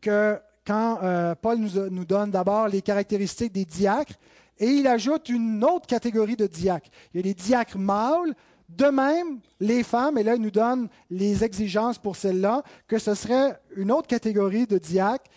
Que 0.00 0.38
quand 0.66 0.98
euh, 1.02 1.34
Paul 1.34 1.58
nous, 1.58 1.90
nous 1.90 2.04
donne 2.04 2.30
d'abord 2.30 2.68
les 2.68 2.82
caractéristiques 2.82 3.52
des 3.52 3.64
diacres, 3.64 4.14
et 4.58 4.68
il 4.68 4.86
ajoute 4.86 5.28
une 5.28 5.64
autre 5.64 5.86
catégorie 5.86 6.36
de 6.36 6.46
diacres. 6.46 6.88
Il 7.12 7.18
y 7.18 7.20
a 7.20 7.24
les 7.24 7.34
diacres 7.34 7.78
mâles, 7.78 8.34
de 8.68 8.86
même, 8.86 9.40
les 9.60 9.82
femmes, 9.82 10.18
et 10.18 10.22
là, 10.22 10.34
il 10.34 10.42
nous 10.42 10.50
donne 10.50 10.88
les 11.10 11.44
exigences 11.44 11.98
pour 11.98 12.16
celles-là, 12.16 12.62
que 12.88 12.98
ce 12.98 13.14
serait 13.14 13.58
une 13.76 13.92
autre 13.92 14.06
catégorie 14.06 14.66
de 14.66 14.78
diacres, 14.78 15.30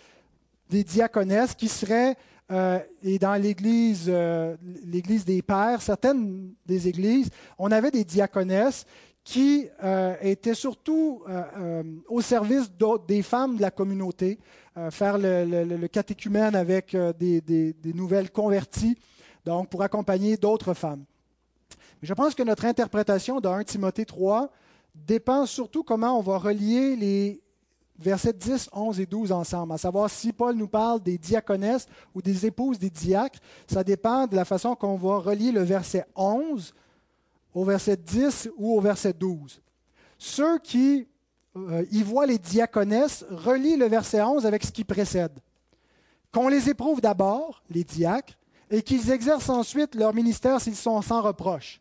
des 0.69 0.83
diaconesses, 0.83 1.53
qui 1.53 1.67
seraient, 1.67 2.15
euh, 2.51 2.79
et 3.03 3.19
dans 3.19 3.35
l'Église, 3.35 4.05
euh, 4.07 4.55
l'Église 4.85 5.25
des 5.25 5.41
pères, 5.41 5.81
certaines 5.81 6.53
des 6.65 6.87
églises, 6.87 7.29
on 7.57 7.71
avait 7.71 7.91
des 7.91 8.05
diaconesses 8.05 8.85
qui 9.27 9.67
euh, 9.83 10.15
était 10.21 10.53
surtout 10.53 11.21
euh, 11.27 11.43
euh, 11.57 11.83
au 12.07 12.21
service 12.21 12.71
des 13.09 13.21
femmes 13.21 13.57
de 13.57 13.61
la 13.61 13.71
communauté, 13.71 14.39
faire 14.89 15.17
le, 15.17 15.87
catéchumène 15.87 16.55
avec 16.55 16.95
des, 17.19 17.75
nouvelles 17.93 18.31
converties, 18.31 18.97
donc 19.43 19.69
pour 19.69 19.81
accompagner 19.81 20.37
d'autres 20.37 20.73
femmes. 20.73 21.03
je 22.01 22.13
pense 22.13 22.35
que 22.35 22.43
notre 22.43 22.63
interprétation 22.63 23.41
de 23.41 23.49
1 23.49 23.63
Timothée 23.65 24.05
3 24.05 24.49
dépend 24.93 25.45
surtout 25.45 25.83
comment 25.83 26.17
on 26.17 26.21
va 26.21 26.37
relier 26.37 26.95
les 26.95 27.41
versets 27.99 28.33
10, 28.33 28.69
11 28.71 28.99
et 29.01 29.07
12 29.07 29.31
ensemble, 29.33 29.73
à 29.73 29.77
savoir 29.77 30.09
si 30.09 30.31
Paul 30.31 30.55
nous 30.55 30.69
parle 30.69 31.01
des 31.01 31.17
diaconesses 31.17 31.87
ou 32.15 32.21
des 32.21 32.45
épouses 32.45 32.79
des 32.79 32.91
diacres, 32.91 33.39
ça 33.67 33.83
dépend 33.83 34.25
de 34.25 34.37
la 34.37 34.45
façon 34.45 34.75
qu'on 34.75 34.95
va 34.95 35.17
relier 35.17 35.51
le 35.51 35.63
verset 35.63 36.05
11 36.15 36.73
au 37.53 37.63
verset 37.63 37.97
10 37.97 38.49
ou 38.57 38.77
au 38.77 38.81
verset 38.81 39.13
12. 39.13 39.61
Ceux 40.17 40.59
qui 40.59 41.07
euh, 41.55 41.85
y 41.91 42.03
voient 42.03 42.25
les 42.25 42.37
diaconesses 42.37 43.25
relient 43.29 43.77
le 43.77 43.87
verset 43.87 44.21
11 44.21 44.45
avec 44.45 44.63
ce 44.63 44.71
qui 44.71 44.83
précède. 44.83 45.39
qu'on 46.31 46.49
les 46.49 46.69
éprouve 46.69 47.01
d'abord, 47.01 47.63
les 47.69 47.83
diacres, 47.83 48.33
et 48.69 48.81
qu'ils 48.81 49.11
exercent 49.11 49.49
ensuite 49.49 49.95
leur 49.95 50.13
ministère 50.13 50.59
s'ils 50.61 50.75
sont 50.75 51.01
sans 51.01 51.21
reproche. 51.21 51.79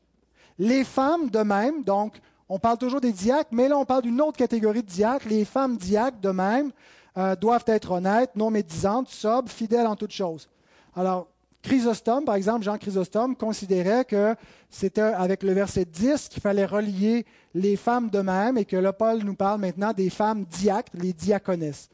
Les 0.58 0.84
femmes, 0.84 1.28
de 1.30 1.40
même, 1.40 1.82
donc, 1.82 2.20
on 2.48 2.58
parle 2.58 2.78
toujours 2.78 3.00
des 3.00 3.12
diacres, 3.12 3.50
mais 3.52 3.68
là, 3.68 3.76
on 3.76 3.84
parle 3.84 4.02
d'une 4.02 4.20
autre 4.20 4.38
catégorie 4.38 4.82
de 4.82 4.88
diacres. 4.88 5.28
Les 5.28 5.44
femmes 5.44 5.76
diacres, 5.76 6.18
de 6.18 6.30
même, 6.30 6.70
euh, 7.18 7.34
doivent 7.34 7.64
être 7.66 7.90
honnêtes, 7.90 8.36
non 8.36 8.50
médisantes, 8.50 9.08
sobres, 9.08 9.50
fidèles 9.50 9.86
en 9.86 9.96
toutes 9.96 10.12
choses. 10.12 10.48
Alors, 10.94 11.26
Chrysostome, 11.62 12.24
par 12.24 12.36
exemple, 12.36 12.64
Jean 12.64 12.78
Chrysostome 12.78 13.34
considérait 13.34 14.04
que 14.04 14.36
c'était 14.70 15.00
avec 15.00 15.42
le 15.42 15.52
verset 15.52 15.84
10 15.84 16.28
qu'il 16.28 16.42
fallait 16.42 16.66
relier 16.66 17.24
les 17.54 17.76
femmes 17.76 18.10
de 18.10 18.20
même 18.20 18.58
et 18.58 18.64
que 18.64 18.76
là, 18.76 18.92
Paul 18.92 19.22
nous 19.22 19.34
parle 19.34 19.60
maintenant 19.60 19.92
des 19.92 20.10
femmes 20.10 20.44
diacres, 20.44 20.92
les 20.94 21.12
diaconesses. 21.12 21.88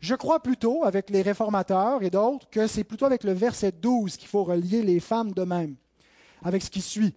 Je 0.00 0.14
crois 0.14 0.40
plutôt, 0.40 0.84
avec 0.84 1.10
les 1.10 1.22
réformateurs 1.22 2.02
et 2.02 2.10
d'autres, 2.10 2.48
que 2.50 2.66
c'est 2.66 2.84
plutôt 2.84 3.06
avec 3.06 3.24
le 3.24 3.32
verset 3.32 3.72
12 3.72 4.16
qu'il 4.16 4.28
faut 4.28 4.44
relier 4.44 4.82
les 4.82 5.00
femmes 5.00 5.32
de 5.32 5.42
même, 5.42 5.74
avec 6.42 6.62
ce 6.62 6.70
qui 6.70 6.80
suit. 6.80 7.14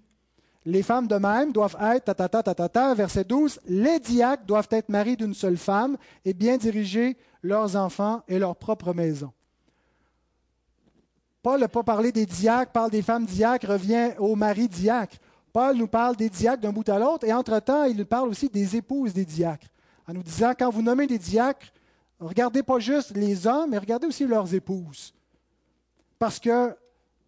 Les 0.66 0.84
femmes 0.84 1.08
de 1.08 1.16
même 1.16 1.52
doivent 1.52 1.78
être, 1.82 2.14
ta, 2.14 2.94
verset 2.94 3.24
12, 3.24 3.60
les 3.68 4.00
diacres 4.00 4.46
doivent 4.46 4.68
être 4.72 4.90
mariés 4.90 5.16
d'une 5.16 5.34
seule 5.34 5.58
femme 5.58 5.98
et 6.24 6.34
bien 6.34 6.58
diriger 6.58 7.18
leurs 7.42 7.76
enfants 7.76 8.22
et 8.28 8.38
leur 8.40 8.56
propre 8.56 8.94
maison. 8.94 9.32
Paul 11.42 11.60
n'a 11.60 11.68
pas 11.68 11.84
parlé 11.84 12.12
des 12.12 12.26
diacres, 12.26 12.72
parle 12.72 12.92
des 12.92 13.02
femmes 13.02 13.26
diacres, 13.26 13.68
revient 13.68 14.12
au 14.20 14.36
mari 14.36 14.68
diacre. 14.68 15.18
Paul 15.52 15.76
nous 15.76 15.88
parle 15.88 16.16
des 16.16 16.30
diacres 16.30 16.62
d'un 16.62 16.72
bout 16.72 16.88
à 16.88 17.00
l'autre 17.00 17.26
et 17.26 17.34
entre-temps, 17.34 17.86
il 17.86 17.98
nous 17.98 18.06
parle 18.06 18.30
aussi 18.30 18.48
des 18.48 18.76
épouses 18.76 19.14
des 19.14 19.26
diacres, 19.26 19.68
en 20.08 20.14
nous 20.14 20.24
disant, 20.24 20.54
quand 20.58 20.70
vous 20.70 20.82
nommez 20.82 21.08
des 21.08 21.18
diacres, 21.18 21.68
regardez 22.20 22.64
pas 22.64 22.80
juste 22.80 23.12
les 23.16 23.48
hommes, 23.48 23.72
mais 23.72 23.78
regardez 23.78 24.08
aussi 24.08 24.26
leurs 24.26 24.54
épouses. 24.54 25.14
Parce 26.20 26.40
que 26.40 26.76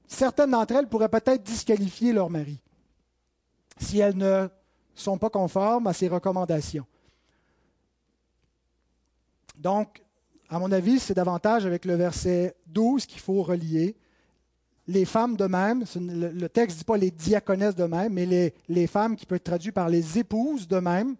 certaines 0.08 0.52
d'entre 0.52 0.76
elles 0.76 0.88
pourraient 0.88 1.10
peut-être 1.10 1.44
disqualifier 1.44 2.14
leur 2.14 2.30
mari 2.30 2.60
si 3.80 4.00
elles 4.00 4.18
ne 4.18 4.48
sont 4.94 5.18
pas 5.18 5.32
conformes 5.32 5.88
à 5.88 5.94
ces 5.94 6.08
recommandations. 6.08 6.86
Donc, 9.58 10.04
à 10.50 10.60
mon 10.60 10.72
avis, 10.72 11.00
c'est 11.00 11.14
davantage 11.14 11.66
avec 11.66 11.86
le 11.86 11.96
verset 11.96 12.56
12 12.68 13.06
qu'il 13.06 13.20
faut 13.20 13.42
relier. 13.42 13.96
Les 14.88 15.06
femmes 15.06 15.38
de 15.38 15.46
même, 15.46 15.86
le 15.96 16.48
texte 16.48 16.78
ne 16.78 16.80
dit 16.80 16.86
pas 16.86 16.98
les 16.98 17.12
diaconesses 17.12 17.76
de 17.76 17.86
même, 17.86 18.14
mais 18.14 18.54
les, 18.68 18.88
femmes 18.88 19.16
qui 19.16 19.26
peuvent 19.26 19.38
être 19.38 19.44
traduites 19.44 19.74
par 19.74 19.88
les 19.88 20.20
épouses 20.20 20.68
de 20.68 20.80
même. 20.80 21.16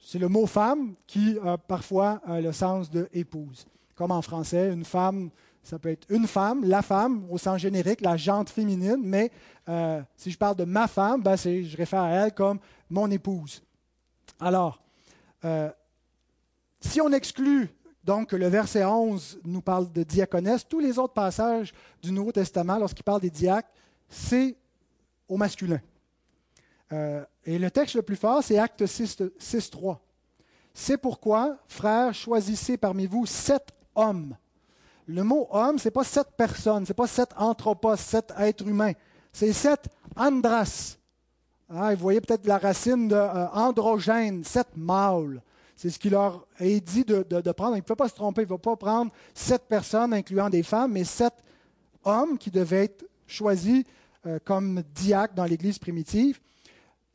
C'est 0.00 0.18
le 0.18 0.28
mot 0.28 0.46
femme 0.46 0.94
qui 1.06 1.38
a 1.44 1.56
parfois 1.56 2.20
le 2.26 2.50
sens 2.50 2.90
de 2.90 3.08
épouse. 3.12 3.66
Comme 3.94 4.10
en 4.10 4.20
français, 4.20 4.72
une 4.72 4.84
femme, 4.84 5.30
ça 5.62 5.78
peut 5.78 5.90
être 5.90 6.06
une 6.10 6.26
femme, 6.26 6.64
la 6.64 6.82
femme 6.82 7.24
au 7.30 7.38
sens 7.38 7.60
générique, 7.60 8.00
la 8.00 8.16
jante 8.16 8.50
féminine, 8.50 9.00
mais 9.00 9.30
euh, 9.68 10.02
si 10.16 10.30
je 10.30 10.38
parle 10.38 10.56
de 10.56 10.64
ma 10.64 10.88
femme, 10.88 11.22
ben 11.22 11.36
je 11.36 11.76
réfère 11.76 12.02
à 12.02 12.10
elle 12.10 12.34
comme 12.34 12.58
mon 12.90 13.08
épouse. 13.10 13.62
Alors, 14.40 14.82
euh, 15.44 15.70
si 16.80 17.00
on 17.00 17.12
exclut 17.12 17.70
donc 18.04 18.32
le 18.32 18.48
verset 18.48 18.84
11 18.84 19.40
nous 19.44 19.60
parle 19.60 19.90
de 19.92 20.02
diaconesse, 20.02 20.66
tous 20.68 20.80
les 20.80 20.98
autres 20.98 21.14
passages 21.14 21.72
du 22.02 22.10
Nouveau 22.10 22.32
Testament, 22.32 22.78
lorsqu'il 22.78 23.04
parle 23.04 23.20
des 23.20 23.30
diacres, 23.30 23.68
c'est 24.08 24.56
au 25.28 25.36
masculin. 25.36 25.80
Euh, 26.92 27.24
et 27.44 27.58
le 27.58 27.70
texte 27.70 27.94
le 27.94 28.02
plus 28.02 28.16
fort, 28.16 28.42
c'est 28.42 28.58
Acte 28.58 28.86
6, 28.86 29.70
3. 29.70 30.00
C'est 30.74 30.96
pourquoi, 30.96 31.58
frères, 31.68 32.14
choisissez 32.14 32.76
parmi 32.76 33.06
vous 33.06 33.26
sept 33.26 33.68
hommes. 33.94 34.36
Le 35.06 35.22
mot 35.22 35.48
homme, 35.50 35.78
ce 35.78 35.88
n'est 35.88 35.92
pas 35.92 36.04
sept 36.04 36.28
personnes, 36.36 36.84
ce 36.86 36.90
n'est 36.90 36.96
pas 36.96 37.06
sept 37.06 37.30
anthropos, 37.36 37.96
sept 37.96 38.32
êtres 38.38 38.66
humains. 38.66 38.92
C'est 39.32 39.52
sept 39.52 39.88
andras. 40.16 40.96
Ah, 41.68 41.94
vous 41.94 42.00
voyez 42.00 42.20
peut-être 42.20 42.46
la 42.46 42.58
racine 42.58 43.08
de 43.08 43.14
euh, 43.14 43.48
androgène, 43.48 44.44
sept 44.44 44.68
mâles. 44.76 45.42
C'est 45.82 45.90
ce 45.90 45.98
qu'il 45.98 46.12
leur 46.12 46.46
est 46.60 46.80
dit 46.80 47.04
de, 47.04 47.24
prendre. 47.50 47.74
Il 47.74 47.80
ne 47.80 47.84
peut 47.84 47.96
pas 47.96 48.08
se 48.08 48.14
tromper. 48.14 48.42
Il 48.42 48.44
ne 48.44 48.50
va 48.50 48.58
pas 48.58 48.76
prendre 48.76 49.10
sept 49.34 49.62
personnes, 49.62 50.12
incluant 50.14 50.48
des 50.48 50.62
femmes, 50.62 50.92
mais 50.92 51.02
sept 51.02 51.34
hommes 52.04 52.38
qui 52.38 52.52
devaient 52.52 52.84
être 52.84 53.04
choisis 53.26 53.82
euh, 54.24 54.38
comme 54.44 54.84
diacres 54.94 55.34
dans 55.34 55.44
l'Église 55.44 55.80
primitive. 55.80 56.38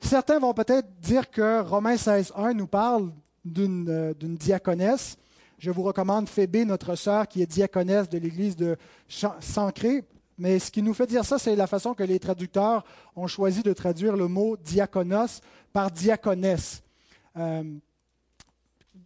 Certains 0.02 0.40
vont 0.40 0.54
peut-être 0.54 1.00
dire 1.00 1.32
que 1.32 1.62
Romains 1.62 1.96
16.1 1.96 2.52
nous 2.56 2.68
parle 2.68 3.14
euh, 3.58 4.14
d'une 4.14 4.36
diaconesse. 4.36 5.16
Je 5.60 5.72
vous 5.72 5.84
recommande 5.84 6.28
Phébé, 6.28 6.66
notre 6.66 6.96
sœur, 6.96 7.26
qui 7.26 7.42
est 7.42 7.46
diaconesse 7.46 8.10
de 8.10 8.18
l'Église 8.18 8.58
de 8.58 8.76
Sancré. 9.08 10.04
Mais 10.38 10.60
ce 10.60 10.72
qui 10.72 10.82
nous 10.82 10.94
fait 10.94 11.08
dire 11.08 11.24
ça, 11.24 11.40
c'est 11.40 11.56
la 11.56 11.68
façon 11.68 11.94
que 11.94 12.04
les 12.04 12.20
traducteurs 12.20 12.84
ont 13.16 13.28
choisi 13.28 13.64
de 13.64 13.72
traduire 13.72 14.18
le 14.18 14.28
mot 14.28 14.58
diaconos 14.58 15.40
par 15.72 15.90
diaconesse. 15.90 16.84
Euh, 17.38 17.64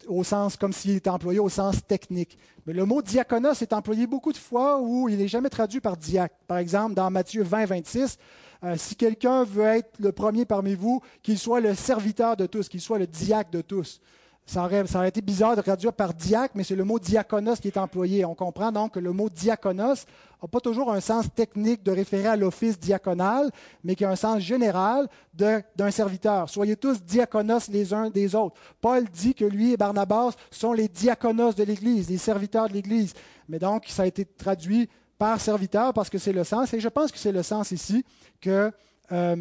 au 0.08 0.24
sens 0.24 0.58
comme 0.58 0.74
s'il 0.74 0.96
était 0.96 1.10
employé 1.10 1.40
au 1.40 1.50
sens 1.50 1.86
technique. 1.86 2.38
Mais 2.66 2.74
le 2.74 2.86
mot 2.86 3.02
diaconos 3.02 3.62
est 3.62 3.74
employé 3.74 4.08
beaucoup 4.08 4.32
de 4.32 4.38
fois 4.38 4.80
où 4.82 5.10
il 5.10 5.18
n'est 5.18 5.28
jamais 5.28 5.50
traduit 5.50 5.80
par 5.80 5.98
diacre. 5.98 6.36
Par 6.48 6.58
exemple, 6.58 6.94
dans 6.94 7.10
Matthieu 7.10 7.44
20, 7.44 7.66
26, 7.66 8.18
euh, 8.64 8.76
si 8.78 8.96
quelqu'un 8.96 9.44
veut 9.44 9.66
être 9.66 10.00
le 10.00 10.12
premier 10.12 10.46
parmi 10.46 10.76
vous, 10.76 11.02
qu'il 11.24 11.40
soit 11.40 11.60
le 11.60 11.74
serviteur 11.74 12.38
de 12.38 12.46
tous, 12.46 12.70
qu'il 12.70 12.82
soit 12.82 13.00
le 13.00 13.08
diacre 13.08 13.52
de 13.52 13.62
tous. 13.62 14.00
Ça 14.46 14.66
aurait, 14.66 14.84
été 15.08 15.22
bizarre 15.22 15.56
de 15.56 15.62
traduire 15.62 15.94
par 15.94 16.14
diacre, 16.14 16.54
mais 16.56 16.64
c'est 16.64 16.76
le 16.76 16.84
mot 16.84 17.00
diaconos 17.00 17.56
qui 17.56 17.70
est 17.70 17.78
employé. 17.78 18.26
On 18.26 18.36
comprend 18.36 18.72
donc 18.72 18.96
que 18.96 19.00
le 19.00 19.14
mot 19.14 19.30
diaconos 19.30 20.06
n'a 20.42 20.48
pas 20.48 20.60
toujours 20.60 20.92
un 20.92 21.00
sens 21.00 21.28
technique 21.34 21.84
de 21.84 21.92
référer 21.92 22.28
à 22.28 22.36
l'office 22.36 22.78
diaconal, 22.78 23.50
mais 23.84 23.96
qui 23.96 24.04
a 24.04 24.10
un 24.10 24.16
sens 24.16 24.40
général 24.40 25.08
d'un 25.34 25.92
serviteur. 25.92 26.50
Soyez 26.50 26.76
tous 26.76 27.02
diaconos 27.02 27.70
les 27.70 27.94
uns 27.94 28.10
des 28.10 28.36
autres. 28.36 28.56
Paul 28.82 29.06
dit 29.06 29.36
que 29.36 29.46
lui 29.46 29.74
et 29.74 29.78
Barnabas 29.78 30.32
sont 30.50 30.74
les 30.74 30.88
diaconos 30.88 31.56
de 31.56 31.64
l'Église, 31.64 32.10
les 32.10 32.18
serviteurs 32.18 32.68
de 32.68 32.74
l'Église. 32.74 33.14
Mais 33.48 33.60
donc, 33.60 33.86
ça 33.88 34.04
a 34.04 34.06
été 34.06 34.26
traduit 34.26 34.90
par 35.18 35.40
serviteur 35.40 35.94
parce 35.94 36.10
que 36.10 36.18
c'est 36.18 36.34
le 36.34 36.44
sens. 36.44 36.74
Et 36.74 36.80
je 36.80 36.90
pense 36.90 37.12
que 37.12 37.20
c'est 37.20 37.32
le 37.32 37.44
sens 37.44 37.72
ici 37.72 38.04
que 38.42 38.72
euh, 39.12 39.36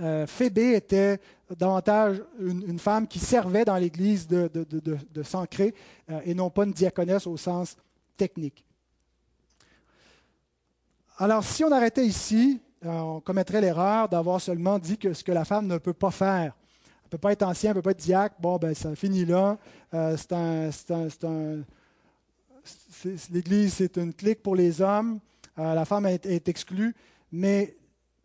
euh, 0.00 0.26
Phébé 0.26 0.74
était 0.74 1.20
davantage 1.56 2.22
une, 2.38 2.78
femme 2.78 3.06
qui 3.06 3.18
servait 3.18 3.64
dans 3.64 3.76
l'église 3.76 4.26
de, 4.26 4.50
de, 4.52 4.64
de, 5.12 5.22
Sancré 5.22 5.74
euh, 6.10 6.20
et 6.24 6.34
non 6.34 6.50
pas 6.50 6.64
une 6.64 6.72
diaconesse 6.72 7.26
au 7.26 7.36
sens 7.36 7.76
technique. 8.16 8.64
Alors, 11.18 11.44
si 11.44 11.64
on 11.64 11.72
arrêtait 11.72 12.04
ici, 12.04 12.60
on 12.84 13.20
commettrait 13.20 13.60
l'erreur 13.60 14.08
d'avoir 14.08 14.40
seulement 14.40 14.78
dit 14.78 14.98
que 14.98 15.14
ce 15.14 15.24
que 15.24 15.32
la 15.32 15.44
femme 15.44 15.66
ne 15.66 15.78
peut 15.78 15.94
pas 15.94 16.10
faire. 16.10 16.54
Elle 17.02 17.06
ne 17.06 17.10
peut 17.10 17.18
pas 17.18 17.32
être 17.32 17.42
ancien, 17.42 17.70
elle 17.70 17.76
ne 17.76 17.80
peut 17.80 17.84
pas 17.84 17.92
être 17.92 18.04
diacre. 18.04 18.34
Bon, 18.38 18.56
ben, 18.56 18.74
ça 18.74 18.94
finit 18.94 19.24
là. 19.24 19.56
c'est 19.92 20.32
un, 20.32 20.70
un 21.22 21.62
l'Église, 23.30 23.74
c'est 23.74 23.96
une 23.96 24.12
clique 24.12 24.42
pour 24.42 24.56
les 24.56 24.80
hommes. 24.80 25.20
Euh, 25.58 25.74
la 25.74 25.84
femme 25.84 26.06
est, 26.06 26.48
exclue. 26.48 26.94
Mais 27.32 27.76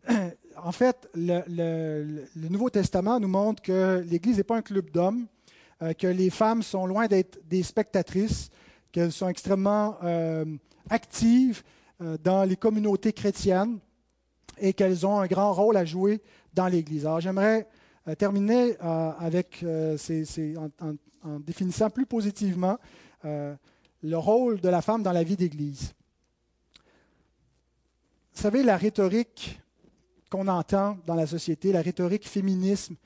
en 0.56 0.72
fait, 0.72 1.08
le, 1.14 2.26
Nouveau 2.48 2.70
Testament 2.70 3.20
nous 3.20 3.28
montre 3.28 3.62
que 3.62 4.04
l'Église 4.06 4.36
n'est 4.36 4.44
pas 4.44 4.56
un 4.56 4.62
club 4.62 4.90
d'hommes, 4.90 5.26
euh, 5.82 5.92
que 5.92 6.06
les 6.06 6.30
femmes 6.30 6.62
sont 6.62 6.86
loin 6.86 7.06
d'être 7.06 7.38
des 7.48 7.62
spectatrices, 7.62 8.50
qu'elles 8.90 9.12
sont 9.12 9.28
extrêmement 9.28 9.96
euh, 10.02 10.44
actives 10.90 11.62
dans 12.24 12.42
les 12.42 12.56
communautés 12.56 13.12
chrétiennes 13.12 13.78
et 14.58 14.72
qu'elles 14.72 15.06
ont 15.06 15.20
un 15.20 15.28
grand 15.28 15.52
rôle 15.52 15.76
à 15.76 15.84
jouer 15.84 16.20
dans 16.52 16.66
l'Église. 16.66 17.06
Alors 17.06 17.20
j'aimerais 17.20 17.68
terminer 18.18 18.76
avec 18.80 19.64
en, 19.64 21.38
définissant 21.38 21.90
plus 21.90 22.06
positivement 22.06 22.76
le 23.22 24.16
rôle 24.16 24.60
de 24.60 24.68
la 24.68 24.82
femme 24.82 25.04
dans 25.04 25.12
la 25.12 25.22
vie 25.22 25.36
d'Église. 25.36 25.94
Vous 28.34 28.40
savez, 28.40 28.64
la 28.64 28.76
rhétorique 28.76 29.61
qu'on 30.32 30.48
entend 30.48 30.96
dans 31.04 31.14
la 31.14 31.26
société, 31.26 31.72
la 31.72 31.82
rhétorique 31.82 32.26
féminisme, 32.26 32.96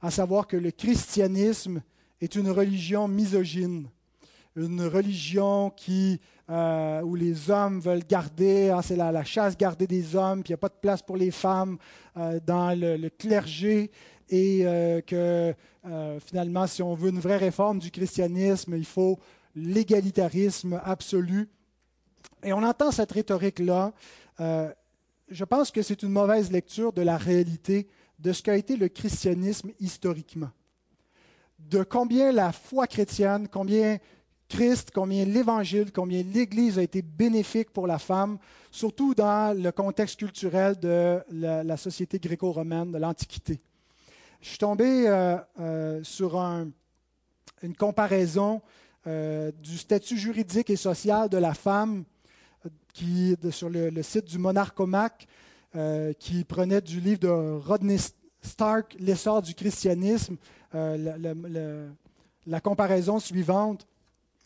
à 0.00 0.12
savoir 0.12 0.46
que 0.46 0.56
le 0.56 0.70
christianisme 0.70 1.82
est 2.20 2.36
une 2.36 2.48
religion 2.48 3.08
misogyne, 3.08 3.88
une 4.54 4.86
religion 4.86 5.70
qui, 5.70 6.20
euh, 6.48 7.00
où 7.02 7.16
les 7.16 7.50
hommes 7.50 7.80
veulent 7.80 8.06
garder, 8.08 8.70
hein, 8.70 8.82
c'est 8.82 8.94
la, 8.94 9.24
chasse 9.24 9.56
gardée 9.56 9.88
des 9.88 10.14
hommes, 10.14 10.44
puis 10.44 10.50
il 10.50 10.52
n'y 10.52 10.60
a 10.60 10.64
pas 10.68 10.68
de 10.68 10.78
place 10.80 11.02
pour 11.02 11.16
les 11.16 11.32
femmes 11.32 11.76
euh, 12.16 12.38
dans 12.46 12.78
le, 12.78 13.08
clergé, 13.08 13.90
et 14.28 14.60
euh, 14.62 15.00
que 15.00 15.54
finalement, 16.24 16.68
si 16.68 16.84
on 16.84 16.94
veut 16.94 17.10
une 17.10 17.20
vraie 17.20 17.36
réforme 17.36 17.80
du 17.80 17.90
christianisme, 17.90 18.76
il 18.76 18.84
faut 18.84 19.18
l'égalitarisme 19.56 20.80
absolu. 20.84 21.48
Et 22.44 22.52
on 22.52 22.62
entend 22.62 22.92
cette 22.92 23.10
rhétorique-là. 23.10 23.92
Je 25.28 25.44
pense 25.44 25.70
que 25.70 25.82
c'est 25.82 26.02
une 26.02 26.10
mauvaise 26.10 26.52
lecture 26.52 26.92
de 26.92 27.02
la 27.02 27.16
réalité 27.16 27.88
de 28.18 28.32
ce 28.32 28.42
qu'a 28.42 28.56
été 28.56 28.76
le 28.76 28.88
christianisme 28.88 29.70
historiquement. 29.80 30.50
De 31.58 31.82
combien 31.82 32.30
la 32.32 32.52
foi 32.52 32.86
chrétienne, 32.86 33.48
combien 33.48 33.98
Christ, 34.48 34.90
combien 34.94 35.24
l'Évangile, 35.24 35.90
combien 35.92 36.22
l'Église 36.22 36.78
a 36.78 36.82
été 36.82 37.02
bénéfique 37.02 37.70
pour 37.70 37.88
la 37.88 37.98
femme, 37.98 38.38
surtout 38.70 39.14
dans 39.14 39.56
le 39.60 39.72
contexte 39.72 40.18
culturel 40.18 40.78
de 40.78 41.20
la, 41.30 41.76
société 41.76 42.20
gréco-romaine, 42.20 42.92
de 42.92 42.98
l'Antiquité. 42.98 43.60
Je 44.40 44.50
suis 44.50 44.58
tombé 44.58 45.08
euh, 45.08 45.36
euh, 45.58 46.00
sur 46.04 46.36
une 46.38 47.74
comparaison 47.76 48.62
euh, 49.06 49.50
du 49.60 49.78
statut 49.78 50.16
juridique 50.16 50.70
et 50.70 50.76
social 50.76 51.28
de 51.28 51.38
la 51.38 51.54
femme 51.54 52.04
sur 53.50 53.68
le, 53.68 54.02
site 54.02 54.24
du 54.26 54.38
Monarchomaque, 54.38 55.26
qui 56.18 56.44
prenait 56.44 56.80
du 56.80 57.00
livre 57.00 57.20
de 57.20 57.28
Rodney 57.28 57.98
Stark, 58.42 58.96
L'essor 58.98 59.42
du 59.42 59.54
christianisme, 59.54 60.36
la 60.72 62.60
comparaison 62.62 63.18
suivante 63.18 63.86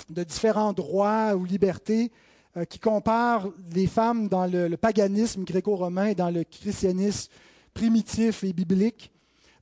de 0.09 0.25
différents 0.25 0.73
droits 0.73 1.35
ou 1.37 1.45
libertés 1.45 2.11
euh, 2.57 2.65
qui 2.65 2.79
comparent 2.79 3.49
les 3.73 3.87
femmes 3.87 4.29
dans 4.29 4.47
le, 4.47 4.77
paganisme 4.77 5.45
gréco-romain 5.45 6.07
et 6.07 6.15
dans 6.15 6.31
le 6.31 6.43
christianisme 6.43 7.31
primitif 7.75 8.43
et 8.43 8.53
biblique 8.53 9.13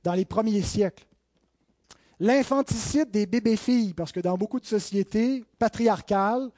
dans 0.03 0.13
les 0.13 0.25
premiers 0.25 0.63
siècles. 0.63 1.05
L'infanticide 2.19 3.11
des 3.11 3.25
bébés-filles, 3.25 3.93
parce 3.93 4.11
que 4.11 4.19
dans 4.19 4.37
beaucoup 4.37 4.59
de 4.59 4.65
sociétés 4.65 5.45
patriarcales, 5.59 6.49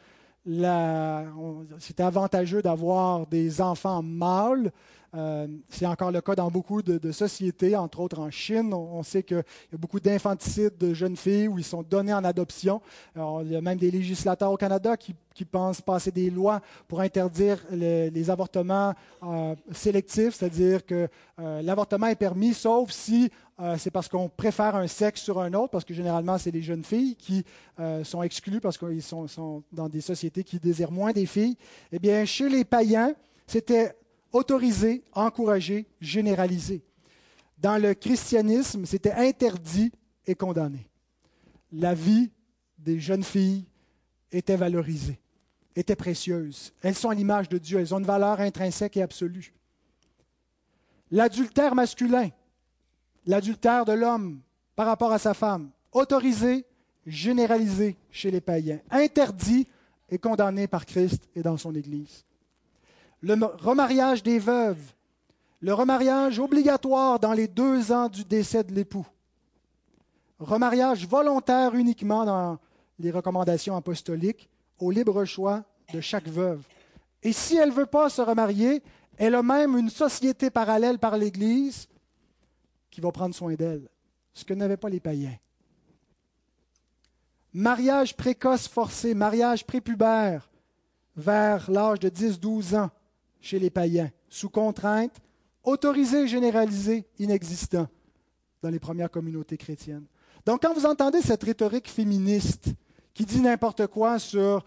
c'était 0.46 2.04
avantageux 2.04 2.62
d'avoir 2.62 3.28
des 3.28 3.62
enfants 3.62 4.02
mâles 4.02 4.72
euh, 5.14 5.46
c'est 5.68 5.86
encore 5.86 6.12
le 6.12 6.22
cas 6.22 6.36
dans 6.36 6.50
beaucoup 6.50 6.82
de, 6.82 7.12
sociétés, 7.12 7.76
entre 7.76 8.00
autres 8.00 8.20
en 8.20 8.32
Chine. 8.32 8.74
On, 8.74 9.04
sait 9.04 9.24
qu'il 9.24 9.38
y 9.72 9.76
a 9.76 9.78
beaucoup 9.78 10.00
d'infanticides 10.00 10.78
de 10.78 10.94
jeunes 10.94 11.18
filles 11.18 11.50
où 11.50 11.58
ils 11.58 11.66
sont 11.66 11.84
donnés 11.84 12.14
en 12.14 12.24
adoption. 12.24 12.82
il 13.16 13.52
y 13.52 13.56
a 13.56 13.62
même 13.62 13.78
des 13.78 13.92
législateurs 13.92 14.52
au 14.52 14.58
Canada 14.58 14.96
qui, 14.98 15.16
pensent 15.52 15.82
passer 15.82 16.12
des 16.12 16.30
lois 16.30 16.62
pour 16.88 17.02
interdire 17.02 17.58
les, 17.72 18.30
avortements 18.30 18.94
euh, 19.24 19.56
sélectifs, 19.72 20.36
c'est-à-dire 20.36 20.86
que 20.86 21.08
euh, 21.40 21.62
l'avortement 21.64 22.06
est 22.06 22.16
permis 22.16 22.54
sauf 22.54 22.92
si 22.92 23.32
c'est 23.78 23.92
parce 23.92 24.08
qu'on 24.08 24.30
préfère 24.30 24.76
un 24.76 24.88
sexe 24.88 25.22
sur 25.22 25.40
un 25.40 25.54
autre, 25.54 25.70
parce 25.70 25.86
que 25.86 25.94
généralement, 25.94 26.38
c'est 26.38 26.52
les 26.52 26.62
jeunes 26.62 26.84
filles 26.84 27.16
qui 27.16 27.44
sont 28.04 28.24
exclues 28.24 28.60
parce 28.60 28.78
qu'ils 28.78 29.04
sont, 29.04 29.64
dans 29.72 29.90
des 29.90 30.02
sociétés 30.02 30.44
qui 30.44 30.60
désirent 30.60 30.92
moins 30.92 31.12
des 31.12 31.26
filles. 31.26 31.58
Eh 31.92 32.00
bien, 32.00 32.26
chez 32.26 32.50
les 32.50 32.66
païens, 32.66 33.14
c'était 33.46 33.96
autorisé, 34.32 35.04
encouragé, 35.14 35.88
généralisé. 36.00 36.84
Dans 37.58 37.80
le 37.80 37.94
christianisme, 37.94 38.86
c'était 38.86 39.12
interdit 39.12 39.92
et 40.26 40.36
condamné. 40.36 40.88
La 41.72 41.94
vie 41.94 42.32
des 42.80 43.00
jeunes 43.00 43.24
filles 43.24 43.66
était 44.32 44.56
valorisée, 44.56 45.20
était 45.76 45.96
précieuse. 45.96 46.74
Elles 46.82 46.96
sont 46.96 47.10
à 47.10 47.16
l'image 47.16 47.50
de 47.50 47.58
Dieu, 47.58 47.80
elles 47.80 47.94
ont 47.94 48.00
une 48.00 48.06
valeur 48.06 48.40
intrinsèque 48.40 48.98
et 48.98 49.02
absolue. 49.02 49.54
L'adultère 51.12 51.76
masculin, 51.76 52.30
l'adultère 53.26 53.86
de 53.86 53.94
l'homme 53.94 54.40
par 54.76 54.86
rapport 54.86 55.12
à 55.12 55.20
sa 55.20 55.34
femme, 55.34 55.70
autorisé, 55.92 56.66
généralisé 57.06 57.98
chez 58.10 58.32
les 58.32 58.42
païens, 58.42 58.80
interdit 58.90 59.68
et 60.10 60.18
condamné 60.18 60.68
par 60.68 60.86
Christ 60.86 61.28
et 61.36 61.42
dans 61.42 61.58
son 61.58 61.74
Église 61.76 62.26
le 63.22 63.36
remariage 63.46 64.24
des 64.24 64.40
veuves, 64.40 64.82
le 65.60 65.74
remariage 65.74 66.40
obligatoire 66.40 67.20
dans 67.20 67.34
les 67.34 67.48
deux 67.48 67.92
ans 67.92 68.10
du 68.10 68.24
décès 68.24 68.64
de 68.64 68.74
l'époux, 68.74 69.06
remariage 70.40 71.08
volontaire 71.08 71.76
uniquement 71.76 72.26
dans 72.26 72.58
les 73.00 73.12
recommandations 73.12 73.76
apostoliques, 73.76 74.50
au 74.80 74.90
libre 74.90 75.24
choix 75.26 75.64
de 75.94 76.02
chaque 76.02 76.28
veuve. 76.28 76.64
Et 77.22 77.34
si 77.34 77.56
elle 77.58 77.70
ne 77.70 77.76
veut 77.76 77.86
pas 77.86 78.10
se 78.10 78.22
remarier, 78.22 78.82
elle 79.18 79.36
a 79.36 79.44
même 79.44 79.78
une 79.78 79.92
société 79.92 80.50
parallèle 80.50 80.98
par 80.98 81.18
l'Église 81.18 81.88
qui 82.92 83.02
va 83.02 83.12
prendre 83.12 83.34
soin 83.34 83.56
d'elle, 83.56 83.90
ce 84.34 84.46
que 84.46 84.54
n'avaient 84.54 84.78
pas 84.78 84.90
les 84.90 85.00
païens. 85.00 85.38
Mariage 87.54 88.16
précoce 88.16 88.68
forcé, 88.68 89.14
mariage 89.14 89.66
prépubère 89.66 90.50
vers 91.16 91.70
l'âge 91.72 92.00
de 92.00 92.10
10-12 92.10 92.78
ans, 92.78 92.92
chez 93.42 93.60
les 93.60 93.70
païens, 93.70 94.12
sous 94.30 94.50
contrainte, 94.50 95.20
autorisé, 95.64 96.28
généralisé, 96.28 97.06
inexistant 97.18 97.88
dans 98.62 98.70
les 98.70 98.80
premières 98.80 99.10
communautés 99.10 99.58
chrétiennes. 99.58 100.06
Donc 100.46 100.62
quand 100.62 100.74
vous 100.74 100.86
entendez 100.86 101.22
cette 101.22 101.44
rhétorique 101.44 101.90
féministe 101.90 102.70
qui 103.14 103.26
dit 103.26 103.42
n'importe 103.42 103.88
quoi 103.88 104.20
sur 104.20 104.64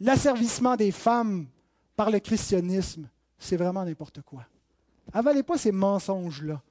l'asservissement 0.00 0.76
des 0.76 0.92
femmes 0.92 1.46
par 1.96 2.10
le 2.10 2.18
christianisme, 2.18 3.08
c'est 3.38 3.56
vraiment 3.56 3.84
n'importe 3.84 4.22
quoi. 4.22 4.46
Avalez 5.12 5.42
pas 5.42 5.58
ces 5.58 5.72
mensonges-là. 5.72 6.62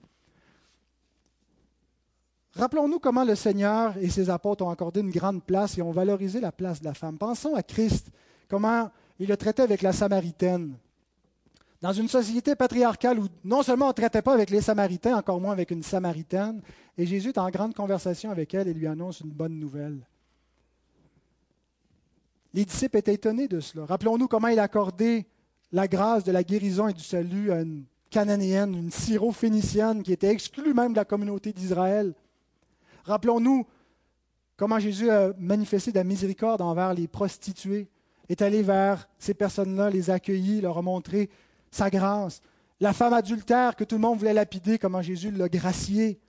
Rappelons-nous 2.55 2.99
comment 2.99 3.25
le 3.25 3.35
Seigneur 3.35 3.95
et 3.97 4.09
ses 4.09 4.29
apôtres 4.29 4.65
ont 4.65 4.69
accordé 4.69 5.01
une 5.01 5.11
grande 5.11 5.43
place 5.43 5.77
et 5.77 5.81
ont 5.81 5.91
valorisé 5.91 6.39
la 6.39 6.51
place 6.51 6.79
de 6.79 6.85
la 6.85 6.93
femme. 6.93 7.17
Pensons 7.17 7.53
à 7.53 7.63
Christ, 7.63 8.11
comment 8.47 8.89
il 9.19 9.27
le 9.27 9.35
traitait 9.35 9.63
avec 9.63 9.81
la 9.81 9.91
Samaritaine 9.91 10.75
dans 11.81 11.93
une 11.93 12.07
société 12.07 12.55
patriarcale 12.55 13.19
où 13.19 13.27
non 13.43 13.61
seulement 13.61 13.85
on 13.85 13.89
ne 13.89 13.93
traitait 13.93 14.21
pas 14.21 14.33
avec 14.33 14.49
les 14.49 14.61
Samaritains, 14.61 15.17
encore 15.17 15.39
moins 15.39 15.51
avec 15.51 15.69
une 15.69 15.83
Samaritaine, 15.83 16.61
et 16.97 17.05
Jésus 17.05 17.29
est 17.29 17.37
en 17.37 17.49
grande 17.49 17.75
conversation 17.75 18.31
avec 18.31 18.53
elle 18.53 18.67
et 18.67 18.73
lui 18.73 18.87
annonce 18.87 19.19
une 19.19 19.29
bonne 19.29 19.59
nouvelle. 19.59 19.99
Les 22.53 22.65
disciples 22.65 22.97
étaient 22.97 23.13
étonnés 23.13 23.47
de 23.47 23.59
cela. 23.59 23.85
Rappelons-nous 23.85 24.27
comment 24.27 24.47
il 24.47 24.57
a 24.57 24.63
accordé 24.63 25.27
la 25.71 25.87
grâce 25.87 26.23
de 26.23 26.31
la 26.31 26.41
guérison 26.41 26.87
et 26.87 26.93
du 26.93 27.03
salut 27.03 27.51
à 27.51 27.61
une 27.61 27.83
cananéenne, 28.09 28.73
une 28.73 28.91
syro-phénicienne 28.91 30.01
qui 30.01 30.13
était 30.13 30.29
exclue 30.29 30.73
même 30.73 30.93
de 30.93 30.97
la 30.97 31.05
communauté 31.05 31.51
d'Israël. 31.51 32.15
Rappelons-nous 33.05 33.65
comment 34.57 34.79
Jésus 34.79 35.09
a 35.09 35.31
manifesté 35.37 35.91
de 35.91 35.97
la 35.97 36.03
miséricorde 36.03 36.61
envers 36.61 36.93
les 36.93 37.07
prostituées, 37.07 37.87
est 38.29 38.41
allé 38.41 38.63
vers 38.63 39.07
ces 39.19 39.35
personnes-là, 39.35 39.89
les 39.91 40.09
accueilli, 40.09 40.61
leur 40.61 40.77
a 40.77 40.81
montré 40.81 41.29
sa 41.69 41.89
grâce. 41.89 42.41
La 42.79 42.93
femme 42.93 43.13
adultère 43.13 43.75
que 43.75 43.83
tout 43.83 43.95
le 43.95 44.01
monde 44.01 44.17
voulait 44.17 44.33
lapider, 44.33 44.79
comment 44.79 45.01
Jésus 45.01 45.29
l'a 45.31 45.47
graciée. 45.47 46.19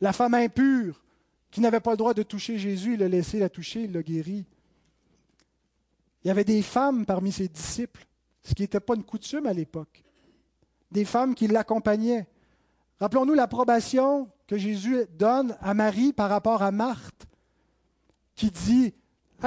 La 0.00 0.12
femme 0.12 0.34
impure 0.34 1.02
qui 1.50 1.60
n'avait 1.60 1.80
pas 1.80 1.92
le 1.92 1.96
droit 1.96 2.14
de 2.14 2.22
toucher 2.22 2.58
Jésus, 2.58 2.94
il 2.94 3.00
l'a 3.00 3.08
laissé 3.08 3.38
la 3.38 3.48
toucher, 3.48 3.82
il 3.84 3.92
l'a 3.92 4.02
guéri. 4.02 4.44
Il 6.22 6.28
y 6.28 6.30
avait 6.30 6.44
des 6.44 6.62
femmes 6.62 7.04
parmi 7.04 7.32
ses 7.32 7.48
disciples, 7.48 8.06
ce 8.44 8.54
qui 8.54 8.62
n'était 8.62 8.80
pas 8.80 8.94
une 8.94 9.04
coutume 9.04 9.46
à 9.46 9.52
l'époque. 9.52 10.04
Des 10.90 11.04
femmes 11.04 11.34
qui 11.34 11.48
l'accompagnaient. 11.48 12.26
Rappelons-nous 13.00 13.34
l'approbation 13.34 14.28
que 14.46 14.56
Jésus 14.56 15.06
donne 15.16 15.56
à 15.60 15.74
Marie 15.74 16.12
par 16.12 16.28
rapport 16.28 16.62
à 16.62 16.70
Marthe, 16.70 17.26
qui 18.34 18.50
dit 18.50 18.94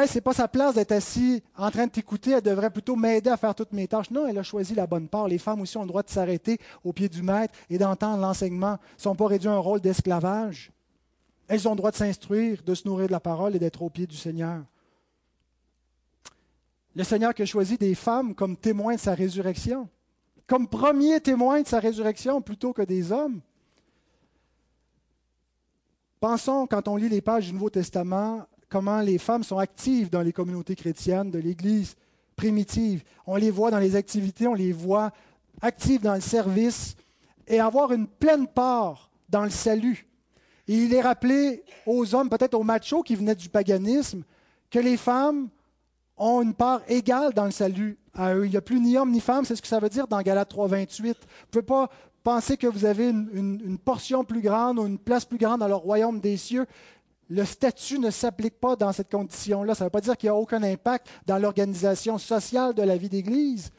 ce 0.05 0.15
n'est 0.15 0.21
pas 0.21 0.33
sa 0.33 0.47
place 0.47 0.75
d'être 0.75 0.91
assis 0.91 1.41
en 1.55 1.71
train 1.71 1.87
de 1.87 1.91
t'écouter, 1.91 2.31
elle 2.31 2.41
devrait 2.41 2.69
plutôt 2.69 2.95
m'aider 2.95 3.31
à 3.31 3.37
faire 3.37 3.55
toutes 3.55 3.73
mes 3.73 3.87
tâches. 3.87 4.11
Non, 4.11 4.27
elle 4.27 4.37
a 4.37 4.43
choisi 4.43 4.75
la 4.75 4.85
bonne 4.85 5.07
part. 5.07 5.27
Les 5.27 5.39
femmes 5.39 5.61
aussi 5.61 5.75
ont 5.77 5.81
le 5.81 5.87
droit 5.87 6.03
de 6.03 6.09
s'arrêter 6.09 6.59
au 6.83 6.93
pied 6.93 7.09
du 7.09 7.23
maître 7.23 7.53
et 7.69 7.79
d'entendre 7.79 8.21
l'enseignement. 8.21 8.73
Elles 8.73 8.97
ne 8.97 9.01
sont 9.01 9.15
pas 9.15 9.27
réduites 9.27 9.49
à 9.49 9.53
un 9.53 9.59
rôle 9.59 9.81
d'esclavage. 9.81 10.71
Elles 11.47 11.67
ont 11.67 11.71
le 11.71 11.77
droit 11.77 11.91
de 11.91 11.95
s'instruire, 11.95 12.61
de 12.63 12.75
se 12.75 12.87
nourrir 12.87 13.07
de 13.07 13.11
la 13.11 13.19
parole 13.19 13.55
et 13.55 13.59
d'être 13.59 13.81
au 13.81 13.89
pied 13.89 14.05
du 14.05 14.15
Seigneur. 14.15 14.63
Le 16.95 17.03
Seigneur 17.03 17.33
qui 17.33 17.41
a 17.41 17.45
choisi 17.45 17.77
des 17.77 17.95
femmes 17.95 18.35
comme 18.35 18.55
témoins 18.55 18.95
de 18.95 18.99
sa 18.99 19.15
résurrection, 19.15 19.87
comme 20.45 20.67
premier 20.67 21.19
témoin 21.21 21.61
de 21.61 21.67
sa 21.67 21.79
résurrection 21.79 22.41
plutôt 22.41 22.73
que 22.73 22.81
des 22.83 23.11
hommes. 23.11 23.41
Pensons, 26.19 26.65
quand 26.65 26.87
on 26.87 26.95
lit 26.95 27.09
les 27.09 27.21
pages 27.21 27.45
du 27.47 27.53
Nouveau 27.53 27.69
Testament, 27.69 28.47
comment 28.69 29.01
les 29.01 29.19
femmes 29.19 29.43
sont 29.43 29.59
actives 29.59 30.09
dans 30.09 30.21
les 30.21 30.33
communautés 30.33 30.75
chrétiennes 30.75 31.29
de 31.29 31.37
l'Église 31.37 31.95
primitive. 32.35 33.03
On 33.27 33.35
les 33.35 33.51
voit 33.51 33.69
dans 33.69 33.79
les 33.79 33.95
activités, 33.95 34.47
on 34.47 34.55
les 34.55 34.71
voit 34.71 35.11
actives 35.61 36.01
dans 36.01 36.15
le 36.15 36.21
service 36.21 36.95
et 37.47 37.59
avoir 37.59 37.91
une 37.91 38.07
pleine 38.07 38.47
part 38.47 39.11
dans 39.29 39.43
le 39.43 39.51
salut. 39.51 40.07
Et 40.67 40.75
il 40.75 40.93
est 40.93 41.01
rappelé 41.01 41.63
aux 41.85 42.15
hommes, 42.15 42.29
peut-être 42.29 42.55
aux 42.55 42.63
machos 42.63 43.03
qui 43.03 43.15
venaient 43.15 43.35
du 43.35 43.49
paganisme, 43.49 44.23
que 44.71 44.79
les 44.79 44.97
femmes 44.97 45.49
ont 46.17 46.41
une 46.41 46.53
part 46.53 46.81
égale 46.87 47.33
dans 47.33 47.45
le 47.45 47.51
salut. 47.51 47.97
Il 48.17 48.49
n'y 48.49 48.57
a 48.57 48.61
plus 48.61 48.79
ni 48.79 48.97
homme 48.97 49.11
ni 49.11 49.19
femme, 49.19 49.45
c'est 49.45 49.55
ce 49.55 49.61
que 49.61 49.67
ça 49.67 49.79
veut 49.79 49.89
dire 49.89 50.07
dans 50.07 50.19
Galates 50.21 50.49
3, 50.49 50.67
28. 50.67 51.03
Vous 51.03 51.11
ne 51.11 51.51
pouvez 51.51 51.61
pas 51.61 51.89
penser 52.23 52.57
que 52.57 52.67
vous 52.67 52.85
avez 52.85 53.09
une, 53.09 53.61
une, 53.63 53.77
portion 53.77 54.23
plus 54.23 54.41
grande 54.41 54.79
ou 54.79 54.85
une 54.85 54.97
place 54.97 55.25
plus 55.25 55.37
grande 55.37 55.61
dans 55.61 55.67
le 55.67 55.75
royaume 55.75 56.19
des 56.19 56.37
cieux 56.37 56.65
le 57.29 57.43
statut 57.45 57.99
ne 57.99 58.09
s'applique 58.09 58.59
pas 58.59 58.75
dans 58.75 58.91
cette 58.93 59.11
condition-là. 59.11 59.75
Ça 59.75 59.83
ne 59.83 59.87
veut 59.87 59.91
pas 59.91 60.01
dire 60.01 60.17
qu'il 60.17 60.27
n'y 60.27 60.35
a 60.35 60.35
aucun 60.35 60.63
impact 60.63 61.07
dans 61.25 61.37
l'organisation 61.37 62.17
sociale 62.17 62.73
de 62.73 62.81
la 62.83 62.97
vie 62.97 63.09
d'Église. 63.09 63.71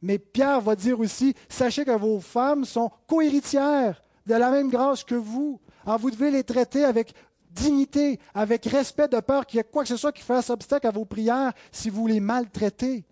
Mais 0.00 0.18
Pierre 0.18 0.60
va 0.60 0.76
dire 0.76 0.98
aussi, 1.00 1.34
sachez 1.48 1.84
que 1.84 1.96
vos 1.96 2.20
femmes 2.20 2.64
sont 2.64 2.90
cohéritières 3.06 4.02
de 4.26 4.34
la 4.34 4.50
même 4.50 4.70
grâce 4.70 5.04
que 5.04 5.14
vous. 5.14 5.60
Alors 5.84 5.98
vous 5.98 6.10
devez 6.10 6.30
les 6.30 6.44
traiter 6.44 6.84
avec 6.84 7.12
dignité, 7.50 8.20
avec 8.34 8.64
respect, 8.66 9.08
de 9.08 9.20
peur 9.20 9.46
qu'il 9.46 9.58
y 9.58 9.60
ait 9.60 9.64
quoi 9.64 9.82
que 9.82 9.88
ce 9.88 9.96
soit 9.96 10.12
qui 10.12 10.22
fasse 10.22 10.50
obstacle 10.50 10.86
à 10.86 10.90
vos 10.90 11.04
prières 11.04 11.52
si 11.72 11.90
vous 11.90 12.06
les 12.06 12.20
maltraitez. 12.20 13.04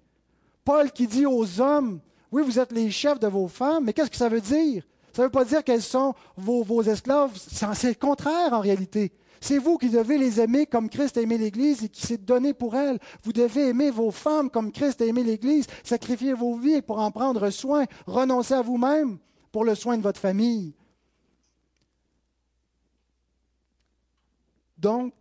Paul 0.65 0.91
qui 0.91 1.07
dit 1.07 1.27
aux 1.27 1.61
hommes, 1.61 2.01
oui, 2.33 2.43
vous 2.43 2.59
êtes 2.59 2.73
les 2.73 2.91
chefs 2.91 3.21
de 3.21 3.29
vos 3.29 3.49
femmes, 3.49 3.85
mais 3.85 3.93
qu'est-ce 3.93 4.11
que 4.11 4.17
ça 4.17 4.29
veut 4.29 4.41
dire? 4.41 4.85
Ça 5.13 5.23
ne 5.23 5.29
veut 5.29 5.33
pas 5.33 5.45
dire 5.45 5.65
qu'elles 5.65 5.83
sont 5.83 6.15
vos, 6.37 6.83
esclaves, 6.83 7.33
c'est 7.37 7.89
le 7.89 7.95
contraire 7.95 8.53
en 8.53 8.61
réalité. 8.61 9.13
C'est 9.41 9.59
vous 9.59 9.79
qui 9.79 9.89
devez 9.89 10.19
les 10.19 10.41
aimer 10.41 10.67
comme 10.67 10.89
Christ 10.89 11.17
a 11.17 11.23
aimé 11.23 11.39
l'Église 11.39 11.85
et 11.85 11.89
qui 11.89 12.05
s'est 12.05 12.19
donné 12.19 12.53
pour 12.53 12.75
elle. 12.75 12.99
Vous 13.23 13.33
devez 13.33 13.69
aimer 13.69 13.91
vos 13.91 14.11
femmes 14.11 14.51
comme 14.51 14.73
Christ 14.73 15.01
a 15.03 15.07
aimé 15.07 15.23
l'Église, 15.23 15.67
sacrifier 15.85 16.33
vos 16.33 16.57
vies 16.57 16.83
pour 16.83 16.99
en 16.99 17.11
prendre 17.11 17.49
soin, 17.51 17.85
renoncer 18.07 18.55
à 18.55 18.63
vous-même 18.63 19.19
pour 19.53 19.65
le 19.65 19.75
soin 19.75 19.97
de 19.97 20.03
votre 20.03 20.21
famille. 20.21 20.75
Donc, 24.79 25.15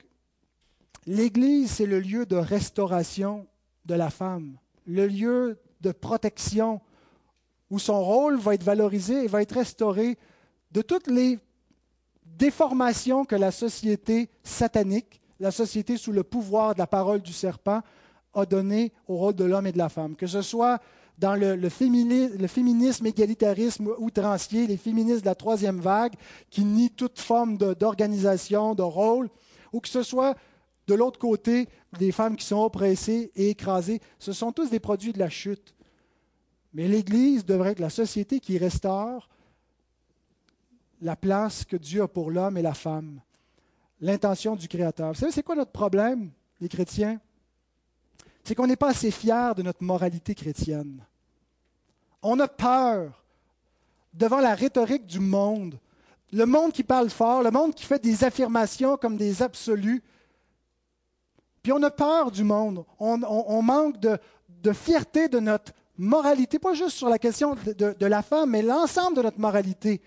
l'Église, 1.06 1.72
c'est 1.72 1.86
le 1.86 2.00
lieu 2.00 2.26
de 2.26 2.36
restauration 2.36 3.48
de 3.86 3.96
la 3.96 4.10
femme, 4.10 4.58
le 4.86 5.08
lieu 5.08 5.60
de 5.82 5.92
protection 5.92 6.82
où 7.70 7.80
son 7.80 8.04
rôle 8.04 8.38
va 8.38 8.54
être 8.54 8.64
valorisé 8.64 9.24
et 9.24 9.28
va 9.28 9.42
être 9.42 9.56
restauré 9.56 10.18
de 10.72 10.82
toutes 10.82 11.08
les 11.08 11.40
déformations 12.26 13.26
que 13.26 13.36
la 13.36 13.52
société 13.52 14.30
satanique, 14.44 15.22
la 15.40 15.52
société 15.52 15.98
sous 15.98 16.12
le 16.12 16.24
pouvoir 16.24 16.74
de 16.74 16.80
la 16.80 16.88
parole 16.88 17.22
du 17.22 17.34
serpent, 17.34 17.82
a 18.34 18.46
donné 18.46 18.92
au 19.08 19.16
rôle 19.16 19.36
de 19.36 19.46
l'homme 19.46 19.68
et 19.68 19.72
de 19.72 19.78
la 19.78 19.90
femme. 19.90 20.16
Que 20.16 20.28
ce 20.28 20.42
soit 20.42 20.80
dans 21.18 21.36
le, 21.36 21.70
féminisme, 21.70 23.06
égalitarisme 23.06 23.94
outrancier, 23.98 24.68
les 24.68 24.78
féministes 24.78 25.22
de 25.22 25.28
la 25.28 25.36
troisième 25.36 25.80
vague 25.80 26.14
qui 26.50 26.66
nient 26.66 26.90
toute 26.90 27.20
forme 27.20 27.58
d'organisation, 27.58 28.76
de 28.76 28.82
rôle, 28.82 29.30
ou 29.72 29.80
que 29.80 29.88
ce 29.88 30.04
soit 30.04 30.36
de 30.88 30.94
l'autre 30.94 31.20
côté 31.20 31.68
des 31.98 32.12
femmes 32.12 32.36
qui 32.36 32.46
sont 32.46 32.62
oppressées 32.62 33.32
et 33.36 33.50
écrasées, 33.50 34.02
ce 34.20 34.34
sont 34.34 34.52
tous 34.52 34.70
des 34.70 34.80
produits 34.80 35.14
de 35.14 35.20
la 35.20 35.30
chute. 35.30 35.74
Mais 36.76 36.90
l'Église 36.90 37.46
devrait 37.46 37.72
être 37.72 37.80
la 37.80 37.90
société 37.90 38.42
qui 38.42 38.58
restaure 38.58 39.30
la 41.02 41.16
place 41.16 41.64
que 41.64 41.78
Dieu 41.78 42.02
a 42.02 42.08
pour 42.10 42.30
l'homme 42.30 42.58
et 42.58 42.62
la 42.62 42.74
femme, 42.74 43.22
l'intention 44.02 44.58
du 44.58 44.68
Créateur. 44.68 45.14
Vous 45.14 45.20
savez, 45.20 45.32
c'est 45.32 45.42
quoi 45.42 45.56
notre 45.56 45.72
problème, 45.72 46.32
les 46.60 46.68
chrétiens? 46.68 47.22
C'est 48.44 48.56
qu'on 48.56 48.68
n'est 48.68 48.76
pas 48.76 48.90
assez 48.90 49.10
fiers 49.10 49.54
de 49.56 49.62
notre 49.62 49.86
moralité 49.86 50.36
chrétienne. 50.36 51.02
On 52.22 52.38
a 52.42 52.48
peur 52.50 53.24
devant 54.14 54.42
la 54.42 54.54
rhétorique 54.54 55.06
du 55.06 55.22
monde, 55.22 55.80
le 56.34 56.46
monde 56.46 56.74
qui 56.74 56.84
parle 56.84 57.10
fort, 57.10 57.42
le 57.42 57.52
monde 57.52 57.74
qui 57.74 57.86
fait 57.86 58.04
des 58.04 58.26
affirmations 58.26 58.98
comme 58.98 59.16
des 59.16 59.42
absolus. 59.42 60.04
Puis 61.64 61.72
on 61.72 61.82
a 61.84 61.92
peur 61.92 62.32
du 62.32 62.44
monde. 62.44 62.84
On, 63.00 63.62
manque 63.62 63.98
de, 63.98 64.18
de 64.50 64.74
fierté 64.74 65.30
de 65.30 65.40
notre 65.40 65.72
moralité, 65.98 66.60
pas 66.60 66.74
juste 66.74 66.98
sur 66.98 67.10
la 67.10 67.20
question 67.20 67.56
de, 67.56 68.06
la 68.06 68.22
femme, 68.22 68.52
mais 68.52 68.62
l'ensemble 68.62 69.18
de 69.18 69.22
notre 69.22 69.40
moralité, 69.40 70.02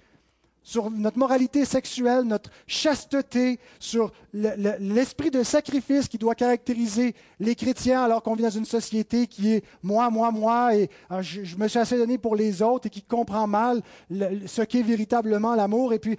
sur 0.62 0.91
notre 0.91 1.18
moralité 1.18 1.64
sexuelle, 1.64 2.24
notre 2.24 2.51
chasteté, 2.66 3.59
sur 3.78 4.12
l'esprit 4.34 5.30
de 5.30 5.43
sacrifice 5.43 6.09
qui 6.09 6.18
doit 6.18 6.34
caractériser 6.34 7.14
les 7.41 7.55
chrétiens 7.55 8.03
alors 8.03 8.22
qu'on 8.22 8.34
vit 8.34 8.43
dans 8.43 8.51
une 8.51 8.66
société 8.66 9.26
qui 9.26 9.55
est 9.55 9.64
moi, 9.82 10.11
moi, 10.11 10.30
moi, 10.30 10.74
et 10.76 10.91
ah, 11.09 11.22
je, 11.22 11.57
me 11.57 11.68
suis 11.68 11.78
assez 11.78 11.97
donné 11.97 12.18
pour 12.18 12.36
les 12.36 12.61
autres 12.61 12.89
et 12.89 12.91
qui 12.91 13.03
comprend 13.03 13.47
mal 13.47 13.80
ce 14.11 14.62
qu'est 14.62 14.82
véritablement 14.82 15.55
l'amour. 15.55 15.95
Et 15.95 15.99
puis, 15.99 16.18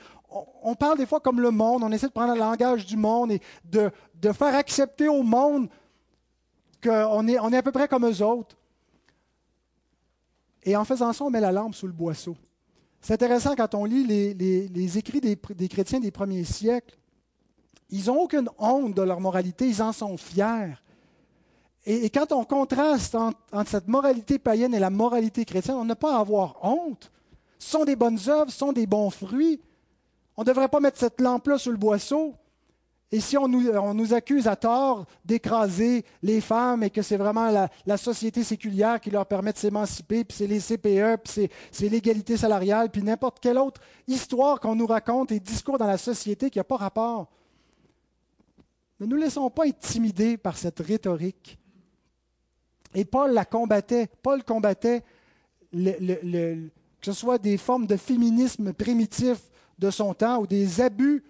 on, 0.64 0.74
parle 0.74 0.98
des 0.98 1.06
fois 1.06 1.20
comme 1.20 1.42
le 1.42 1.52
monde, 1.52 1.84
on 1.84 1.92
essaie 1.92 2.08
de 2.08 2.12
prendre 2.12 2.34
le 2.34 2.40
langage 2.40 2.86
du 2.86 2.98
monde 2.98 3.32
et 3.32 3.42
de, 3.66 3.92
faire 4.34 4.56
accepter 4.56 5.08
au 5.08 5.22
monde 5.22 5.70
qu'on 6.84 7.28
est, 7.28 7.34
est 7.34 7.58
à 7.58 7.64
peu 7.64 7.72
près 7.72 7.88
comme 7.88 8.08
eux 8.08 8.24
autres. 8.24 8.56
Et 10.64 10.76
en 10.76 10.86
faisant 10.86 11.14
ça, 11.14 11.24
on 11.24 11.30
met 11.30 11.40
la 11.40 11.52
lampe 11.52 11.76
sous 11.76 11.88
le 11.88 11.94
boisseau. 11.94 12.36
C'est 13.02 13.14
intéressant 13.14 13.56
quand 13.56 13.76
on 13.76 13.86
lit 13.86 14.06
les, 14.06 14.98
écrits 14.98 15.22
des, 15.22 15.38
chrétiens 15.70 16.00
des 16.00 16.12
premiers 16.12 16.44
siècles. 16.44 16.98
Ils 17.90 18.06
n'ont 18.06 18.22
aucune 18.22 18.50
honte 18.58 18.94
de 18.94 19.02
leur 19.02 19.20
moralité, 19.20 19.68
ils 19.68 19.82
en 19.82 19.94
sont 19.94 20.18
fiers. 20.18 20.76
Et, 21.86 22.10
quand 22.10 22.32
on 22.34 22.44
contraste 22.44 23.16
entre, 23.16 23.40
cette 23.68 23.88
moralité 23.88 24.38
païenne 24.38 24.76
et 24.76 24.80
la 24.80 24.90
moralité 24.90 25.46
chrétienne, 25.46 25.78
on 25.78 25.86
n'a 25.86 25.96
pas 25.96 26.18
à 26.18 26.20
avoir 26.20 26.58
honte. 26.62 27.10
Ce 27.58 27.72
sont 27.72 27.86
des 27.86 27.96
bonnes 27.96 28.20
œuvres, 28.28 28.52
ce 28.52 28.58
sont 28.58 28.74
des 28.74 28.86
bons 28.86 29.10
fruits. 29.10 29.60
On 30.38 30.44
ne 30.44 30.48
devrait 30.48 30.68
pas 30.68 30.80
mettre 30.80 31.00
cette 31.00 31.20
lampe-là 31.20 31.58
sous 31.58 31.72
le 31.72 31.78
boisseau. 31.78 32.36
Et 33.12 33.20
si 33.20 33.38
on 33.38 33.48
nous, 33.48 34.14
accuse 34.14 34.48
à 34.48 34.56
tort 34.56 35.08
d'écraser 35.26 36.06
les 36.22 36.42
femmes 36.42 36.84
et 36.84 36.92
que 36.92 37.02
c'est 37.02 37.18
vraiment 37.18 37.50
la, 37.86 37.98
société 37.98 38.44
séculière 38.44 39.00
qui 39.00 39.10
leur 39.10 39.26
permet 39.26 39.52
de 39.52 39.58
s'émanciper, 39.58 40.24
puis 40.24 40.38
c'est 40.38 40.46
les 40.46 40.60
CPE, 40.60 41.18
puis 41.24 41.50
c'est 41.72 41.90
l'égalité 41.90 42.38
salariale, 42.38 42.92
puis 42.92 43.02
n'importe 43.02 43.40
quelle 43.40 43.58
autre 43.58 43.82
histoire 44.08 44.60
qu'on 44.60 44.76
nous 44.76 44.86
raconte 44.86 45.32
et 45.32 45.40
discours 45.40 45.80
dans 45.80 45.88
la 45.88 45.98
société 45.98 46.52
qui 46.52 46.60
n'a 46.60 46.64
pas 46.64 46.78
rapport, 46.78 47.32
ne 49.00 49.08
nous 49.08 49.16
laissons 49.16 49.50
pas 49.50 49.66
intimider 49.66 50.38
par 50.38 50.56
cette 50.56 50.80
rhétorique. 50.80 51.58
Et 52.94 53.06
Paul 53.06 53.32
la 53.32 53.46
combattait. 53.46 54.08
Paul 54.22 54.44
combattait 54.44 55.04
que 55.72 56.70
ce 57.02 57.14
soit 57.14 57.40
des 57.40 57.58
formes 57.58 57.88
de 57.88 57.96
féminisme 57.96 58.74
primitif 58.74 59.40
de 59.80 59.90
son 59.90 60.14
temps 60.14 60.40
ou 60.42 60.48
des 60.48 60.82
abus 60.82 61.24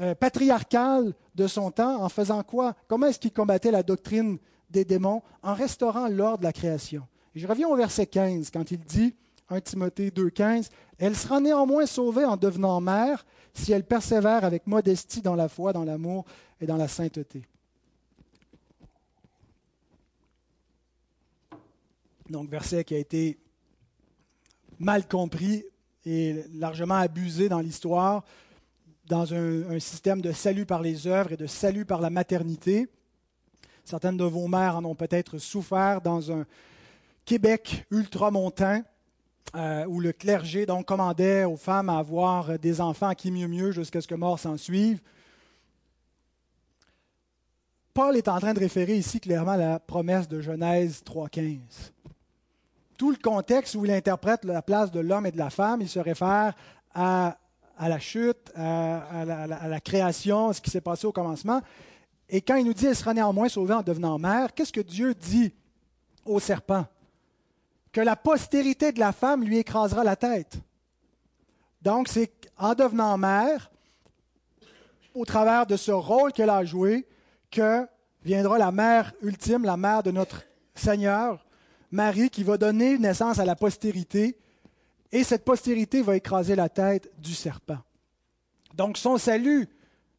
euh, 0.00 0.14
patriarcal 0.14 1.14
de 1.34 1.46
son 1.46 1.70
temps 1.70 2.02
en 2.02 2.08
faisant 2.08 2.42
quoi? 2.42 2.74
Comment 2.88 3.06
est-ce 3.06 3.18
qu'il 3.18 3.32
combattait 3.32 3.70
la 3.70 3.82
doctrine 3.82 4.38
des 4.70 4.84
démons? 4.84 5.22
En 5.42 5.54
restaurant 5.54 6.08
l'ordre 6.08 6.38
de 6.38 6.44
la 6.44 6.52
création. 6.52 7.06
je 7.34 7.46
reviens 7.46 7.68
au 7.68 7.76
verset 7.76 8.06
15 8.06 8.50
quand 8.50 8.70
il 8.70 8.80
dit, 8.80 9.14
1 9.50 9.60
Timothée 9.60 10.10
2,15, 10.10 10.68
Elle 10.98 11.14
sera 11.16 11.40
néanmoins 11.40 11.86
sauvée 11.86 12.24
en 12.24 12.36
devenant 12.36 12.80
mère 12.80 13.24
si 13.52 13.72
elle 13.72 13.84
persévère 13.84 14.44
avec 14.44 14.66
modestie 14.66 15.22
dans 15.22 15.36
la 15.36 15.48
foi, 15.48 15.72
dans 15.72 15.84
l'amour 15.84 16.24
et 16.60 16.66
dans 16.66 16.76
la 16.76 16.88
sainteté. 16.88 17.46
Donc, 22.28 22.48
verset 22.48 22.84
qui 22.84 22.94
a 22.94 22.98
été 22.98 23.38
mal 24.78 25.06
compris 25.06 25.64
et 26.04 26.42
largement 26.54 26.96
abusé 26.96 27.48
dans 27.48 27.60
l'histoire 27.60 28.24
dans 29.06 29.34
un, 29.34 29.78
système 29.78 30.20
de 30.20 30.32
salut 30.32 30.66
par 30.66 30.80
les 30.80 31.06
œuvres 31.06 31.32
et 31.32 31.36
de 31.36 31.46
salut 31.46 31.84
par 31.84 32.00
la 32.00 32.10
maternité. 32.10 32.88
Certaines 33.84 34.16
de 34.16 34.24
vos 34.24 34.48
mères 34.48 34.76
en 34.76 34.84
ont 34.84 34.94
peut-être 34.94 35.38
souffert 35.38 36.00
dans 36.00 36.32
un 36.32 36.46
Québec 37.24 37.84
ultramontain 37.90 38.82
euh, 39.54 39.84
où 39.86 40.00
le 40.00 40.12
clergé 40.12 40.64
donc 40.66 40.86
commandait 40.86 41.44
aux 41.44 41.56
femmes 41.56 41.90
à 41.90 41.98
avoir 41.98 42.58
des 42.58 42.80
enfants 42.80 43.12
qui 43.12 43.30
mieux 43.30 43.46
mieux 43.46 43.72
jusqu'à 43.72 44.00
ce 44.00 44.08
que 44.08 44.14
mort 44.14 44.38
s'en 44.38 44.56
suive. 44.56 45.00
Paul 47.92 48.16
est 48.16 48.26
en 48.26 48.40
train 48.40 48.54
de 48.54 48.58
référer 48.58 48.96
ici 48.96 49.20
clairement 49.20 49.52
à 49.52 49.56
la 49.56 49.78
promesse 49.78 50.28
de 50.28 50.40
Genèse 50.40 51.02
3.15. 51.06 51.58
Tout 52.98 53.10
le 53.10 53.16
contexte 53.16 53.74
où 53.74 53.84
il 53.84 53.90
interprète 53.92 54.44
la 54.44 54.62
place 54.62 54.90
de 54.90 55.00
l'homme 55.00 55.26
et 55.26 55.30
de 55.30 55.38
la 55.38 55.50
femme, 55.50 55.80
il 55.80 55.88
se 55.88 56.00
réfère 56.00 56.54
à 56.94 57.36
à 57.76 57.88
la 57.88 57.98
chute, 57.98 58.52
à, 58.54 59.24
la, 59.24 59.80
création, 59.80 60.52
ce 60.52 60.60
qui 60.60 60.70
s'est 60.70 60.80
passé 60.80 61.06
au 61.06 61.12
commencement. 61.12 61.60
Et 62.28 62.40
quand 62.40 62.56
il 62.56 62.64
nous 62.64 62.74
dit, 62.74 62.86
elle 62.86 62.96
sera 62.96 63.14
néanmoins 63.14 63.48
sauvée 63.48 63.74
en 63.74 63.82
devenant 63.82 64.18
mère, 64.18 64.54
qu'est-ce 64.54 64.72
que 64.72 64.80
Dieu 64.80 65.14
dit 65.14 65.52
au 66.24 66.40
serpent? 66.40 66.86
Que 67.92 68.00
la 68.00 68.16
postérité 68.16 68.92
de 68.92 69.00
la 69.00 69.12
femme 69.12 69.44
lui 69.44 69.58
écrasera 69.58 70.04
la 70.04 70.16
tête. 70.16 70.58
Donc, 71.82 72.08
c'est 72.08 72.32
en 72.56 72.74
devenant 72.74 73.18
mère, 73.18 73.70
au 75.14 75.24
travers 75.24 75.66
de 75.66 75.76
ce 75.76 75.92
rôle 75.92 76.32
qu'elle 76.32 76.50
a 76.50 76.64
joué, 76.64 77.06
que 77.50 77.86
viendra 78.24 78.58
la 78.58 78.72
mère 78.72 79.12
ultime, 79.22 79.64
la 79.64 79.76
mère 79.76 80.02
de 80.02 80.10
notre 80.10 80.42
Seigneur, 80.74 81.44
Marie, 81.90 82.30
qui 82.30 82.42
va 82.42 82.56
donner 82.56 82.98
naissance 82.98 83.38
à 83.38 83.44
la 83.44 83.54
postérité 83.54 84.36
et 85.14 85.22
cette 85.22 85.44
postérité 85.44 86.02
va 86.02 86.16
écraser 86.16 86.56
la 86.56 86.68
tête 86.68 87.08
du 87.18 87.34
serpent. 87.34 87.78
Donc 88.74 88.98
son 88.98 89.16
salut, 89.16 89.68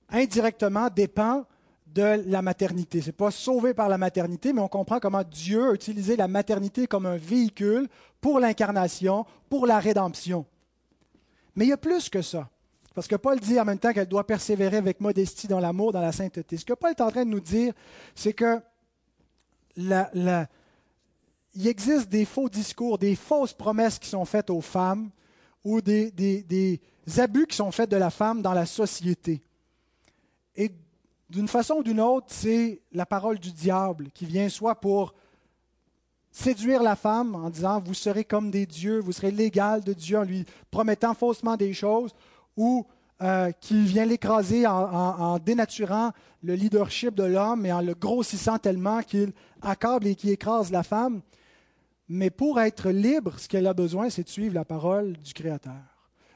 indirectement, 0.10 0.88
dépend 0.90 1.46
de 1.86 2.24
la 2.26 2.42
maternité. 2.42 3.02
Ce 3.02 3.08
n'est 3.08 3.12
pas 3.12 3.30
sauvé 3.30 3.74
par 3.74 3.90
la 3.90 3.98
maternité, 3.98 4.54
mais 4.54 4.62
on 4.62 4.70
comprend 4.70 5.02
comment 5.02 5.24
Dieu 5.24 5.70
a 5.70 5.74
utilisé 5.74 6.16
la 6.16 6.30
maternité 6.30 6.88
comme 6.88 7.06
un 7.06 7.18
véhicule 7.18 7.90
pour 8.22 8.40
l'incarnation, 8.40 9.26
pour 9.50 9.68
la 9.68 9.80
rédemption. 9.80 10.46
Mais 11.56 11.66
il 11.66 11.70
y 11.70 11.74
a 11.74 11.78
plus 11.78 12.10
que 12.10 12.22
ça. 12.22 12.50
Parce 12.94 13.10
que 13.10 13.18
Paul 13.18 13.38
dit 13.42 13.60
en 13.60 13.66
même 13.66 13.80
temps 13.80 13.92
qu'elle 13.92 14.08
doit 14.08 14.26
persévérer 14.26 14.78
avec 14.78 15.02
modestie 15.02 15.50
dans 15.50 15.60
l'amour, 15.60 15.92
dans 15.92 16.02
la 16.02 16.14
sainteté. 16.14 16.56
Ce 16.56 16.64
que 16.64 16.74
Paul 16.74 16.92
est 16.92 17.02
en 17.02 17.12
train 17.12 17.26
de 17.26 17.32
nous 17.32 17.42
dire, 17.42 17.74
c'est 18.16 18.32
que 18.32 18.62
la, 19.76 20.48
il 21.56 21.68
existe 21.68 22.10
des 22.10 22.26
faux 22.26 22.50
discours, 22.50 22.98
des 22.98 23.16
fausses 23.16 23.54
promesses 23.54 23.98
qui 23.98 24.10
sont 24.10 24.26
faites 24.26 24.50
aux 24.50 24.62
femmes 24.62 25.10
ou 25.64 25.82
des, 25.82 26.82
abus 27.18 27.48
qui 27.48 27.56
sont 27.56 27.72
faits 27.72 27.90
de 27.90 27.98
la 27.98 28.10
femme 28.10 28.42
dans 28.42 28.54
la 28.54 28.66
société. 28.66 29.42
Et 30.56 30.72
d'une 31.30 31.48
façon 31.48 31.76
ou 31.76 31.84
d'une 31.84 32.02
autre, 32.02 32.28
c'est 32.30 32.82
la 32.92 33.06
parole 33.06 33.40
du 33.40 33.52
diable 33.52 34.12
qui 34.14 34.26
vient 34.26 34.50
soit 34.50 34.76
pour 34.76 35.16
séduire 36.32 36.84
la 36.84 36.98
femme 36.98 37.34
en 37.36 37.50
disant 37.50 37.80
vous 37.80 37.94
serez 37.94 38.26
comme 38.26 38.52
des 38.52 38.66
dieux, 38.66 39.00
vous 39.00 39.14
serez 39.14 39.32
l'égal 39.32 39.82
de 39.84 39.94
Dieu 39.94 40.20
en 40.20 40.24
lui 40.24 40.46
promettant 40.70 41.14
faussement 41.14 41.56
des 41.56 41.74
choses, 41.74 42.14
ou 42.58 42.86
euh, 43.22 43.52
qui 43.62 43.86
vient 43.86 44.06
l'écraser 44.06 44.68
en, 44.68 45.40
dénaturant 45.40 46.12
le 46.44 46.54
leadership 46.56 47.16
de 47.16 47.24
l'homme 47.24 47.66
et 47.66 47.72
en 47.72 47.80
le 47.80 47.94
grossissant 47.94 48.58
tellement 48.58 49.02
qu'il 49.02 49.32
accable 49.62 50.08
et 50.08 50.16
qu'il 50.16 50.32
écrase 50.32 50.70
la 50.70 50.84
femme. 50.84 51.22
Mais 52.08 52.30
pour 52.30 52.60
être 52.60 52.90
libre, 52.90 53.40
ce 53.40 53.48
qu'elle 53.48 53.68
a 53.68 53.74
besoin, 53.74 54.10
c'est 54.10 54.24
de 54.24 54.30
suivre 54.30 54.54
la 54.54 54.66
parole 54.66 55.14
du 55.18 55.34
Créateur, 55.34 55.74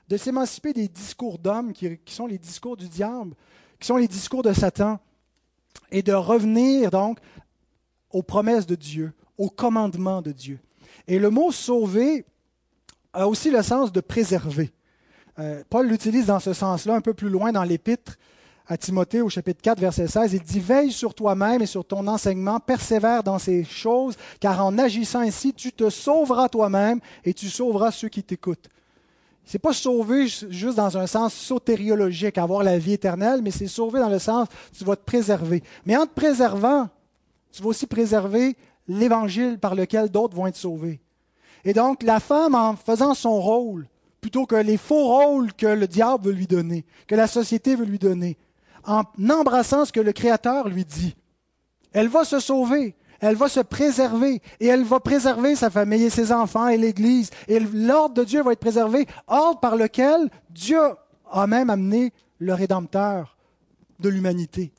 de 0.08 0.18
s'émanciper 0.18 0.74
des 0.74 0.88
discours 0.88 1.38
d'hommes 1.38 1.74
qui, 1.74 2.00
sont 2.08 2.28
les 2.28 2.40
discours 2.40 2.76
du 2.76 2.90
diable, 2.90 3.36
qui 3.80 3.88
sont 3.88 3.98
les 3.98 4.08
discours 4.08 4.42
de 4.42 4.54
Satan, 4.54 5.00
et 5.92 6.02
de 6.02 6.14
revenir 6.14 6.90
donc 6.90 7.20
aux 8.10 8.24
promesses 8.24 8.66
de 8.66 8.76
Dieu, 8.76 9.14
aux 9.38 9.50
commandements 9.50 10.22
de 10.22 10.32
Dieu. 10.32 10.60
Et 11.08 11.20
le 11.20 11.30
mot 11.30 11.52
sauver 11.52 12.26
a 13.14 13.28
aussi 13.28 13.52
le 13.52 13.62
sens 13.62 13.92
de 13.92 14.02
préserver. 14.02 14.72
Euh, 15.38 15.64
Paul 15.70 15.88
l'utilise 15.88 16.26
dans 16.26 16.40
ce 16.40 16.54
sens-là 16.54 16.96
un 16.96 17.02
peu 17.02 17.14
plus 17.14 17.30
loin 17.30 17.52
dans 17.52 17.64
l'épître 17.64 18.18
à 18.70 18.78
Timothée 18.78 19.22
au 19.22 19.30
chapitre 19.30 19.62
4, 19.64 19.80
verset 19.80 20.08
16. 20.08 20.34
Il 20.34 20.42
dit, 20.42 20.60
Veille 20.60 20.92
sur 20.92 21.16
toi-même 21.16 21.64
et 21.64 21.66
sur 21.66 21.84
ton 21.84 22.06
enseignement, 22.06 22.60
persévère 22.60 23.24
dans 23.24 23.40
ces 23.40 23.64
choses, 23.64 24.16
car 24.40 24.64
en 24.64 24.78
agissant 24.78 25.22
ainsi, 25.22 25.54
tu 25.54 25.74
te 25.74 25.90
sauveras 25.90 26.50
toi-même 26.50 27.00
et 27.26 27.34
tu 27.34 27.50
sauveras 27.50 27.92
ceux 27.92 28.10
qui 28.10 28.24
t'écoutent. 28.24 28.70
Ce 29.44 29.58
n'est 29.58 29.60
pas 29.60 29.74
sauver 29.74 30.28
juste 30.28 30.78
dans 30.78 30.96
un 30.96 31.08
sens 31.08 31.34
sotériologique, 31.34 32.38
avoir 32.38 32.62
la 32.62 32.78
vie 32.78 32.94
éternelle, 32.94 33.42
mais 33.42 33.50
c'est 33.50 33.66
sauver 33.66 34.00
dans 34.00 34.10
le 34.10 34.20
sens 34.20 34.48
tu 34.78 34.84
vas 34.84 34.96
te 34.96 35.04
préserver. 35.04 35.64
Mais 35.88 35.98
en 35.98 36.06
te 36.06 36.14
préservant, 36.14 36.88
tu 37.52 37.64
vas 37.64 37.70
aussi 37.70 37.88
préserver 37.88 38.56
l'évangile 38.88 39.58
par 39.58 39.74
lequel 39.74 40.10
d'autres 40.10 40.36
vont 40.36 40.46
être 40.46 40.56
sauvés. 40.56 41.02
Et 41.66 41.74
donc, 41.74 42.04
la 42.04 42.20
femme, 42.20 42.54
en 42.54 42.76
faisant 42.76 43.16
son 43.16 43.42
rôle, 43.42 43.88
plutôt 44.22 44.46
que 44.46 44.56
les 44.56 44.78
faux 44.78 45.08
rôles 45.08 45.54
que 45.54 45.66
le 45.66 45.88
diable 45.88 46.26
veut 46.26 46.34
lui 46.34 46.46
donner, 46.46 46.86
que 47.08 47.16
la 47.16 47.26
société 47.26 47.76
veut 47.76 47.86
lui 47.86 48.00
donner, 48.00 48.38
en 48.86 49.04
embrassant 49.30 49.86
ce 49.86 49.92
que 49.92 50.00
le 50.00 50.14
Créateur 50.14 50.68
lui 50.68 50.86
dit. 50.86 51.16
Elle 51.92 52.08
va 52.08 52.24
se 52.24 52.40
sauver, 52.40 52.96
elle 53.20 53.36
va 53.36 53.50
se 53.50 53.60
préserver, 53.60 54.42
et 54.60 54.68
elle 54.68 54.84
va 54.84 55.00
préserver 55.00 55.56
sa 55.56 55.70
famille 55.70 56.04
et 56.04 56.10
ses 56.10 56.32
enfants 56.32 56.68
et 56.68 56.78
l'Église, 56.78 57.32
et 57.48 57.60
l'ordre 57.60 58.16
de 58.16 58.24
Dieu 58.24 58.44
va 58.44 58.54
être 58.54 58.60
préservé, 58.60 59.08
ordre 59.28 59.60
par 59.60 59.76
lequel 59.76 60.30
Dieu 60.50 60.80
a 61.32 61.48
même 61.48 61.70
amené 61.70 62.14
le 62.40 62.54
Rédempteur 62.54 63.38
de 64.00 64.10
l'humanité. 64.10 64.72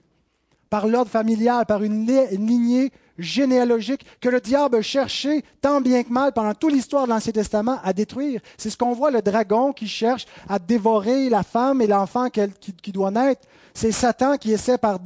Par 0.70 0.86
l'ordre 0.86 1.10
familial, 1.10 1.66
par 1.66 1.82
une 1.82 2.06
lignée 2.06 2.92
généalogique 3.20 4.04
que 4.20 4.28
le 4.28 4.40
diable 4.40 4.82
cherchait 4.82 5.42
tant 5.60 5.80
bien 5.80 6.02
que 6.02 6.12
mal 6.12 6.32
pendant 6.32 6.54
toute 6.54 6.72
l'histoire 6.72 7.04
de 7.04 7.10
l'Ancien 7.10 7.32
Testament 7.32 7.78
à 7.82 7.92
détruire. 7.92 8.40
C'est 8.56 8.70
ce 8.70 8.76
qu'on 8.76 8.92
voit, 8.92 9.10
le 9.10 9.22
dragon 9.22 9.72
qui 9.72 9.86
cherche 9.86 10.26
à 10.48 10.58
dévorer 10.58 11.28
la 11.28 11.42
femme 11.42 11.80
et 11.82 11.86
l'enfant 11.86 12.28
qui, 12.28 12.92
doit 12.92 13.10
naître. 13.10 13.42
C'est 13.74 13.92
Satan 13.92 14.36
qui 14.36 14.52
essaie 14.52 14.78
par 14.78 14.98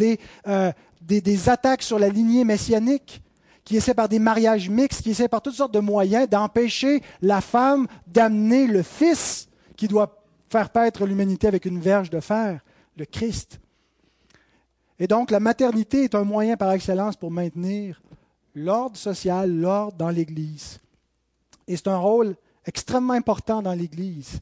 euh, 0.46 0.72
des, 1.02 1.20
des, 1.20 1.48
attaques 1.48 1.82
sur 1.82 1.98
la 1.98 2.08
lignée 2.08 2.44
messianique, 2.44 3.22
qui 3.64 3.76
essaie 3.76 3.94
par 3.94 4.08
des 4.08 4.18
mariages 4.18 4.68
mixtes, 4.68 5.02
qui 5.02 5.10
essaie 5.10 5.28
par 5.28 5.42
toutes 5.42 5.54
sortes 5.54 5.74
de 5.74 5.80
moyens 5.80 6.28
d'empêcher 6.28 7.02
la 7.22 7.40
femme 7.40 7.86
d'amener 8.06 8.66
le 8.66 8.82
Fils 8.82 9.48
qui 9.76 9.88
doit 9.88 10.22
faire 10.50 10.70
paître 10.70 11.06
l'humanité 11.06 11.46
avec 11.46 11.64
une 11.64 11.80
verge 11.80 12.10
de 12.10 12.20
fer, 12.20 12.60
le 12.96 13.04
Christ. 13.04 13.58
Et 15.04 15.06
donc 15.06 15.30
la 15.30 15.38
maternité 15.38 16.04
est 16.04 16.14
un 16.14 16.24
moyen 16.24 16.56
par 16.56 16.72
excellence 16.72 17.14
pour 17.14 17.30
maintenir 17.30 18.00
l'ordre 18.54 18.96
social, 18.96 19.54
l'ordre 19.54 19.98
dans 19.98 20.08
l'Église. 20.08 20.80
Et 21.68 21.76
c'est 21.76 21.88
un 21.88 21.98
rôle 21.98 22.36
extrêmement 22.64 23.12
important 23.12 23.60
dans 23.60 23.74
l'Église 23.74 24.40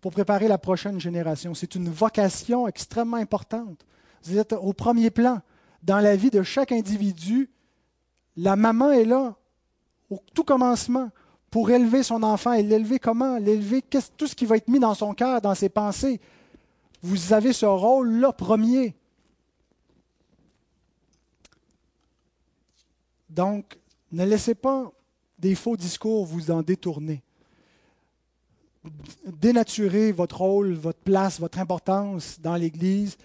pour 0.00 0.12
préparer 0.12 0.48
la 0.48 0.56
prochaine 0.56 0.98
génération. 0.98 1.52
C'est 1.52 1.74
une 1.74 1.90
vocation 1.90 2.66
extrêmement 2.66 3.18
importante. 3.18 3.84
Vous 4.24 4.38
êtes 4.38 4.54
au 4.54 4.72
premier 4.72 5.10
plan. 5.10 5.42
Dans 5.82 5.98
la 5.98 6.16
vie 6.16 6.30
de 6.30 6.42
chaque 6.42 6.72
individu, 6.72 7.50
la 8.38 8.56
maman 8.56 8.92
est 8.92 9.04
là, 9.04 9.36
au 10.08 10.18
tout 10.32 10.44
commencement, 10.44 11.10
pour 11.50 11.70
élever 11.70 12.02
son 12.02 12.22
enfant. 12.22 12.54
Et 12.54 12.62
l'élever 12.62 12.98
comment? 12.98 13.36
L'élever, 13.36 13.82
tout 14.16 14.26
ce 14.26 14.34
qui 14.34 14.46
va 14.46 14.56
être 14.56 14.68
mis 14.68 14.80
dans 14.80 14.94
son 14.94 15.12
cœur, 15.12 15.42
dans 15.42 15.54
ses 15.54 15.68
pensées. 15.68 16.22
Vous 17.02 17.34
avez 17.34 17.52
ce 17.52 17.66
rôle-là 17.66 18.32
premier. 18.32 18.96
Donc, 23.30 23.78
ne 24.10 24.24
laissez 24.24 24.54
pas 24.54 24.90
des 25.38 25.54
faux 25.54 25.76
discours 25.76 26.26
vous 26.26 26.50
en 26.50 26.62
détourner. 26.62 27.22
Dénaturez 29.24 30.10
votre 30.12 30.40
rôle, 30.40 30.72
votre 30.74 30.98
place, 30.98 31.38
votre 31.38 31.58
importance 31.58 32.40
dans 32.40 32.56
l'Église, 32.56 33.16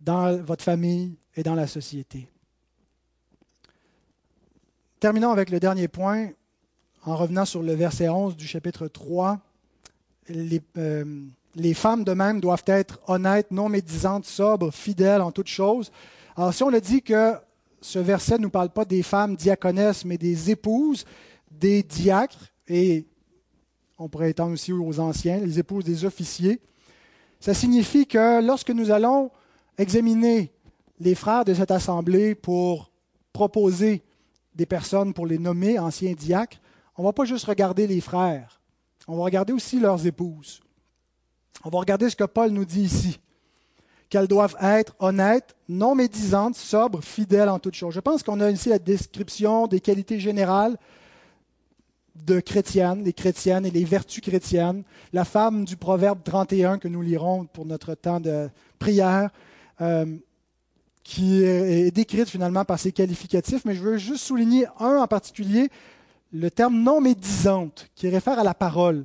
dans 0.00 0.36
votre 0.42 0.62
famille 0.62 1.16
et 1.34 1.42
dans 1.42 1.54
la 1.54 1.66
société. 1.66 2.28
Terminons 4.98 5.30
avec 5.30 5.50
le 5.50 5.60
dernier 5.60 5.88
point, 5.88 6.28
en 7.04 7.16
revenant 7.16 7.46
sur 7.46 7.62
le 7.62 7.72
verset 7.72 8.08
11 8.08 8.36
du 8.36 8.46
chapitre 8.46 8.86
3. 8.86 9.38
Les, 10.28 10.60
euh, 10.76 11.24
les 11.54 11.74
femmes 11.74 12.04
de 12.04 12.12
même 12.12 12.40
doivent 12.40 12.64
être 12.66 13.00
honnêtes, 13.06 13.50
non 13.50 13.68
médisantes, 13.70 14.26
sobres, 14.26 14.70
fidèles 14.70 15.22
en 15.22 15.32
toutes 15.32 15.48
choses. 15.48 15.90
Alors 16.36 16.52
si 16.52 16.62
on 16.62 16.68
le 16.68 16.80
dit 16.80 17.02
que 17.02 17.34
ce 17.80 17.98
verset 17.98 18.38
ne 18.38 18.42
nous 18.42 18.50
parle 18.50 18.70
pas 18.70 18.84
des 18.84 19.02
femmes 19.02 19.36
diaconesses, 19.36 20.04
mais 20.04 20.18
des 20.18 20.50
épouses 20.50 21.04
des 21.50 21.82
diacres, 21.82 22.52
et 22.68 23.06
on 23.98 24.08
pourrait 24.08 24.30
étendre 24.30 24.52
aussi 24.52 24.72
aux 24.72 25.00
anciens, 25.00 25.38
les 25.38 25.58
épouses 25.58 25.84
des 25.84 26.04
officiers. 26.04 26.60
Ça 27.40 27.54
signifie 27.54 28.06
que 28.06 28.40
lorsque 28.40 28.70
nous 28.70 28.90
allons 28.90 29.30
examiner 29.76 30.52
les 30.98 31.14
frères 31.14 31.44
de 31.44 31.54
cette 31.54 31.70
assemblée 31.70 32.34
pour 32.34 32.92
proposer 33.32 34.02
des 34.54 34.66
personnes 34.66 35.12
pour 35.12 35.26
les 35.26 35.38
nommer 35.38 35.78
anciens 35.78 36.12
diacres, 36.12 36.58
on 36.96 37.02
ne 37.02 37.08
va 37.08 37.12
pas 37.12 37.24
juste 37.24 37.46
regarder 37.46 37.86
les 37.86 38.00
frères, 38.00 38.60
on 39.08 39.16
va 39.16 39.24
regarder 39.24 39.52
aussi 39.52 39.80
leurs 39.80 40.06
épouses. 40.06 40.60
On 41.64 41.70
va 41.70 41.78
regarder 41.78 42.08
ce 42.08 42.16
que 42.16 42.24
Paul 42.24 42.50
nous 42.50 42.64
dit 42.64 42.82
ici 42.82 43.18
qu'elles 44.10 44.26
doivent 44.26 44.56
être 44.60 44.94
honnêtes, 44.98 45.54
non 45.68 45.94
médisantes, 45.94 46.56
sobres, 46.56 47.02
fidèles 47.02 47.48
en 47.48 47.60
toutes 47.60 47.76
choses. 47.76 47.94
Je 47.94 48.00
pense 48.00 48.24
qu'on 48.24 48.40
a 48.40 48.50
ici 48.50 48.68
la 48.68 48.80
description 48.80 49.68
des 49.68 49.80
qualités 49.80 50.18
générales 50.18 50.76
de 52.26 52.40
chrétiennes, 52.40 53.04
les 53.04 53.12
chrétiennes 53.12 53.64
et 53.64 53.70
les 53.70 53.84
vertus 53.84 54.20
chrétiennes. 54.20 54.82
La 55.12 55.24
femme 55.24 55.64
du 55.64 55.76
Proverbe 55.76 56.18
31 56.24 56.78
que 56.78 56.88
nous 56.88 57.02
lirons 57.02 57.46
pour 57.46 57.64
notre 57.64 57.94
temps 57.94 58.20
de 58.20 58.50
prière, 58.80 59.30
euh, 59.80 60.04
qui 61.04 61.44
est 61.44 61.90
décrite 61.92 62.28
finalement 62.28 62.64
par 62.64 62.78
ses 62.78 62.92
qualificatifs, 62.92 63.64
mais 63.64 63.74
je 63.74 63.80
veux 63.80 63.96
juste 63.96 64.24
souligner 64.24 64.66
un 64.80 64.96
en 64.96 65.06
particulier, 65.06 65.70
le 66.32 66.50
terme 66.50 66.82
non 66.82 67.00
médisante, 67.00 67.88
qui 67.94 68.08
réfère 68.08 68.38
à 68.38 68.44
la 68.44 68.54
parole. 68.54 69.04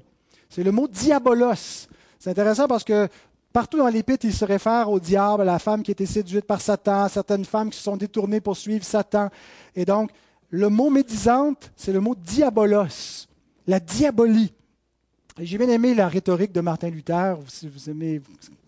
C'est 0.50 0.64
le 0.64 0.72
mot 0.72 0.88
diabolos. 0.88 1.88
C'est 2.20 2.30
intéressant 2.32 2.68
parce 2.68 2.84
que 2.84 3.08
Partout 3.56 3.78
dans 3.78 3.88
l'Épître, 3.88 4.26
il 4.26 4.34
se 4.34 4.44
réfère 4.44 4.92
au 4.92 5.00
diable, 5.00 5.44
à 5.44 5.46
la 5.46 5.60
femme 5.60 5.82
qui 5.82 5.90
était 5.90 6.06
séduite 6.06 6.44
par 6.44 6.60
Satan, 6.60 7.04
à 7.04 7.08
certaines 7.08 7.46
femmes 7.46 7.70
qui 7.70 7.78
se 7.78 7.84
sont 7.84 7.96
détournées 7.96 8.42
pour 8.42 8.58
suivre 8.58 8.84
Satan. 8.84 9.30
Et 9.78 9.86
donc, 9.86 10.12
le 10.50 10.68
mot 10.68 10.90
médisante, 10.90 11.72
c'est 11.78 11.94
le 11.94 12.02
mot 12.02 12.16
diabolos, 12.16 13.30
la 13.66 13.80
diabolie. 13.80 14.52
J'ai 15.40 15.58
bien 15.58 15.70
aimé 15.70 15.96
la 15.96 16.10
rhétorique 16.10 16.52
de 16.52 16.60
Martin 16.60 16.90
Luther. 16.90 17.38
Si 17.48 17.70
vous, 17.70 17.90
aimez, 17.90 18.22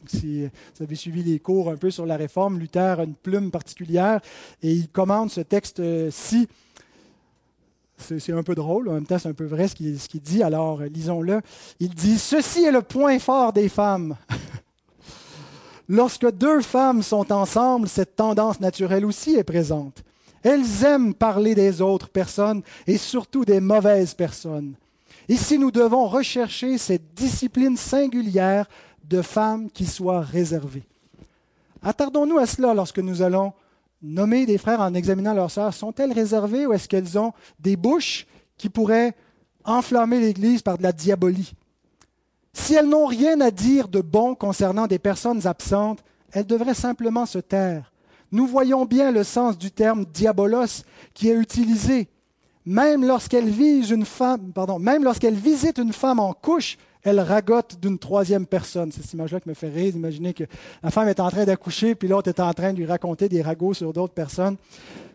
si 0.06 0.44
vous 0.44 0.84
avez 0.84 0.96
suivi 0.96 1.22
les 1.22 1.40
cours 1.40 1.70
un 1.70 1.76
peu 1.76 1.92
sur 1.92 2.06
la 2.06 2.16
réforme, 2.16 2.58
Luther 2.58 3.02
a 3.02 3.04
une 3.04 3.16
plume 3.16 3.52
particulière 3.52 4.22
et 4.64 4.72
il 4.72 4.88
commande 4.88 5.30
ce 5.32 5.42
texte-ci. 5.42 6.48
C'est 7.98 8.32
un 8.32 8.44
peu 8.44 8.56
drôle, 8.56 8.88
en 8.88 8.94
même 8.94 9.06
temps 9.06 9.20
c'est 9.20 9.28
un 9.28 9.34
peu 9.34 9.48
vrai 9.48 9.68
ce 9.68 9.76
qu'il 9.76 10.22
dit, 10.22 10.44
alors 10.44 10.80
lisons-le. 10.84 11.42
Il 11.82 11.94
dit, 11.94 12.18
Ceci 12.18 12.64
est 12.64 12.72
le 12.72 12.84
point 12.84 13.20
fort 13.20 13.52
des 13.52 13.68
femmes. 13.68 14.16
Lorsque 15.90 16.30
deux 16.32 16.62
femmes 16.62 17.02
sont 17.02 17.32
ensemble, 17.32 17.88
cette 17.88 18.16
tendance 18.16 18.60
naturelle 18.60 19.06
aussi 19.06 19.36
est 19.36 19.44
présente. 19.44 20.04
Elles 20.44 20.84
aiment 20.84 21.14
parler 21.14 21.56
des 21.56 21.82
autres 21.82 22.10
personnes 22.10 22.62
et 22.86 22.98
surtout 22.98 23.46
des 23.46 23.60
mauvaises 23.60 24.14
personnes. 24.14 24.74
Ici, 25.30 25.58
nous 25.58 25.72
devons 25.72 26.08
rechercher 26.08 26.78
cette 26.78 27.14
discipline 27.14 27.76
singulière 27.76 28.68
de 29.04 29.22
femmes 29.22 29.70
qui 29.70 29.86
soit 29.86 30.22
réservée. 30.22 30.84
Attardons-nous 31.82 32.38
à 32.38 32.46
cela 32.46 32.74
lorsque 32.74 33.00
nous 33.00 33.22
allons 33.22 33.54
nommer 34.02 34.46
des 34.46 34.58
frères 34.58 34.82
en 34.82 34.94
examinant 34.94 35.34
leurs 35.34 35.52
sœurs. 35.52 35.74
Sont-elles 35.74 36.14
réservées 36.14 36.66
ou 36.66 36.74
est-ce 36.74 36.88
qu'elles 36.88 37.18
ont 37.18 37.34
des 37.60 37.76
bouches 37.76 38.28
qui 38.58 38.70
pourraient 38.70 39.16
enflammer 39.64 40.20
l'Église 40.20 40.62
par 40.62 40.78
de 40.78 40.84
la 40.84 40.92
diabolie? 40.92 41.54
Si 42.58 42.74
elles 42.74 42.90
n'ont 42.90 43.06
rien 43.06 43.40
à 43.40 43.52
dire 43.52 43.88
de 43.88 44.02
bon 44.02 44.36
concernant 44.36 44.88
des 44.88 45.00
personnes 45.00 45.46
absentes, 45.46 46.04
elle 46.32 46.46
devrait 46.46 46.74
simplement 46.74 47.26
se 47.26 47.38
taire. 47.40 47.94
Nous 48.32 48.48
voyons 48.48 48.86
bien 48.86 49.12
le 49.12 49.24
sens 49.24 49.58
du 49.58 49.72
terme 49.72 50.06
diabolos 50.06 50.84
qui 51.14 51.30
est 51.30 51.36
utilisé. 51.36 52.10
Même 52.66 53.06
lorsqu'elle 53.06 53.54
lorsqu'elle 55.04 55.36
visite 55.36 55.78
une 55.78 55.94
femme 55.94 56.20
en 56.20 56.34
couche, 56.34 56.78
elle 57.04 57.22
ragote 57.22 57.80
d'une 57.80 58.00
troisième 58.00 58.46
personne. 58.46 58.92
C'est 58.92 59.02
cette 59.02 59.14
image-là 59.14 59.40
qui 59.40 59.48
me 59.48 59.54
fait 59.54 59.70
rire. 59.70 59.96
Imaginez 59.96 60.34
que 60.34 60.44
la 60.84 60.92
femme 60.92 61.08
est 61.08 61.22
en 61.22 61.30
train 61.30 61.46
d'accoucher, 61.46 61.96
puis 61.96 62.10
l'autre 62.10 62.28
est 62.28 62.40
en 62.42 62.54
train 62.54 62.74
de 62.74 62.80
lui 62.80 62.86
raconter 62.86 63.30
des 63.30 63.42
ragots 63.42 63.76
sur 63.76 63.94
d'autres 63.94 64.16
personnes. 64.16 64.58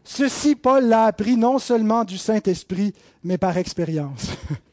Ceci, 0.05 0.55
Paul 0.55 0.86
l'a 0.86 1.05
appris 1.05 1.36
non 1.36 1.59
seulement 1.59 2.05
du 2.05 2.16
Saint-Esprit, 2.16 2.95
mais 3.22 3.36
par 3.36 3.59
expérience. 3.59 4.30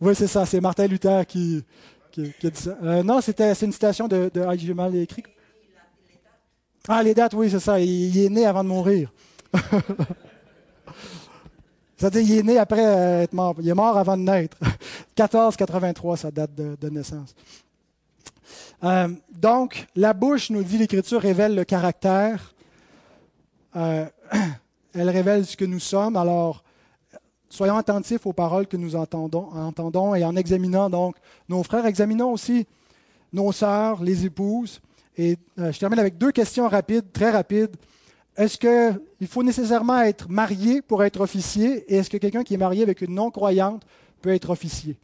oui, 0.00 0.14
c'est 0.14 0.26
ça, 0.26 0.44
c'est 0.46 0.60
Martin 0.60 0.86
Luther 0.86 1.26
qui, 1.26 1.64
a 2.18 2.20
dit 2.22 2.50
ça. 2.54 2.76
Euh, 2.82 3.02
non, 3.02 3.20
c'était, 3.20 3.54
c'est 3.54 3.66
une 3.66 3.72
citation 3.72 4.08
de, 4.08 4.30
de 4.32 4.40
ah, 4.42 4.56
j'ai 4.56 4.74
mal 4.74 4.94
écrit. 4.96 5.22
Ah, 6.88 7.02
les 7.02 7.14
dates, 7.14 7.34
oui, 7.34 7.50
c'est 7.50 7.60
ça. 7.60 7.80
Il, 7.80 8.16
est 8.18 8.28
né 8.28 8.46
avant 8.46 8.62
de 8.62 8.68
mourir. 8.68 9.12
C'est-à-dire, 11.96 12.20
il 12.22 12.38
est 12.38 12.42
né 12.42 12.58
après 12.58 12.84
euh, 12.86 13.22
être 13.22 13.32
mort. 13.32 13.54
Il 13.58 13.68
est 13.68 13.74
mort 13.74 13.96
avant 13.96 14.16
de 14.16 14.22
naître. 14.22 14.56
1483, 15.18 16.16
sa 16.16 16.30
date 16.30 16.54
de 16.54 16.88
naissance. 16.88 17.34
Euh, 18.84 19.08
donc, 19.30 19.86
la 19.96 20.12
bouche, 20.12 20.50
nous 20.50 20.62
dit 20.62 20.78
l'Écriture, 20.78 21.20
révèle 21.20 21.54
le 21.54 21.64
caractère. 21.64 22.54
Elle 23.74 24.10
révèle 24.94 25.44
ce 25.44 25.56
que 25.56 25.64
nous 25.64 25.80
sommes. 25.80 26.16
Alors, 26.16 26.62
soyons 27.56 27.78
attentifs 27.78 28.26
aux 28.26 28.34
paroles 28.34 28.66
que 28.66 28.76
nous 28.76 28.94
entendons, 28.96 30.14
et 30.14 30.24
en 30.24 30.36
examinant 30.36 30.90
donc 30.90 31.16
nos 31.48 31.62
frères, 31.62 31.86
examinons 31.86 32.30
aussi 32.30 32.66
nos 33.32 33.50
sœurs, 33.50 34.02
les 34.02 34.26
épouses. 34.26 34.80
Et 35.16 35.38
euh, 35.58 35.72
je 35.72 35.78
termine 35.78 35.98
avec 35.98 36.18
deux 36.18 36.32
questions 36.32 36.68
rapides, 36.68 37.10
très 37.12 37.30
rapides. 37.30 37.74
Est-ce 38.36 38.58
qu'il 38.58 39.26
faut 39.26 39.42
nécessairement 39.42 40.02
être 40.02 40.28
marié 40.28 40.82
pour 40.82 41.02
être 41.02 41.22
officier? 41.22 41.90
Et 41.90 41.96
est-ce 41.96 42.10
que 42.10 42.18
quelqu'un 42.18 42.44
qui 42.44 42.52
est 42.52 42.58
marié 42.58 42.82
avec 42.82 43.00
une 43.00 43.14
non-croyante 43.14 43.82
peut 44.20 44.34
être 44.34 44.50
officier? 44.50 44.98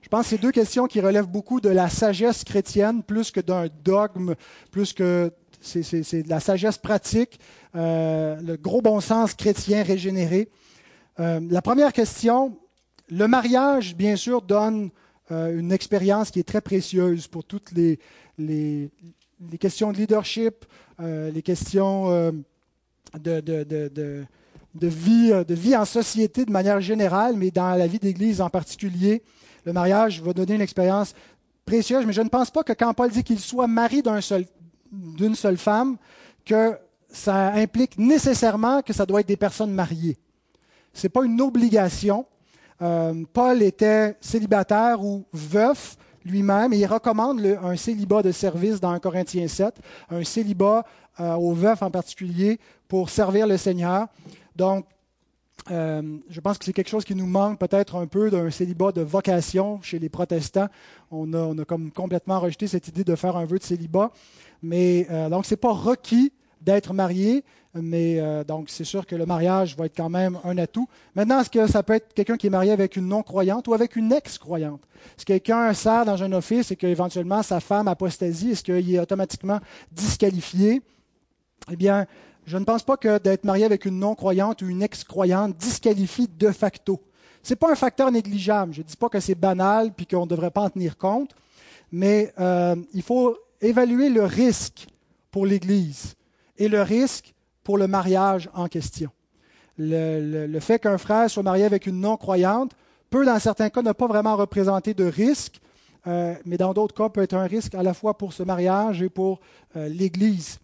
Je 0.00 0.08
pense 0.08 0.22
que 0.22 0.28
c'est 0.30 0.38
deux 0.38 0.52
questions 0.52 0.86
qui 0.86 1.02
relèvent 1.02 1.28
beaucoup 1.28 1.60
de 1.60 1.68
la 1.68 1.90
sagesse 1.90 2.42
chrétienne, 2.42 3.02
plus 3.02 3.30
que 3.30 3.40
d'un 3.40 3.66
dogme, 3.84 4.34
plus 4.70 4.94
que 4.94 5.30
c'est, 5.60 6.22
de 6.22 6.30
la 6.30 6.40
sagesse 6.40 6.78
pratique, 6.78 7.38
euh, 7.74 8.40
le 8.40 8.56
gros 8.56 8.80
bon 8.80 9.00
sens 9.00 9.34
chrétien 9.34 9.82
régénéré. 9.82 10.48
Euh, 11.20 11.40
la 11.50 11.62
première 11.62 11.92
question, 11.92 12.56
le 13.10 13.26
mariage, 13.26 13.96
bien 13.96 14.16
sûr, 14.16 14.42
donne 14.42 14.90
euh, 15.30 15.58
une 15.58 15.72
expérience 15.72 16.30
qui 16.30 16.40
est 16.40 16.48
très 16.48 16.60
précieuse 16.60 17.26
pour 17.26 17.44
toutes 17.44 17.72
les, 17.72 17.98
questions 19.58 19.92
de 19.92 19.96
leadership, 19.98 20.64
les 21.00 21.42
questions 21.42 22.32
de, 23.14 24.24
vie, 24.82 25.76
en 25.76 25.84
société 25.84 26.44
de 26.44 26.52
manière 26.52 26.80
générale, 26.80 27.36
mais 27.36 27.50
dans 27.50 27.74
la 27.74 27.86
vie 27.86 27.98
d'Église 27.98 28.40
en 28.40 28.50
particulier 28.50 29.22
le 29.68 29.74
mariage 29.74 30.22
va 30.22 30.32
donner 30.32 30.54
une 30.54 30.62
expérience 30.62 31.14
précieuse, 31.66 32.06
mais 32.06 32.14
je 32.14 32.22
ne 32.22 32.30
pense 32.30 32.50
pas 32.50 32.62
que 32.62 32.72
quand 32.72 32.94
Paul 32.94 33.10
dit 33.10 33.22
qu'il 33.22 33.38
soit 33.38 33.66
mari 33.66 34.02
d'une 34.02 34.20
seul, 34.22 34.46
seule 35.34 35.58
femme, 35.58 35.98
que 36.46 36.78
ça 37.10 37.52
implique 37.52 37.98
nécessairement 37.98 38.80
que 38.80 38.94
ça 38.94 39.04
doit 39.04 39.20
être 39.20 39.28
des 39.28 39.36
personnes 39.36 39.72
mariées. 39.72 40.16
Ce 40.98 41.06
n'est 41.06 41.10
pas 41.10 41.24
une 41.24 41.40
obligation. 41.40 42.26
Euh, 42.82 43.14
Paul 43.32 43.62
était 43.62 44.16
célibataire 44.20 45.00
ou 45.04 45.24
veuf 45.32 45.96
lui-même 46.24 46.72
et 46.72 46.78
il 46.78 46.86
recommande 46.86 47.40
un 47.62 47.76
célibat 47.76 48.20
de 48.22 48.32
service 48.32 48.80
dans 48.80 48.90
1 48.90 48.98
Corinthiens 48.98 49.46
7, 49.46 49.76
un 50.10 50.24
célibat 50.24 50.84
euh, 51.20 51.34
aux 51.34 51.54
veufs 51.54 51.80
en 51.82 51.90
particulier 51.92 52.58
pour 52.88 53.10
servir 53.10 53.46
le 53.46 53.56
Seigneur. 53.56 54.08
Donc, 54.56 54.86
euh, 55.70 56.18
je 56.28 56.40
pense 56.40 56.58
que 56.58 56.64
c'est 56.64 56.72
quelque 56.72 56.90
chose 56.90 57.04
qui 57.04 57.14
nous 57.14 57.26
manque 57.26 57.60
peut-être 57.60 57.94
un 57.94 58.08
peu 58.08 58.28
d'un 58.28 58.50
célibat 58.50 58.90
de 58.90 59.02
vocation 59.02 59.80
chez 59.82 60.00
les 60.00 60.08
protestants. 60.08 60.66
On 61.12 61.32
a, 61.32 61.64
complètement 61.94 62.40
rejeté 62.40 62.66
cette 62.66 62.88
idée 62.88 63.04
de 63.04 63.14
faire 63.14 63.36
un 63.36 63.44
vœu 63.44 63.58
de 63.58 63.64
célibat. 63.64 64.10
Mais 64.62 65.06
donc, 65.30 65.46
ce 65.46 65.52
n'est 65.52 65.58
pas 65.58 65.72
requis 65.72 66.32
d'être 66.60 66.92
marié, 66.92 67.44
mais 67.74 68.18
euh, 68.18 68.44
donc 68.44 68.70
c'est 68.70 68.84
sûr 68.84 69.06
que 69.06 69.14
le 69.14 69.26
mariage 69.26 69.76
va 69.76 69.86
être 69.86 69.96
quand 69.96 70.08
même 70.08 70.38
un 70.44 70.56
atout. 70.58 70.88
Maintenant, 71.14 71.40
est-ce 71.40 71.50
que 71.50 71.66
ça 71.66 71.82
peut 71.82 71.94
être 71.94 72.14
quelqu'un 72.14 72.36
qui 72.36 72.46
est 72.46 72.50
marié 72.50 72.72
avec 72.72 72.96
une 72.96 73.06
non-croyante 73.06 73.68
ou 73.68 73.74
avec 73.74 73.96
une 73.96 74.12
ex-croyante? 74.12 74.80
Si 75.16 75.24
quelqu'un 75.24 75.72
sert 75.74 76.04
dans 76.04 76.22
un 76.22 76.32
office 76.32 76.70
et 76.70 76.76
qu'éventuellement 76.76 77.42
sa 77.42 77.60
femme 77.60 77.88
apostasie, 77.88 78.52
est-ce 78.52 78.64
qu'il 78.64 78.94
est 78.94 78.98
automatiquement 78.98 79.60
disqualifié? 79.92 80.82
Eh 81.70 81.76
bien, 81.76 82.06
je 82.46 82.56
ne 82.56 82.64
pense 82.64 82.82
pas 82.82 82.96
que 82.96 83.18
d'être 83.18 83.44
marié 83.44 83.64
avec 83.64 83.84
une 83.84 83.98
non-croyante 83.98 84.62
ou 84.62 84.68
une 84.68 84.82
ex-croyante 84.82 85.56
disqualifie 85.56 86.28
de 86.28 86.50
facto. 86.50 87.00
Ce 87.42 87.52
n'est 87.52 87.56
pas 87.56 87.70
un 87.70 87.76
facteur 87.76 88.10
négligeable. 88.10 88.72
Je 88.72 88.80
ne 88.80 88.86
dis 88.86 88.96
pas 88.96 89.08
que 89.08 89.20
c'est 89.20 89.34
banal 89.34 89.92
puis 89.92 90.06
qu'on 90.06 90.24
ne 90.24 90.30
devrait 90.30 90.50
pas 90.50 90.62
en 90.62 90.70
tenir 90.70 90.96
compte, 90.96 91.34
mais 91.92 92.32
euh, 92.40 92.76
il 92.94 93.02
faut 93.02 93.36
évaluer 93.60 94.08
le 94.08 94.24
risque 94.24 94.86
pour 95.30 95.46
l'Église 95.46 96.14
et 96.56 96.68
le 96.68 96.82
risque 96.82 97.34
pour 97.68 97.76
le 97.76 97.86
mariage 97.86 98.48
en 98.54 98.66
question. 98.66 99.10
Le, 99.76 100.58
fait 100.58 100.78
qu'un 100.78 100.96
frère 100.96 101.28
soit 101.28 101.42
marié 101.42 101.66
avec 101.66 101.86
une 101.86 102.00
non-croyante 102.00 102.72
peut, 103.10 103.26
dans 103.26 103.38
certains 103.38 103.68
cas, 103.68 103.82
ne 103.82 103.92
pas 103.92 104.06
vraiment 104.06 104.36
représenter 104.36 104.94
de 104.94 105.04
risque, 105.04 105.60
euh, 106.06 106.34
mais 106.46 106.56
dans 106.56 106.72
d'autres 106.72 106.94
cas, 106.94 107.10
peut 107.10 107.20
être 107.20 107.34
un 107.34 107.44
risque 107.44 107.74
à 107.74 107.82
la 107.82 107.92
fois 107.92 108.16
pour 108.16 108.32
ce 108.32 108.42
mariage 108.42 109.02
et 109.02 109.10
pour 109.10 109.40
euh, 109.76 109.86
l'Église. 109.90 110.60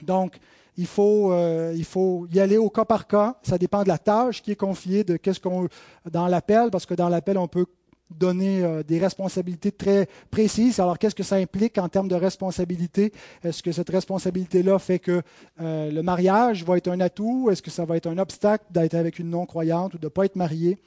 Donc, 0.00 0.38
il 0.76 0.86
faut, 0.86 1.32
euh, 1.32 1.72
il 1.74 1.84
faut 1.84 2.28
y 2.32 2.38
aller 2.38 2.56
au 2.56 2.70
cas 2.70 2.84
par 2.84 3.08
cas. 3.08 3.34
Ça 3.42 3.58
dépend 3.58 3.82
de 3.82 3.88
la 3.88 3.98
tâche 3.98 4.40
qui 4.40 4.52
est 4.52 4.56
confiée, 4.56 5.02
de 5.02 5.16
qu'est-ce 5.16 5.40
qu'on 5.40 5.66
dans 6.08 6.28
l'appel, 6.28 6.70
parce 6.70 6.86
que 6.86 6.94
dans 6.94 7.08
l'appel, 7.08 7.36
on 7.36 7.48
peut 7.48 7.66
donner 8.10 8.62
euh, 8.62 8.82
des 8.82 8.98
responsabilités 8.98 9.72
très 9.72 10.08
précises. 10.30 10.80
Alors, 10.80 10.98
qu'est-ce 10.98 11.14
que 11.14 11.22
ça 11.22 11.36
implique 11.36 11.78
en 11.78 11.88
termes 11.88 12.08
de 12.08 12.14
responsabilité? 12.14 13.12
Est-ce 13.44 13.62
que 13.62 13.72
cette 13.72 13.90
responsabilité-là 13.90 14.78
fait 14.78 14.98
que 14.98 15.22
euh, 15.60 15.90
le 15.90 16.02
mariage 16.02 16.64
va 16.64 16.76
être 16.76 16.88
un 16.88 17.00
atout? 17.00 17.48
Est-ce 17.50 17.62
que 17.62 17.70
ça 17.70 17.84
va 17.84 17.96
être 17.96 18.06
un 18.06 18.18
obstacle 18.18 18.64
d'être 18.70 18.94
avec 18.94 19.18
une 19.18 19.30
non-croyante 19.30 19.94
ou 19.94 19.98
de 19.98 20.06
ne 20.06 20.10
pas 20.10 20.24
être 20.24 20.36
marié? 20.36 20.78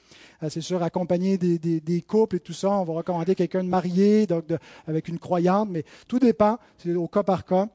C'est 0.48 0.60
sûr, 0.60 0.82
accompagner 0.82 1.38
des, 1.38 1.58
des, 1.58 2.02
couples 2.02 2.34
et 2.34 2.40
tout 2.40 2.52
ça, 2.52 2.68
on 2.70 2.82
va 2.82 2.94
recommander 2.94 3.36
quelqu'un 3.36 3.62
de 3.62 3.68
marié, 3.68 4.26
donc 4.26 4.46
avec 4.88 5.06
une 5.06 5.20
croyante, 5.20 5.68
mais 5.70 5.84
tout 6.08 6.18
dépend, 6.18 6.58
c'est 6.78 6.92
au 6.94 7.06
cas 7.06 7.22
par 7.22 7.44
cas. 7.44 7.68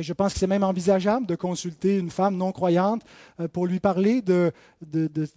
Je 0.00 0.12
pense 0.12 0.32
que 0.32 0.38
c'est 0.38 0.46
même 0.46 0.64
envisageable 0.64 1.26
de 1.26 1.34
consulter 1.34 1.98
une 1.98 2.10
femme 2.10 2.36
non 2.36 2.52
croyante 2.52 3.02
euh, 3.40 3.48
pour 3.48 3.66
lui 3.66 3.80
parler 3.80 4.22
de, 4.22 4.52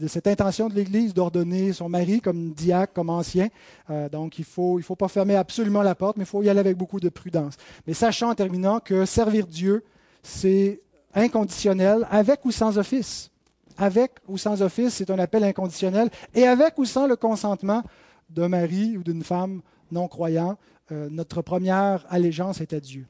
cette 0.07 0.27
intention 0.27 0.69
de 0.69 0.73
l'Église 0.73 1.13
d'ordonner 1.13 1.73
son 1.73 1.89
mari 1.89 2.21
comme 2.21 2.53
diacre, 2.53 2.93
comme 2.93 3.09
ancien. 3.09 3.49
Euh, 3.89 4.09
donc 4.09 4.39
il 4.39 4.45
ne 4.47 4.81
faut, 4.81 4.95
pas 4.95 5.07
fermer 5.07 5.35
absolument 5.35 5.81
la 5.81 5.95
porte, 5.95 6.17
mais 6.17 6.23
il 6.23 6.27
faut 6.27 6.41
y 6.43 6.49
aller 6.49 6.59
avec 6.59 6.77
beaucoup 6.77 6.99
de 6.99 7.09
prudence. 7.09 7.55
Mais 7.85 7.93
sachant 7.93 8.29
en 8.29 8.35
terminant 8.35 8.79
que 8.79 9.05
servir 9.05 9.47
Dieu, 9.47 9.83
c'est 10.23 10.81
inconditionnel, 11.13 12.07
avec 12.09 12.43
ou 12.45 12.51
sans 12.51 12.77
office. 12.77 13.29
Avec 13.77 14.11
ou 14.27 14.37
sans 14.37 14.61
office, 14.61 14.95
c'est 14.95 15.11
un 15.11 15.19
appel 15.19 15.43
inconditionnel. 15.43 16.09
Et 16.33 16.47
avec 16.47 16.77
ou 16.77 16.85
sans 16.85 17.05
le 17.05 17.15
consentement 17.15 17.83
d'un 18.29 18.49
mari 18.49 18.97
ou 18.97 19.03
d'une 19.03 19.23
femme 19.23 19.61
non 19.91 20.07
croyant, 20.07 20.57
euh, 20.91 21.09
notre 21.11 21.41
première 21.41 22.05
allégeance 22.09 22.61
est 22.61 22.73
à 22.73 22.79
Dieu. 22.79 23.05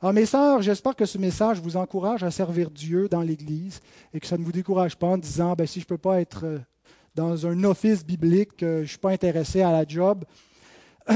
Alors, 0.00 0.12
mes 0.12 0.26
sœurs, 0.26 0.60
j'espère 0.60 0.94
que 0.94 1.06
ce 1.06 1.18
message 1.18 1.60
vous 1.60 1.76
encourage 1.76 2.22
à 2.22 2.30
servir 2.30 2.70
Dieu 2.70 3.08
dans 3.08 3.22
l'Église 3.22 3.80
et 4.12 4.20
que 4.20 4.26
ça 4.26 4.36
ne 4.36 4.44
vous 4.44 4.52
décourage 4.52 4.96
pas 4.96 5.06
en 5.06 5.18
disant 5.18 5.54
ben, 5.54 5.66
si 5.66 5.80
je 5.80 5.84
ne 5.84 5.88
peux 5.88 5.98
pas 5.98 6.20
être 6.20 6.44
euh, 6.44 6.58
dans 7.14 7.46
un 7.46 7.64
office 7.64 8.04
biblique, 8.04 8.50
je 8.60 8.80
ne 8.80 8.84
suis 8.84 8.98
pas 8.98 9.10
intéressé 9.10 9.62
à 9.62 9.72
la 9.72 9.86
job. 9.86 10.24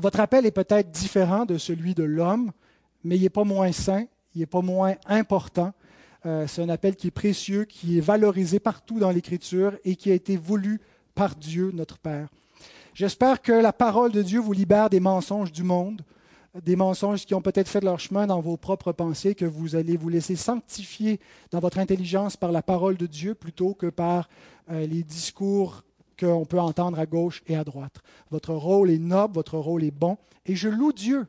Votre 0.00 0.20
appel 0.20 0.46
est 0.46 0.52
peut-être 0.52 0.90
différent 0.90 1.44
de 1.44 1.58
celui 1.58 1.94
de 1.94 2.04
l'homme, 2.04 2.52
mais 3.02 3.16
il 3.16 3.22
n'est 3.22 3.30
pas 3.30 3.44
moins 3.44 3.72
sain, 3.72 4.04
il 4.34 4.38
n'est 4.38 4.46
pas 4.46 4.62
moins 4.62 4.94
important. 5.06 5.72
Euh, 6.26 6.46
c'est 6.46 6.62
un 6.62 6.68
appel 6.68 6.96
qui 6.96 7.08
est 7.08 7.12
précieux, 7.12 7.64
qui 7.64 7.98
est 7.98 8.00
valorisé 8.00 8.60
partout 8.60 8.98
dans 8.98 9.10
l'Écriture 9.10 9.76
et 9.84 9.96
qui 9.96 10.10
a 10.10 10.14
été 10.14 10.36
voulu 10.36 10.80
par 11.14 11.34
Dieu, 11.34 11.70
notre 11.74 11.98
Père. 11.98 12.28
J'espère 12.94 13.42
que 13.42 13.52
la 13.52 13.72
parole 13.72 14.12
de 14.12 14.22
Dieu 14.22 14.40
vous 14.40 14.52
libère 14.52 14.90
des 14.90 15.00
mensonges 15.00 15.52
du 15.52 15.62
monde, 15.62 16.02
des 16.64 16.76
mensonges 16.76 17.26
qui 17.26 17.34
ont 17.34 17.42
peut-être 17.42 17.68
fait 17.68 17.82
leur 17.82 18.00
chemin 18.00 18.26
dans 18.26 18.40
vos 18.40 18.56
propres 18.56 18.92
pensées, 18.92 19.34
que 19.34 19.44
vous 19.44 19.76
allez 19.76 19.96
vous 19.96 20.08
laisser 20.08 20.36
sanctifier 20.36 21.20
dans 21.50 21.60
votre 21.60 21.78
intelligence 21.78 22.36
par 22.36 22.52
la 22.52 22.62
parole 22.62 22.96
de 22.96 23.06
Dieu 23.06 23.34
plutôt 23.34 23.74
que 23.74 23.86
par 23.86 24.28
euh, 24.70 24.86
les 24.86 25.02
discours 25.02 25.82
qu'on 26.18 26.44
peut 26.44 26.60
entendre 26.60 26.98
à 26.98 27.06
gauche 27.06 27.42
et 27.46 27.56
à 27.56 27.64
droite. 27.64 27.96
Votre 28.30 28.54
rôle 28.54 28.90
est 28.90 28.98
noble, 28.98 29.34
votre 29.34 29.56
rôle 29.56 29.84
est 29.84 29.92
bon, 29.92 30.16
et 30.46 30.56
je 30.56 30.68
loue 30.68 30.92
Dieu 30.92 31.26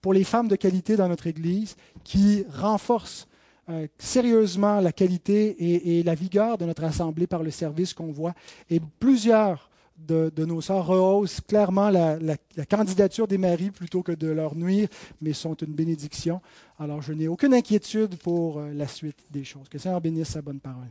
pour 0.00 0.12
les 0.12 0.24
femmes 0.24 0.48
de 0.48 0.56
qualité 0.56 0.96
dans 0.96 1.08
notre 1.08 1.28
Église 1.28 1.76
qui 2.02 2.44
renforcent 2.52 3.28
euh, 3.68 3.86
sérieusement 3.98 4.80
la 4.80 4.90
qualité 4.90 5.50
et, 5.50 6.00
et, 6.00 6.02
la 6.02 6.16
vigueur 6.16 6.58
de 6.58 6.64
notre 6.64 6.82
assemblée 6.82 7.28
par 7.28 7.44
le 7.44 7.52
service 7.52 7.94
qu'on 7.94 8.10
voit. 8.10 8.34
Et 8.68 8.80
plusieurs 8.98 9.70
de, 10.06 10.44
nos 10.44 10.60
sœurs 10.60 10.86
rehaussent 10.86 11.40
clairement 11.40 11.90
la, 11.90 12.18
la, 12.18 12.36
candidature 12.66 13.26
des 13.26 13.38
maris 13.38 13.70
plutôt 13.70 14.02
que 14.02 14.12
de 14.12 14.28
leur 14.28 14.54
nuire, 14.54 14.88
mais 15.20 15.32
sont 15.32 15.54
une 15.54 15.72
bénédiction. 15.72 16.40
Alors 16.78 17.02
je 17.02 17.12
n'ai 17.12 17.28
aucune 17.28 17.54
inquiétude 17.54 18.16
pour 18.16 18.60
la 18.60 18.86
suite 18.86 19.24
des 19.30 19.44
choses. 19.44 19.68
Que 19.68 19.76
le 19.76 19.80
Seigneur 19.80 20.00
bénisse 20.00 20.28
sa 20.28 20.42
bonne 20.42 20.60
parole. 20.60 20.90